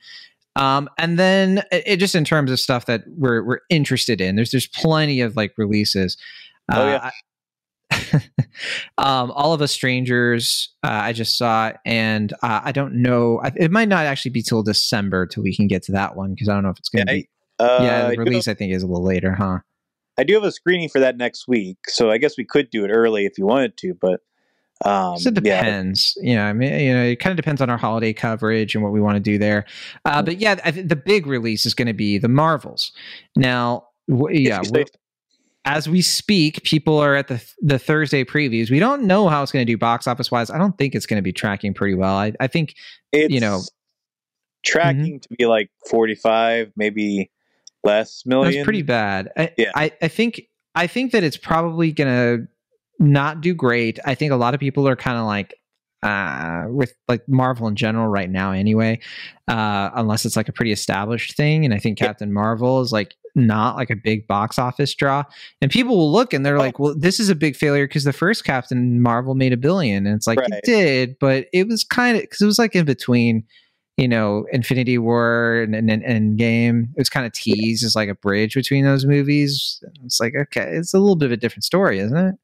Um, 0.58 0.90
and 0.98 1.18
then 1.20 1.60
it, 1.72 1.84
it 1.86 1.98
just 1.98 2.16
in 2.16 2.26
terms 2.26 2.52
of 2.52 2.60
stuff 2.60 2.86
that 2.88 3.04
we're 3.08 3.44
we're 3.44 3.60
interested 3.70 4.20
in. 4.22 4.36
There's 4.36 4.52
there's 4.52 4.68
plenty 4.68 5.22
of 5.22 5.36
like 5.36 5.54
releases. 5.58 6.18
Oh, 6.72 6.82
Uh, 6.82 6.86
yeah. 6.86 7.12
um, 8.98 9.32
all 9.32 9.54
of 9.54 9.62
us 9.62 9.72
strangers 9.72 10.74
uh, 10.84 10.90
i 10.92 11.14
just 11.14 11.38
saw 11.38 11.70
it 11.70 11.78
and 11.86 12.34
uh, 12.44 12.60
i 12.64 12.72
don't 12.72 12.94
know 12.94 13.40
I, 13.42 13.52
it 13.56 13.72
might 13.72 13.88
not 13.88 14.06
actually 14.06 14.32
be 14.32 14.42
till 14.42 14.62
december 14.62 15.26
till 15.26 15.42
we 15.42 15.56
can 15.56 15.68
get 15.68 15.84
to 15.84 15.94
that 15.94 16.18
one 16.18 16.32
because 16.34 16.50
i 16.50 16.54
don't 16.54 16.64
know 16.64 16.70
if 16.70 16.78
it's 16.78 16.90
going 16.90 17.08
to 17.08 17.14
Yeah, 17.14 17.22
be 17.22 17.30
Uh, 17.60 17.80
yeah 17.84 18.10
the 18.10 18.16
do 18.16 18.20
release 18.20 18.48
i 18.50 18.54
think 18.54 18.74
is 18.74 18.84
a 18.84 18.88
little 18.88 19.06
later 19.06 19.34
huh 19.34 19.60
I 20.20 20.24
do 20.24 20.34
have 20.34 20.44
a 20.44 20.52
screening 20.52 20.90
for 20.90 21.00
that 21.00 21.16
next 21.16 21.48
week, 21.48 21.78
so 21.88 22.10
I 22.10 22.18
guess 22.18 22.38
we 22.40 22.44
could 22.44 22.72
do 22.72 22.84
it 22.84 22.90
early 22.90 23.28
if 23.28 23.38
you 23.38 23.46
wanted 23.46 23.78
to. 23.78 23.94
But 23.94 24.22
um, 24.86 25.18
so 25.18 25.30
it 25.30 25.46
yeah, 25.46 25.62
depends 25.62 26.18
you 26.22 26.36
know 26.36 26.44
i 26.44 26.54
mean 26.54 26.80
you 26.80 26.94
know 26.94 27.04
it 27.04 27.18
kind 27.18 27.32
of 27.32 27.38
depends 27.38 27.62
on 27.62 27.70
our 27.70 27.78
holiday 27.78 28.14
coverage 28.14 28.76
and 28.76 28.84
what 28.84 28.94
we 28.94 29.02
want 29.02 29.16
to 29.16 29.20
do 29.20 29.38
there 29.38 29.66
uh, 30.06 30.22
but 30.22 30.40
yeah 30.40 30.56
I 30.64 30.72
th- 30.72 30.88
the 30.88 30.96
big 30.96 31.26
release 31.28 31.66
is 31.66 31.74
going 31.74 31.88
to 31.88 31.94
be 31.94 32.18
the 32.18 32.28
marvels 32.30 32.92
now 33.36 33.88
w- 34.10 34.40
yeah 34.40 34.62
as 35.66 35.90
we 35.90 36.02
speak, 36.02 36.64
people 36.64 36.98
are 36.98 37.14
at 37.14 37.28
the 37.28 37.44
the 37.60 37.78
Thursday 37.78 38.24
previews. 38.24 38.72
We 38.72 38.80
don't 38.80 39.04
know 39.04 39.28
how 39.28 39.44
it's 39.44 39.52
going 39.52 39.66
to 39.66 39.70
do 39.70 39.78
box 39.78 40.08
office 40.08 40.32
wise. 40.32 40.50
I 40.50 40.58
don't 40.58 40.78
think 40.78 40.96
it's 40.96 41.06
going 41.06 41.18
to 41.18 41.22
be 41.22 41.34
tracking 41.34 41.74
pretty 41.74 41.94
well. 41.94 42.16
I, 42.16 42.32
I 42.40 42.48
think 42.48 42.76
it's 43.12 43.34
you 43.34 43.42
know- 43.42 43.62
tracking 44.64 45.20
to 45.20 45.28
be 45.38 45.46
like 45.46 45.70
forty-five, 45.90 46.72
maybe 46.78 47.32
less 47.84 48.26
million. 48.26 48.54
that's 48.54 48.64
pretty 48.64 48.82
bad. 48.82 49.30
I, 49.38 49.54
Yeah. 49.58 49.72
I, 49.76 49.92
I 50.02 50.08
think 50.08 50.42
I 50.74 50.88
think 50.88 51.12
that 51.12 51.24
it's 51.24 51.38
probably 51.38 51.92
going 51.92 52.08
to 52.08 52.48
not 53.00 53.42
do 53.42 53.54
great. 53.54 54.00
I 54.06 54.16
think 54.16 54.32
a 54.32 54.36
lot 54.36 54.54
of 54.54 54.60
people 54.60 54.88
are 54.88 54.96
kind 54.96 55.18
of 55.18 55.26
like 55.26 55.54
uh 56.04 56.66
with 56.70 56.94
like 57.08 57.28
Marvel 57.28 57.68
in 57.68 57.76
general 57.76 58.08
right 58.08 58.30
now 58.30 58.52
anyway. 58.52 59.00
Uh 59.48 59.90
unless 59.96 60.26
it's 60.26 60.36
like 60.36 60.48
a 60.48 60.54
pretty 60.54 60.72
established 60.72 61.36
thing 61.36 61.66
and 61.66 61.74
I 61.74 61.80
think 61.80 62.00
Yeah. 62.00 62.08
Captain 62.08 62.32
Marvel 62.32 62.82
is 62.82 62.92
like 62.92 63.16
not 63.34 63.76
like 63.76 63.90
a 63.90 63.96
big 63.96 64.28
box 64.28 64.60
office 64.60 64.94
draw. 64.94 65.24
And 65.62 65.72
people 65.72 65.96
will 65.98 66.12
look 66.12 66.34
and 66.34 66.44
they're 66.46 66.58
like, 66.58 66.80
"Well, 66.80 66.96
this 66.98 67.20
is 67.20 67.30
a 67.30 67.36
big 67.36 67.56
failure 67.56 67.88
because 67.88 68.04
the 68.04 68.14
first 68.14 68.44
Captain 68.46 69.02
Marvel 69.02 69.36
made 69.36 69.54
a 69.54 69.58
billion. 69.58 70.06
And 70.08 70.16
it's 70.16 70.28
like 70.28 70.40
Right. 70.40 70.50
it 70.54 70.64
did, 70.66 71.18
but 71.20 71.48
it 71.54 71.68
was 71.68 71.84
kind 71.84 72.18
of 72.18 72.28
cuz 72.30 72.42
it 72.42 72.46
was 72.46 72.60
like 72.60 72.76
in 72.76 72.86
between 72.86 73.44
you 73.98 74.08
know, 74.08 74.46
Infinity 74.52 75.00
War 75.00 75.62
and 75.64 75.74
and, 75.76 75.90
and 76.04 76.38
Game. 76.38 76.90
It 76.96 77.00
was 77.00 77.10
kind 77.10 77.26
of 77.26 77.32
teased 77.34 77.84
as 77.84 77.96
like 77.96 78.10
a 78.10 78.14
bridge 78.16 78.54
between 78.54 78.86
those 78.86 79.08
movies. 79.08 79.84
It's 80.06 80.20
like, 80.20 80.36
okay, 80.36 80.70
it's 80.74 80.94
a 80.94 81.00
little 81.00 81.16
bit 81.16 81.26
of 81.26 81.32
a 81.32 81.38
different 81.38 81.64
story, 81.64 81.98
isn't 81.98 82.16
it? 82.18 82.36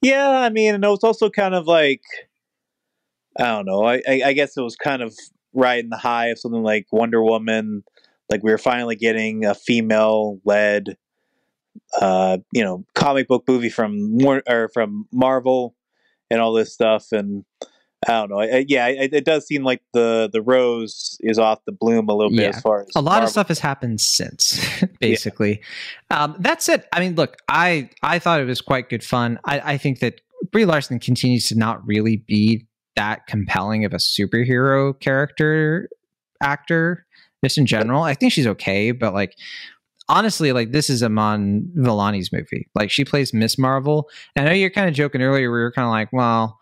Yeah, 0.00 0.28
I 0.30 0.50
mean, 0.50 0.74
and 0.74 0.84
it 0.84 0.88
was 0.88 1.02
also 1.04 1.28
kind 1.30 1.54
of 1.54 1.66
like 1.66 2.02
I 3.38 3.44
don't 3.46 3.66
know. 3.66 3.84
I, 3.84 4.02
I, 4.08 4.22
I 4.26 4.32
guess 4.32 4.56
it 4.56 4.62
was 4.62 4.76
kind 4.76 5.02
of 5.02 5.14
riding 5.52 5.90
the 5.90 5.96
high 5.96 6.28
of 6.28 6.38
something 6.38 6.62
like 6.62 6.86
Wonder 6.92 7.22
Woman. 7.22 7.84
Like 8.30 8.42
we 8.42 8.50
were 8.50 8.58
finally 8.58 8.96
getting 8.96 9.44
a 9.44 9.54
female-led, 9.54 10.96
uh, 12.00 12.38
you 12.52 12.62
know, 12.64 12.84
comic 12.94 13.28
book 13.28 13.44
movie 13.48 13.70
from 13.70 14.18
War- 14.18 14.42
or 14.48 14.68
from 14.68 15.06
Marvel, 15.12 15.74
and 16.30 16.40
all 16.40 16.52
this 16.52 16.72
stuff. 16.72 17.06
And 17.12 17.44
I 18.06 18.12
don't 18.12 18.30
know. 18.30 18.40
I, 18.40 18.64
yeah, 18.68 18.86
it, 18.86 19.12
it 19.12 19.24
does 19.24 19.46
seem 19.46 19.64
like 19.64 19.82
the 19.92 20.30
the 20.32 20.40
rose 20.40 21.16
is 21.20 21.38
off 21.38 21.58
the 21.66 21.72
bloom 21.72 22.08
a 22.08 22.14
little 22.14 22.30
bit 22.30 22.42
Yeah. 22.42 22.48
as 22.50 22.60
far 22.60 22.82
as 22.82 22.88
a 22.94 23.00
lot 23.00 23.12
Marvel. 23.12 23.24
of 23.24 23.30
stuff 23.30 23.48
has 23.48 23.58
happened 23.58 24.00
since 24.00 24.60
basically 25.00 25.60
um, 26.10 26.36
that's 26.38 26.68
it 26.68 26.86
i 26.92 27.00
mean 27.00 27.16
look 27.16 27.36
i 27.48 27.90
i 28.02 28.18
thought 28.20 28.40
it 28.40 28.44
was 28.44 28.60
quite 28.60 28.88
good 28.88 29.02
fun 29.02 29.38
i 29.44 29.72
i 29.72 29.76
think 29.76 29.98
that 29.98 30.20
brie 30.52 30.64
larson 30.64 30.98
continues 31.00 31.48
to 31.48 31.56
not 31.58 31.84
really 31.86 32.18
be 32.18 32.66
that 32.94 33.26
compelling 33.26 33.84
of 33.84 33.92
a 33.92 33.96
superhero 33.96 34.98
character 35.00 35.88
actor 36.42 37.04
just 37.44 37.58
in 37.58 37.66
general 37.66 38.02
i 38.04 38.14
think 38.14 38.32
she's 38.32 38.46
okay 38.46 38.92
but 38.92 39.12
like 39.12 39.34
honestly 40.08 40.52
like 40.52 40.70
this 40.72 40.88
is 40.88 41.02
Iman 41.02 41.70
Vellani's 41.76 42.32
movie 42.32 42.68
like 42.74 42.90
she 42.90 43.04
plays 43.04 43.34
miss 43.34 43.58
marvel 43.58 44.08
and 44.36 44.46
i 44.46 44.50
know 44.50 44.54
you're 44.54 44.70
kind 44.70 44.88
of 44.88 44.94
joking 44.94 45.20
earlier 45.22 45.50
where 45.50 45.60
you're 45.60 45.72
kind 45.72 45.86
of 45.86 45.90
like 45.90 46.12
well 46.12 46.57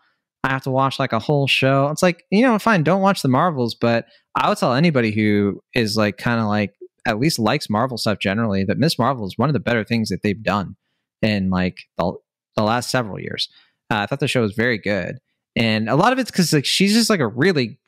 i 0.47 0.51
have 0.51 0.63
to 0.63 0.71
watch 0.71 0.97
like 0.97 1.13
a 1.13 1.19
whole 1.19 1.47
show 1.47 1.87
it's 1.89 2.01
like 2.01 2.23
you 2.31 2.41
know 2.41 2.57
fine 2.57 2.83
don't 2.83 3.01
watch 3.01 3.21
the 3.21 3.27
marvels 3.27 3.75
but 3.75 4.07
I 4.37 4.49
would 4.49 4.57
tell 4.59 4.73
anybody 4.73 5.11
who 5.11 5.61
is 5.73 5.97
like 5.97 6.17
kind 6.17 6.39
of 6.39 6.45
like 6.45 6.75
at 7.05 7.19
least 7.19 7.39
likes 7.39 7.69
Marvel 7.69 7.97
stuff 7.97 8.19
generally 8.19 8.63
that 8.65 8.77
Miss 8.77 8.99
Marvel 8.99 9.25
is 9.25 9.37
one 9.37 9.49
of 9.49 9.53
the 9.53 9.59
better 9.59 9.83
things 9.83 10.09
that 10.09 10.21
they've 10.21 10.41
done 10.41 10.75
in 11.21 11.49
like 11.49 11.79
the, 11.97 12.13
the 12.55 12.63
last 12.63 12.91
several 12.91 13.19
years. 13.19 13.49
Uh, 13.89 13.97
I 13.97 14.05
thought 14.05 14.19
the 14.19 14.27
show 14.27 14.41
was 14.41 14.53
very 14.53 14.77
good, 14.77 15.17
and 15.55 15.89
a 15.89 15.95
lot 15.95 16.13
of 16.13 16.19
it's 16.19 16.29
because 16.29 16.53
like 16.53 16.65
she's 16.65 16.93
just 16.93 17.09
like 17.09 17.19
a 17.19 17.27
really 17.27 17.79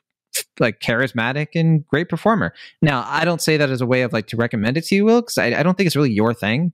like 0.58 0.80
charismatic 0.80 1.48
and 1.54 1.86
great 1.86 2.08
performer. 2.08 2.52
Now, 2.82 3.04
I 3.06 3.24
don't 3.24 3.42
say 3.42 3.56
that 3.56 3.70
as 3.70 3.80
a 3.80 3.86
way 3.86 4.02
of 4.02 4.12
like 4.12 4.26
to 4.28 4.36
recommend 4.36 4.76
it 4.76 4.86
to 4.86 4.94
you, 4.96 5.04
Will, 5.04 5.20
because 5.20 5.38
I, 5.38 5.46
I 5.48 5.62
don't 5.62 5.76
think 5.76 5.86
it's 5.86 5.96
really 5.96 6.12
your 6.12 6.34
thing. 6.34 6.72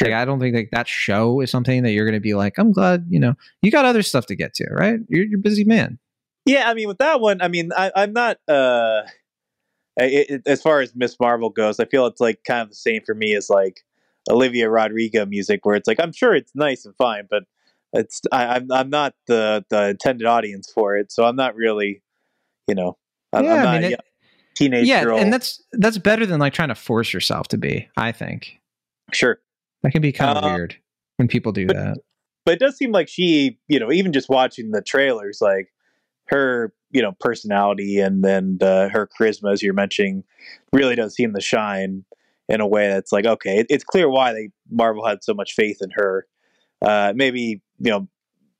Sure. 0.00 0.08
Like, 0.08 0.16
I 0.20 0.24
don't 0.24 0.40
think 0.40 0.54
like 0.56 0.70
that 0.72 0.88
show 0.88 1.40
is 1.40 1.50
something 1.50 1.82
that 1.82 1.92
you're 1.92 2.06
going 2.06 2.14
to 2.14 2.20
be 2.20 2.34
like. 2.34 2.58
I'm 2.58 2.72
glad 2.72 3.06
you 3.10 3.20
know 3.20 3.34
you 3.62 3.70
got 3.70 3.84
other 3.84 4.02
stuff 4.02 4.26
to 4.26 4.34
get 4.34 4.54
to, 4.54 4.66
right? 4.70 4.98
You're 5.08 5.24
you're 5.24 5.38
a 5.38 5.42
busy 5.42 5.64
man. 5.64 5.98
Yeah, 6.46 6.68
I 6.70 6.74
mean, 6.74 6.88
with 6.88 6.98
that 6.98 7.20
one, 7.20 7.42
I 7.42 7.48
mean, 7.48 7.70
I, 7.76 7.92
I'm 7.94 8.12
not. 8.12 8.38
uh 8.48 9.02
it, 9.96 10.30
it- 10.30 10.42
As 10.46 10.62
far 10.62 10.80
as 10.80 10.94
Miss 10.94 11.16
Marvel 11.20 11.50
goes, 11.50 11.78
I 11.78 11.84
feel 11.84 12.06
it's 12.06 12.20
like 12.20 12.40
kind 12.46 12.62
of 12.62 12.70
the 12.70 12.76
same 12.76 13.02
for 13.04 13.14
me 13.14 13.34
as 13.34 13.50
like 13.50 13.80
Olivia 14.30 14.70
Rodrigo 14.70 15.26
music, 15.26 15.64
where 15.64 15.76
it's 15.76 15.86
like 15.86 16.00
I'm 16.00 16.12
sure 16.12 16.34
it's 16.34 16.52
nice 16.54 16.84
and 16.86 16.94
fine, 16.96 17.26
but 17.28 17.44
it's 17.92 18.22
I, 18.32 18.46
I'm 18.56 18.72
I'm 18.72 18.88
not 18.90 19.14
the 19.26 19.64
the 19.68 19.90
intended 19.90 20.26
audience 20.26 20.70
for 20.72 20.96
it, 20.96 21.12
so 21.12 21.24
I'm 21.24 21.36
not 21.36 21.54
really, 21.54 22.02
you 22.66 22.74
know, 22.74 22.96
I'm, 23.32 23.44
yeah, 23.44 23.54
I'm 23.54 23.62
not. 23.62 23.74
I 23.74 23.80
mean, 23.80 23.90
yeah, 23.90 23.96
it, 23.96 24.04
teenage 24.54 24.86
yeah, 24.86 25.04
girl. 25.04 25.18
and 25.18 25.32
that's 25.32 25.62
that's 25.72 25.98
better 25.98 26.24
than 26.24 26.40
like 26.40 26.52
trying 26.54 26.68
to 26.68 26.74
force 26.74 27.12
yourself 27.12 27.48
to 27.48 27.58
be. 27.58 27.88
I 27.96 28.12
think 28.12 28.60
sure. 29.12 29.40
That 29.82 29.92
can 29.92 30.02
be 30.02 30.12
kind 30.12 30.36
of 30.38 30.44
Uh, 30.44 30.54
weird 30.54 30.76
when 31.16 31.28
people 31.28 31.52
do 31.52 31.66
but- 31.66 31.76
that. 31.76 31.98
but 32.44 32.52
it 32.54 32.58
does 32.60 32.76
seem 32.76 32.92
like 32.92 33.08
she, 33.08 33.58
you 33.68 33.78
know, 33.78 33.90
even 33.92 34.12
just 34.12 34.28
watching 34.28 34.70
the 34.70 34.82
trailers, 34.82 35.38
like 35.40 35.68
her, 36.26 36.72
you 36.90 37.02
know, 37.02 37.12
personality 37.20 37.98
and 38.00 38.24
then 38.24 38.58
uh, 38.62 38.88
her 38.88 39.08
charisma, 39.18 39.52
as 39.52 39.62
you're 39.62 39.74
mentioning, 39.74 40.24
really 40.72 40.94
does 40.96 41.14
seem 41.14 41.34
to 41.34 41.40
shine 41.40 42.04
in 42.48 42.60
a 42.60 42.66
way 42.66 42.88
that's 42.88 43.12
like, 43.12 43.26
okay, 43.26 43.58
it, 43.58 43.66
it's 43.70 43.84
clear 43.84 44.08
why 44.08 44.32
they 44.32 44.48
Marvel 44.70 45.06
had 45.06 45.22
so 45.22 45.32
much 45.34 45.52
faith 45.54 45.78
in 45.80 45.90
her. 45.94 46.26
Uh, 46.82 47.12
maybe 47.14 47.62
you 47.78 47.90
know, 47.90 48.08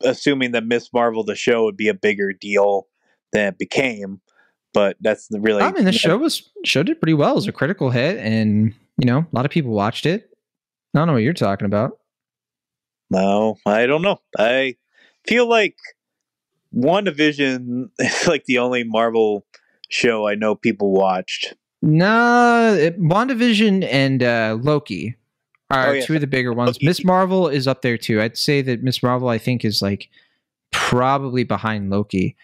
assuming 0.02 0.52
that 0.52 0.64
Miss 0.66 0.92
Marvel 0.92 1.24
the 1.24 1.34
show 1.34 1.64
would 1.64 1.76
be 1.76 1.88
a 1.88 1.94
bigger 1.94 2.32
deal 2.32 2.86
than 3.32 3.48
it 3.48 3.58
became, 3.58 4.20
but 4.74 4.96
that's 5.00 5.26
the 5.28 5.40
really. 5.40 5.62
I 5.62 5.72
mean, 5.72 5.84
the 5.84 5.92
show 6.06 6.16
was 6.18 6.48
show 6.64 6.82
did 6.82 7.00
pretty 7.00 7.14
well. 7.14 7.32
It 7.32 7.36
was 7.36 7.48
a 7.48 7.52
critical 7.52 7.90
hit, 7.90 8.18
and 8.18 8.74
you 8.98 9.06
know, 9.06 9.18
a 9.20 9.26
lot 9.32 9.44
of 9.44 9.50
people 9.50 9.72
watched 9.72 10.06
it. 10.06 10.29
I 10.94 10.98
don't 10.98 11.06
know 11.06 11.12
what 11.14 11.22
you're 11.22 11.32
talking 11.32 11.66
about. 11.66 11.98
No, 13.10 13.56
I 13.66 13.86
don't 13.86 14.02
know. 14.02 14.20
I 14.38 14.76
feel 15.26 15.48
like 15.48 15.76
WandaVision 16.74 17.90
is 17.98 18.26
like 18.26 18.44
the 18.44 18.58
only 18.58 18.84
Marvel 18.84 19.44
show 19.88 20.26
I 20.26 20.34
know 20.34 20.54
people 20.54 20.92
watched. 20.92 21.54
No, 21.82 22.74
it, 22.78 23.00
WandaVision 23.00 23.84
and 23.90 24.22
uh, 24.22 24.58
Loki 24.60 25.16
are 25.70 25.88
Oh, 25.88 25.92
yeah. 25.92 26.04
two 26.04 26.14
of 26.16 26.20
the 26.20 26.26
bigger 26.26 26.52
ones. 26.52 26.68
Loki. 26.76 26.86
Miss 26.86 27.04
Marvel 27.04 27.48
is 27.48 27.66
up 27.66 27.82
there 27.82 27.96
too. 27.96 28.20
I'd 28.20 28.36
say 28.36 28.60
that 28.62 28.82
Miss 28.82 29.02
Marvel, 29.02 29.28
I 29.28 29.38
think, 29.38 29.64
is 29.64 29.80
like 29.80 30.08
probably 30.72 31.44
behind 31.44 31.90
Loki. 31.90 32.36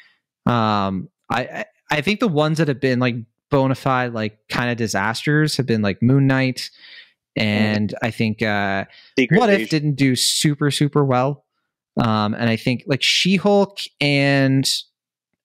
Um, 0.47 1.09
I, 1.31 1.43
I 1.45 1.65
I 1.91 2.01
think 2.01 2.19
the 2.21 2.29
ones 2.29 2.59
that 2.59 2.67
have 2.69 2.81
been 2.81 2.99
like 2.99 3.15
bona 3.51 3.75
fide, 3.77 4.13
like 4.13 4.39
kind 4.49 4.71
of 4.71 4.77
disasters, 4.77 5.57
have 5.57 5.67
been 5.67 5.83
like 5.83 6.03
Moon 6.03 6.27
Knight, 6.27 6.71
and 7.37 7.95
I 8.03 8.11
think 8.11 8.43
uh, 8.43 8.87
Secret 9.19 9.39
what 9.39 9.51
if 9.51 9.69
didn't 9.69 9.95
do 9.95 10.17
super 10.17 10.71
super 10.71 11.05
well. 11.05 11.45
Um 11.99 12.35
and 12.35 12.51
i 12.51 12.57
think 12.57 12.85
like 12.87 13.03
she-hulk 13.03 13.79
and 14.03 14.69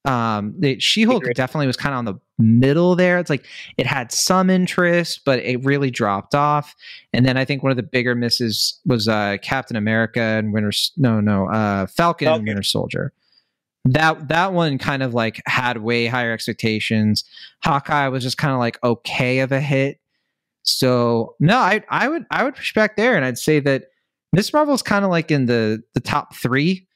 um 0.04 0.54
the 0.60 0.80
she-hulk 0.80 1.24
Secret- 1.24 1.38
definitely 1.38 1.68
was 1.68 1.78
kind 1.78 1.94
of 1.94 2.00
on 2.00 2.06
the 2.06 2.16
middle 2.38 2.96
there. 2.96 3.20
It's 3.20 3.30
like 3.30 3.46
it 3.78 3.86
had 3.86 4.12
some 4.12 4.50
interest 4.50 5.22
but 5.26 5.40
it 5.40 5.64
really 5.64 5.92
dropped 5.92 6.36
off. 6.36 6.76
And 7.14 7.26
then 7.26 7.38
i 7.38 7.46
think 7.46 7.64
one 7.64 7.72
of 7.72 7.78
the 7.78 7.84
bigger 7.84 8.16
misses 8.16 8.80
was 8.86 9.08
uh 9.08 9.38
captain 9.42 9.78
america 9.78 10.20
and 10.20 10.52
winter 10.54 10.72
no 10.98 11.22
no 11.22 11.48
uh 11.48 11.86
falcon, 11.86 12.26
Falcon. 12.26 12.40
and 12.40 12.48
winter 12.48 12.64
soldier. 12.64 13.14
That 13.86 14.28
that 14.28 14.54
one 14.54 14.78
kind 14.78 15.02
of 15.04 15.14
like 15.14 15.42
had 15.46 15.78
way 15.78 16.06
higher 16.08 16.34
expectations. 16.34 17.24
Hawkeye 17.64 18.10
was 18.10 18.24
just 18.24 18.38
kind 18.38 18.54
of 18.54 18.60
like 18.60 18.78
okay 18.84 19.40
of 19.40 19.52
a 19.54 19.62
hit 19.62 20.01
so 20.64 21.36
no, 21.40 21.58
I 21.58 21.84
I 21.90 22.08
would 22.08 22.26
I 22.32 22.44
would 22.44 22.56
push 22.56 22.74
back 22.74 22.96
there, 22.96 23.16
and 23.16 23.26
I'd 23.26 23.38
say 23.38 23.60
that 23.62 23.86
Miss 24.34 24.54
Marvel's 24.54 24.82
kind 24.82 25.04
of 25.04 25.12
like 25.12 25.32
in 25.32 25.46
the 25.46 25.84
the 25.94 26.00
top 26.00 26.36
three. 26.36 26.88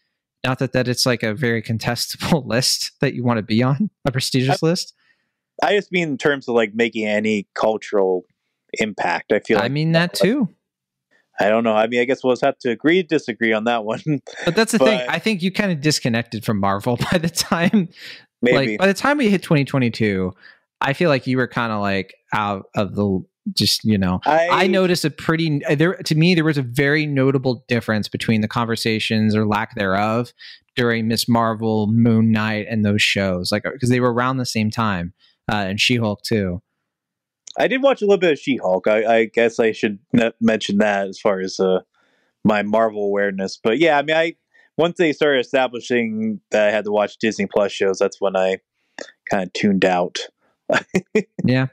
Not 0.43 0.59
that 0.59 0.73
that 0.73 0.87
it's 0.87 1.05
like 1.05 1.23
a 1.23 1.33
very 1.33 1.61
contestable 1.63 2.45
list 2.45 2.91
that 3.01 3.13
you 3.13 3.23
want 3.23 3.37
to 3.37 3.43
be 3.43 3.63
on 3.63 3.89
a 4.05 4.11
prestigious 4.11 4.61
list. 4.61 4.93
I 5.63 5.75
just 5.75 5.91
mean 5.91 6.09
in 6.09 6.17
terms 6.17 6.47
of 6.47 6.55
like 6.55 6.75
making 6.75 7.05
any 7.05 7.47
cultural 7.53 8.25
impact. 8.73 9.31
I 9.31 9.39
feel. 9.39 9.57
I 9.57 9.61
like, 9.61 9.71
mean 9.71 9.93
that 9.93 10.13
too. 10.13 10.49
I 11.39 11.49
don't 11.49 11.63
know. 11.65 11.73
I 11.75 11.87
mean, 11.87 11.99
I 11.99 12.05
guess 12.05 12.23
we'll 12.23 12.33
just 12.33 12.45
have 12.45 12.57
to 12.59 12.69
agree, 12.71 13.03
disagree 13.03 13.51
on 13.51 13.65
that 13.65 13.83
one. 13.83 14.21
But 14.45 14.55
that's 14.55 14.71
the 14.71 14.79
thing. 14.85 15.01
I 15.09 15.19
think 15.19 15.41
you 15.41 15.51
kind 15.51 15.71
of 15.71 15.81
disconnected 15.81 16.45
from 16.45 16.59
Marvel 16.59 16.97
by 17.11 17.17
the 17.17 17.29
time 17.29 17.89
Maybe. 18.41 18.55
like 18.55 18.79
by 18.79 18.87
the 18.87 18.93
time 18.93 19.17
we 19.17 19.29
hit 19.29 19.43
2022. 19.43 20.33
I 20.81 20.93
feel 20.93 21.09
like 21.09 21.25
you 21.25 21.37
were 21.37 21.47
kind 21.47 21.71
of 21.71 21.79
like 21.79 22.15
out 22.33 22.65
of 22.75 22.95
the 22.95 23.23
just 23.53 23.83
you 23.83 23.97
know 23.97 24.19
I, 24.25 24.49
I 24.49 24.67
noticed 24.67 25.05
a 25.05 25.11
pretty 25.11 25.61
there 25.75 25.95
to 25.95 26.15
me 26.15 26.33
there 26.33 26.43
was 26.43 26.57
a 26.57 26.63
very 26.63 27.05
notable 27.05 27.63
difference 27.67 28.07
between 28.07 28.41
the 28.41 28.47
conversations 28.47 29.35
or 29.35 29.45
lack 29.45 29.75
thereof 29.75 30.33
during 30.75 31.07
Miss 31.07 31.27
Marvel, 31.27 31.87
Moon 31.87 32.31
Knight, 32.31 32.67
and 32.69 32.85
those 32.85 33.01
shows, 33.01 33.51
like 33.51 33.63
because 33.63 33.89
they 33.89 33.99
were 33.99 34.13
around 34.13 34.37
the 34.37 34.45
same 34.45 34.69
time, 34.69 35.13
uh, 35.51 35.55
and 35.55 35.79
She 35.79 35.95
Hulk 35.95 36.21
too. 36.23 36.61
I 37.57 37.67
did 37.67 37.81
watch 37.81 38.01
a 38.01 38.05
little 38.05 38.19
bit 38.19 38.33
of 38.33 38.39
She-Hulk. 38.39 38.87
I, 38.87 39.19
I 39.19 39.25
guess 39.25 39.59
I 39.59 39.71
should 39.71 39.99
n- 40.13 40.33
mention 40.41 40.77
that 40.79 41.07
as 41.07 41.19
far 41.19 41.39
as 41.39 41.57
uh, 41.57 41.79
my 42.43 42.63
Marvel 42.63 43.05
awareness. 43.05 43.57
But 43.61 43.79
yeah, 43.79 43.97
I 43.97 44.01
mean, 44.01 44.15
I 44.15 44.35
once 44.77 44.97
they 44.97 45.13
started 45.13 45.39
establishing 45.39 46.41
that 46.51 46.67
I 46.67 46.71
had 46.71 46.83
to 46.83 46.91
watch 46.91 47.17
Disney 47.17 47.45
Plus 47.45 47.71
shows, 47.71 47.97
that's 47.97 48.19
when 48.19 48.35
I 48.35 48.57
kind 49.29 49.43
of 49.43 49.53
tuned 49.53 49.85
out. 49.85 50.19
Yeah, 51.45 51.67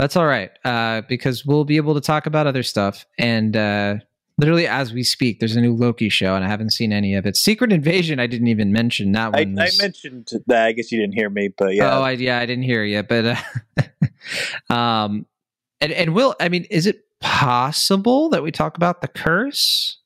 that's 0.00 0.16
all 0.16 0.26
right 0.26 0.50
uh, 0.64 1.02
because 1.08 1.44
we'll 1.44 1.64
be 1.64 1.76
able 1.76 1.94
to 1.94 2.00
talk 2.00 2.26
about 2.26 2.46
other 2.46 2.62
stuff 2.62 3.06
and. 3.18 3.56
Uh, 3.56 3.96
Literally, 4.38 4.66
as 4.66 4.94
we 4.94 5.02
speak, 5.02 5.38
there's 5.38 5.54
a 5.54 5.60
new 5.60 5.74
Loki 5.74 6.08
show, 6.08 6.34
and 6.34 6.42
I 6.42 6.48
haven't 6.48 6.70
seen 6.70 6.94
any 6.94 7.14
of 7.14 7.26
it. 7.26 7.36
Secret 7.36 7.74
Invasion, 7.74 8.18
I 8.18 8.26
didn't 8.26 8.46
even 8.46 8.72
mention 8.72 9.12
that 9.12 9.34
one. 9.34 9.58
I 9.58 9.64
was- 9.64 9.78
mentioned 9.78 10.30
that. 10.46 10.64
I 10.64 10.72
guess 10.72 10.90
you 10.90 10.98
didn't 10.98 11.12
hear 11.12 11.28
me, 11.28 11.48
but 11.48 11.74
yeah. 11.74 11.98
Oh, 11.98 12.00
I, 12.00 12.12
yeah, 12.12 12.38
I 12.38 12.46
didn't 12.46 12.64
hear 12.64 12.82
you, 12.82 13.02
but 13.02 13.36
uh, 14.70 14.70
um, 14.74 15.26
and 15.82 15.92
and 15.92 16.14
will 16.14 16.34
I 16.40 16.48
mean, 16.48 16.64
is 16.70 16.86
it 16.86 17.04
possible 17.20 18.30
that 18.30 18.42
we 18.42 18.50
talk 18.50 18.78
about 18.78 19.02
the 19.02 19.08
curse 19.08 19.98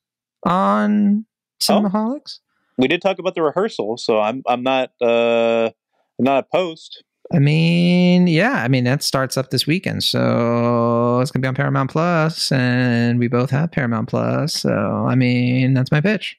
on 0.45 1.27
Cinemaholics? 1.61 2.41
we 2.77 2.89
did 2.89 3.01
talk 3.01 3.19
about 3.19 3.35
the 3.35 3.43
rehearsal, 3.43 3.97
so 3.97 4.19
I'm 4.19 4.43
I'm 4.47 4.63
not 4.63 4.91
uh 5.01 5.71
I'm 6.19 6.25
not 6.25 6.47
opposed. 6.51 7.05
I 7.33 7.39
mean, 7.39 8.27
yeah, 8.27 8.63
I 8.63 8.69
mean 8.69 8.85
that 8.85 9.03
starts 9.03 9.37
up 9.37 9.51
this 9.51 9.67
weekend, 9.67 10.05
so 10.05 11.21
it's 11.21 11.31
gonna 11.31 11.43
be 11.43 11.49
on 11.49 11.55
Paramount 11.55 11.91
Plus, 11.91 12.53
and 12.53 13.19
we 13.19 13.29
both 13.29 13.51
have 13.51 13.73
Paramount 13.73 14.09
Plus, 14.09 14.55
so 14.55 14.71
I 14.71 15.15
mean 15.15 15.75
that's 15.75 15.91
my 15.91 16.01
pitch. 16.01 16.37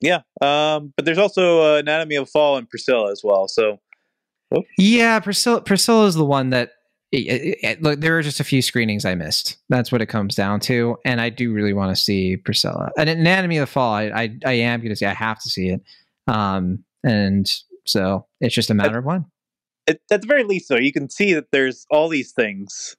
Yeah, 0.00 0.20
um, 0.40 0.92
but 0.96 1.04
there's 1.04 1.18
also 1.18 1.62
uh, 1.62 1.78
Anatomy 1.78 2.16
of 2.16 2.28
Fall 2.30 2.56
and 2.56 2.68
Priscilla 2.68 3.10
as 3.12 3.22
well. 3.22 3.46
So 3.48 3.78
Yeah, 4.78 5.20
Priscilla 5.20 5.60
Priscilla 5.60 6.06
is 6.06 6.14
the 6.14 6.24
one 6.24 6.50
that 6.50 6.72
it, 7.12 7.58
it- 7.62 7.82
look. 7.82 8.00
There 8.00 8.18
are 8.18 8.22
just 8.22 8.40
a 8.40 8.44
few 8.44 8.62
screenings 8.62 9.04
I 9.04 9.14
missed. 9.14 9.58
That's 9.68 9.92
what 9.92 10.00
it 10.02 10.06
comes 10.06 10.34
down 10.34 10.60
to, 10.60 10.96
and 11.04 11.20
I 11.20 11.28
do 11.28 11.52
really 11.52 11.72
want 11.72 11.94
to 11.94 12.02
see 12.02 12.36
Priscilla. 12.36 12.90
And 12.98 13.08
Anatomy 13.08 13.58
of 13.58 13.62
the 13.68 13.72
Fall, 13.72 13.92
I 13.92 14.04
I, 14.04 14.38
I 14.46 14.52
am 14.52 14.80
going 14.80 14.90
to 14.90 14.96
see. 14.96 15.06
I 15.06 15.14
have 15.14 15.40
to 15.42 15.48
see 15.50 15.68
it, 15.68 15.82
um, 16.26 16.84
and 17.04 17.50
so 17.86 18.26
it's 18.40 18.54
just 18.54 18.70
a 18.70 18.74
matter 18.74 18.98
of 18.98 19.04
when. 19.04 19.26
At, 19.86 20.00
at 20.10 20.20
the 20.22 20.26
very 20.26 20.44
least, 20.44 20.68
though, 20.68 20.76
you 20.76 20.92
can 20.92 21.08
see 21.10 21.34
that 21.34 21.50
there's 21.52 21.86
all 21.90 22.08
these 22.08 22.32
things, 22.32 22.96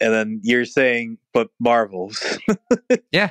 and 0.00 0.12
then 0.12 0.40
you're 0.42 0.64
saying, 0.66 1.18
"But 1.32 1.48
Marvels." 1.60 2.22
Yeah, 3.12 3.30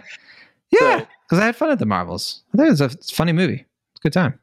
Yeah. 0.71 1.05
because 1.27 1.39
I 1.39 1.45
had 1.45 1.55
fun 1.55 1.69
at 1.71 1.79
the 1.79 1.85
Marvels. 1.85 2.43
I 2.53 2.57
think 2.57 2.67
it 2.67 2.71
was 2.71 2.81
a 2.81 2.85
it's 2.85 3.11
a 3.11 3.15
funny 3.15 3.31
movie. 3.33 3.65
It's 3.93 3.99
a 3.99 4.03
good 4.03 4.13
time. 4.13 4.39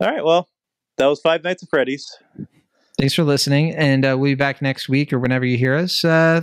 all 0.00 0.08
right, 0.10 0.24
well, 0.24 0.48
that 0.96 1.06
was 1.06 1.20
Five 1.20 1.42
Nights 1.44 1.62
at 1.62 1.68
Freddy's. 1.68 2.16
Thanks 2.98 3.14
for 3.14 3.24
listening, 3.24 3.74
and 3.74 4.04
uh, 4.04 4.16
we'll 4.18 4.30
be 4.32 4.34
back 4.34 4.62
next 4.62 4.88
week 4.88 5.12
or 5.12 5.18
whenever 5.18 5.44
you 5.44 5.56
hear 5.58 5.74
us. 5.74 6.04
Uh, 6.04 6.42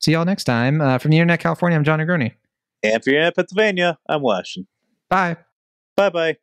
see 0.00 0.12
y'all 0.12 0.24
next 0.24 0.44
time. 0.44 0.80
Uh, 0.80 0.98
from 0.98 1.10
the 1.10 1.18
Internet 1.18 1.40
California, 1.40 1.76
I'm 1.76 1.84
Jon 1.84 1.98
Negroni. 1.98 2.32
And 2.82 2.94
if 2.94 3.06
you're 3.06 3.20
in 3.22 3.32
Pennsylvania, 3.32 3.98
I'm 4.08 4.22
Will 4.22 4.32
Ashton. 4.34 4.66
Bye. 5.08 5.36
Bye 5.96 6.08
bye. 6.10 6.36